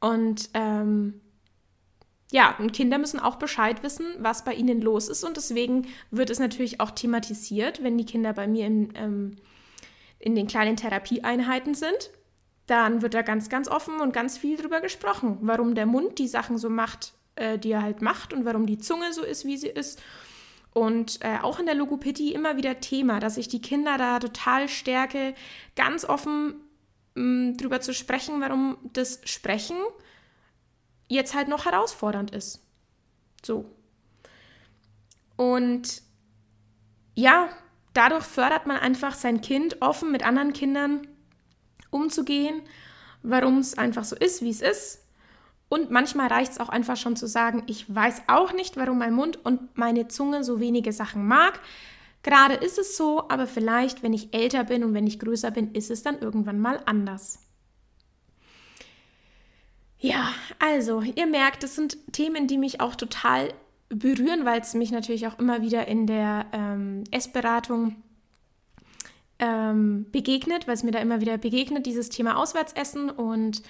Und 0.00 0.50
ähm, 0.52 1.20
ja, 2.32 2.56
und 2.58 2.72
Kinder 2.72 2.98
müssen 2.98 3.20
auch 3.20 3.36
Bescheid 3.36 3.84
wissen, 3.84 4.06
was 4.18 4.44
bei 4.44 4.54
ihnen 4.54 4.80
los 4.80 5.06
ist. 5.06 5.22
Und 5.22 5.36
deswegen 5.36 5.86
wird 6.10 6.30
es 6.30 6.40
natürlich 6.40 6.80
auch 6.80 6.90
thematisiert, 6.90 7.84
wenn 7.84 7.96
die 7.96 8.04
Kinder 8.04 8.32
bei 8.32 8.48
mir 8.48 8.66
in, 8.66 8.92
ähm, 8.96 9.36
in 10.18 10.34
den 10.34 10.48
kleinen 10.48 10.74
Therapieeinheiten 10.74 11.74
sind. 11.74 12.10
Dann 12.66 13.02
wird 13.02 13.14
da 13.14 13.22
ganz, 13.22 13.48
ganz 13.48 13.68
offen 13.68 14.00
und 14.00 14.12
ganz 14.12 14.36
viel 14.36 14.56
drüber 14.56 14.80
gesprochen, 14.80 15.38
warum 15.42 15.76
der 15.76 15.86
Mund 15.86 16.18
die 16.18 16.26
Sachen 16.26 16.58
so 16.58 16.70
macht, 16.70 17.12
äh, 17.36 17.56
die 17.56 17.70
er 17.70 17.82
halt 17.82 18.02
macht 18.02 18.32
und 18.32 18.44
warum 18.44 18.66
die 18.66 18.78
Zunge 18.78 19.12
so 19.12 19.22
ist, 19.22 19.44
wie 19.44 19.56
sie 19.56 19.68
ist 19.68 20.02
und 20.76 21.24
äh, 21.24 21.38
auch 21.40 21.58
in 21.58 21.64
der 21.64 21.74
Logopädie 21.74 22.34
immer 22.34 22.58
wieder 22.58 22.80
Thema, 22.80 23.18
dass 23.18 23.38
ich 23.38 23.48
die 23.48 23.62
Kinder 23.62 23.96
da 23.96 24.18
total 24.18 24.68
stärke, 24.68 25.34
ganz 25.74 26.04
offen 26.04 26.56
mh, 27.14 27.22
mm, 27.22 27.56
drüber 27.56 27.80
zu 27.80 27.94
sprechen, 27.94 28.42
warum 28.42 28.76
das 28.92 29.22
Sprechen 29.24 29.78
jetzt 31.08 31.34
halt 31.34 31.48
noch 31.48 31.64
herausfordernd 31.64 32.30
ist. 32.30 32.62
So. 33.42 33.64
Und 35.36 36.02
ja, 37.14 37.48
dadurch 37.94 38.24
fördert 38.24 38.66
man 38.66 38.76
einfach 38.76 39.14
sein 39.14 39.40
Kind 39.40 39.80
offen 39.80 40.12
mit 40.12 40.26
anderen 40.26 40.52
Kindern 40.52 41.06
umzugehen, 41.88 42.60
warum 43.22 43.60
es 43.60 43.78
einfach 43.78 44.04
so 44.04 44.14
ist, 44.14 44.42
wie 44.42 44.50
es 44.50 44.60
ist 44.60 45.05
und 45.68 45.90
manchmal 45.90 46.28
reicht 46.28 46.52
es 46.52 46.60
auch 46.60 46.68
einfach 46.68 46.96
schon 46.96 47.16
zu 47.16 47.26
sagen, 47.26 47.64
ich 47.66 47.92
weiß 47.92 48.22
auch 48.28 48.52
nicht, 48.52 48.76
warum 48.76 48.98
mein 48.98 49.14
Mund 49.14 49.44
und 49.44 49.76
meine 49.76 50.08
Zunge 50.08 50.44
so 50.44 50.60
wenige 50.60 50.92
Sachen 50.92 51.26
mag. 51.26 51.60
Gerade 52.22 52.54
ist 52.54 52.78
es 52.78 52.96
so, 52.96 53.28
aber 53.28 53.46
vielleicht, 53.46 54.02
wenn 54.02 54.12
ich 54.12 54.34
älter 54.34 54.64
bin 54.64 54.84
und 54.84 54.94
wenn 54.94 55.06
ich 55.06 55.18
größer 55.18 55.50
bin, 55.50 55.72
ist 55.72 55.90
es 55.90 56.02
dann 56.02 56.18
irgendwann 56.18 56.60
mal 56.60 56.80
anders. 56.86 57.40
Ja, 59.98 60.32
also, 60.58 61.00
ihr 61.02 61.26
merkt, 61.26 61.62
das 61.62 61.74
sind 61.74 61.96
Themen, 62.12 62.46
die 62.46 62.58
mich 62.58 62.80
auch 62.80 62.94
total 62.94 63.52
berühren, 63.88 64.44
weil 64.44 64.60
es 64.60 64.74
mich 64.74 64.90
natürlich 64.90 65.26
auch 65.26 65.38
immer 65.38 65.62
wieder 65.62 65.88
in 65.88 66.06
der 66.06 66.46
ähm, 66.52 67.04
Essberatung 67.10 67.96
ähm, 69.38 70.06
begegnet, 70.12 70.66
weil 70.66 70.74
es 70.74 70.82
mir 70.82 70.90
da 70.90 70.98
immer 70.98 71.20
wieder 71.20 71.38
begegnet, 71.38 71.86
dieses 71.86 72.08
Thema 72.08 72.36
Auswärtsessen 72.36 73.10
und 73.10 73.62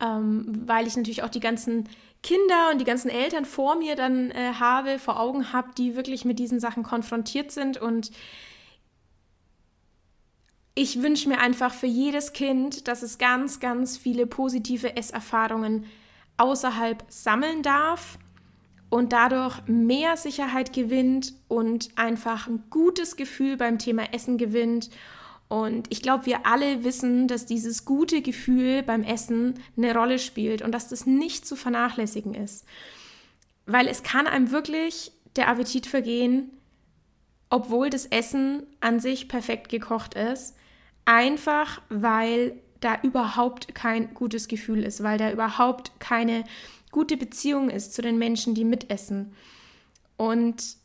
ähm, 0.00 0.62
weil 0.66 0.86
ich 0.86 0.96
natürlich 0.96 1.22
auch 1.22 1.28
die 1.28 1.40
ganzen 1.40 1.88
Kinder 2.22 2.70
und 2.70 2.80
die 2.80 2.84
ganzen 2.84 3.10
Eltern 3.10 3.44
vor 3.44 3.76
mir 3.76 3.96
dann 3.96 4.30
äh, 4.30 4.52
habe, 4.54 4.98
vor 4.98 5.18
Augen 5.18 5.52
habe, 5.52 5.70
die 5.76 5.96
wirklich 5.96 6.24
mit 6.24 6.38
diesen 6.38 6.60
Sachen 6.60 6.82
konfrontiert 6.82 7.50
sind. 7.50 7.78
Und 7.78 8.12
ich 10.74 11.02
wünsche 11.02 11.28
mir 11.28 11.38
einfach 11.38 11.74
für 11.74 11.86
jedes 11.86 12.32
Kind, 12.32 12.86
dass 12.86 13.02
es 13.02 13.18
ganz, 13.18 13.60
ganz 13.60 13.98
viele 13.98 14.26
positive 14.26 14.96
Esserfahrungen 14.96 15.84
außerhalb 16.36 17.04
sammeln 17.08 17.62
darf 17.62 18.18
und 18.88 19.12
dadurch 19.12 19.60
mehr 19.66 20.16
Sicherheit 20.16 20.72
gewinnt 20.72 21.34
und 21.48 21.90
einfach 21.96 22.46
ein 22.46 22.64
gutes 22.70 23.16
Gefühl 23.16 23.56
beim 23.56 23.78
Thema 23.78 24.12
Essen 24.12 24.38
gewinnt 24.38 24.90
und 25.48 25.86
ich 25.90 26.00
glaube, 26.00 26.26
wir 26.26 26.46
alle 26.46 26.82
wissen, 26.82 27.28
dass 27.28 27.44
dieses 27.44 27.84
gute 27.84 28.22
Gefühl 28.22 28.82
beim 28.82 29.02
Essen 29.02 29.54
eine 29.76 29.94
Rolle 29.94 30.18
spielt 30.18 30.62
und 30.62 30.72
dass 30.72 30.88
das 30.88 31.04
nicht 31.04 31.46
zu 31.46 31.56
vernachlässigen 31.56 32.34
ist. 32.34 32.64
Weil 33.66 33.86
es 33.86 34.02
kann 34.02 34.26
einem 34.26 34.50
wirklich 34.50 35.12
der 35.36 35.48
Appetit 35.48 35.86
vergehen, 35.86 36.50
obwohl 37.50 37.90
das 37.90 38.06
Essen 38.06 38.62
an 38.80 38.98
sich 38.98 39.28
perfekt 39.28 39.68
gekocht 39.68 40.14
ist, 40.14 40.56
einfach 41.04 41.82
weil 41.90 42.58
da 42.80 42.98
überhaupt 43.02 43.74
kein 43.74 44.14
gutes 44.14 44.48
Gefühl 44.48 44.82
ist, 44.82 45.02
weil 45.02 45.18
da 45.18 45.30
überhaupt 45.30 45.92
keine 46.00 46.44
gute 46.90 47.16
Beziehung 47.16 47.70
ist 47.70 47.94
zu 47.94 48.02
den 48.02 48.18
Menschen, 48.18 48.54
die 48.54 48.64
mitessen. 48.64 49.34
Und 50.16 50.76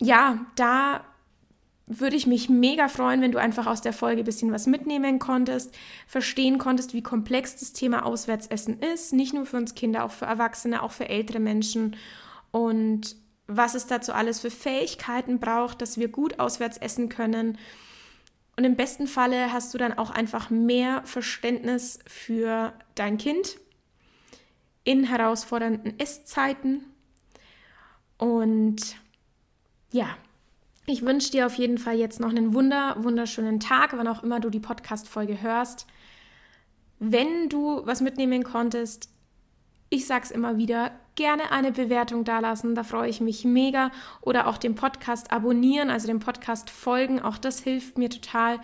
ja, 0.00 0.46
da 0.56 1.04
würde 1.86 2.16
ich 2.16 2.26
mich 2.26 2.48
mega 2.48 2.88
freuen, 2.88 3.20
wenn 3.20 3.32
du 3.32 3.38
einfach 3.38 3.66
aus 3.66 3.80
der 3.80 3.92
Folge 3.92 4.22
ein 4.22 4.24
bisschen 4.24 4.52
was 4.52 4.66
mitnehmen 4.66 5.18
konntest, 5.20 5.74
verstehen 6.08 6.58
konntest, 6.58 6.94
wie 6.94 7.02
komplex 7.02 7.56
das 7.56 7.72
Thema 7.72 8.04
Auswärtsessen 8.04 8.80
ist. 8.80 9.12
Nicht 9.12 9.34
nur 9.34 9.46
für 9.46 9.56
uns 9.56 9.74
Kinder, 9.74 10.04
auch 10.04 10.10
für 10.10 10.26
Erwachsene, 10.26 10.82
auch 10.82 10.90
für 10.90 11.08
ältere 11.08 11.38
Menschen. 11.38 11.96
Und 12.50 13.16
was 13.46 13.74
es 13.74 13.86
dazu 13.86 14.12
alles 14.12 14.40
für 14.40 14.50
Fähigkeiten 14.50 15.38
braucht, 15.38 15.80
dass 15.80 15.98
wir 15.98 16.08
gut 16.08 16.40
auswärts 16.40 16.78
essen 16.78 17.08
können. 17.08 17.56
Und 18.56 18.64
im 18.64 18.74
besten 18.74 19.06
Falle 19.06 19.52
hast 19.52 19.72
du 19.72 19.78
dann 19.78 19.96
auch 19.96 20.10
einfach 20.10 20.50
mehr 20.50 21.02
Verständnis 21.04 22.00
für 22.08 22.72
dein 22.96 23.18
Kind 23.18 23.58
in 24.82 25.04
herausfordernden 25.04 25.98
Esszeiten 25.98 26.84
Und 28.18 28.96
ja, 29.92 30.16
ich 30.86 31.04
wünsche 31.04 31.32
dir 31.32 31.46
auf 31.46 31.54
jeden 31.54 31.78
Fall 31.78 31.98
jetzt 31.98 32.20
noch 32.20 32.30
einen 32.30 32.54
wunder, 32.54 32.96
wunderschönen 33.00 33.58
Tag, 33.58 33.96
wann 33.96 34.06
auch 34.06 34.22
immer 34.22 34.38
du 34.38 34.50
die 34.50 34.60
Podcast-Folge 34.60 35.42
hörst. 35.42 35.86
Wenn 37.00 37.48
du 37.48 37.82
was 37.84 38.00
mitnehmen 38.00 38.44
konntest, 38.44 39.10
ich 39.90 40.06
sag's 40.06 40.30
immer 40.30 40.58
wieder, 40.58 40.92
gerne 41.16 41.50
eine 41.50 41.72
Bewertung 41.72 42.24
dalassen, 42.24 42.74
da 42.74 42.84
freue 42.84 43.08
ich 43.08 43.20
mich 43.20 43.44
mega. 43.44 43.90
Oder 44.20 44.46
auch 44.46 44.58
den 44.58 44.76
Podcast 44.76 45.32
abonnieren, 45.32 45.90
also 45.90 46.06
dem 46.06 46.20
Podcast 46.20 46.70
folgen, 46.70 47.20
auch 47.20 47.38
das 47.38 47.60
hilft 47.60 47.98
mir 47.98 48.08
total. 48.08 48.60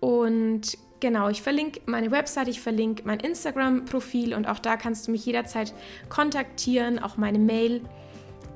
Und 0.00 0.78
genau, 1.00 1.28
ich 1.28 1.42
verlinke 1.42 1.82
meine 1.84 2.10
Website, 2.10 2.48
ich 2.48 2.60
verlinke 2.60 3.02
mein 3.04 3.20
Instagram-Profil 3.20 4.34
und 4.34 4.46
auch 4.46 4.58
da 4.58 4.76
kannst 4.76 5.06
du 5.06 5.12
mich 5.12 5.26
jederzeit 5.26 5.74
kontaktieren. 6.08 6.98
Auch 6.98 7.18
meine 7.18 7.38
Mail 7.38 7.82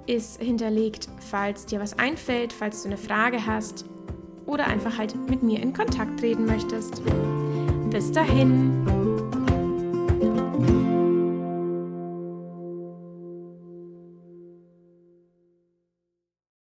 ist 0.07 0.41
hinterlegt, 0.41 1.09
falls 1.31 1.67
dir 1.67 1.81
was 1.81 1.99
einfällt, 1.99 2.53
falls 2.53 2.83
du 2.83 2.89
eine 2.89 2.97
Frage 2.97 3.47
hast 3.47 3.85
oder 4.47 4.67
einfach 4.67 4.99
halt 4.99 5.15
mit 5.29 5.43
mir 5.43 5.61
in 5.61 5.73
Kontakt 5.73 6.21
treten 6.21 6.47
möchtest. 6.47 7.03
Bis 7.91 8.13
dahin. 8.13 8.96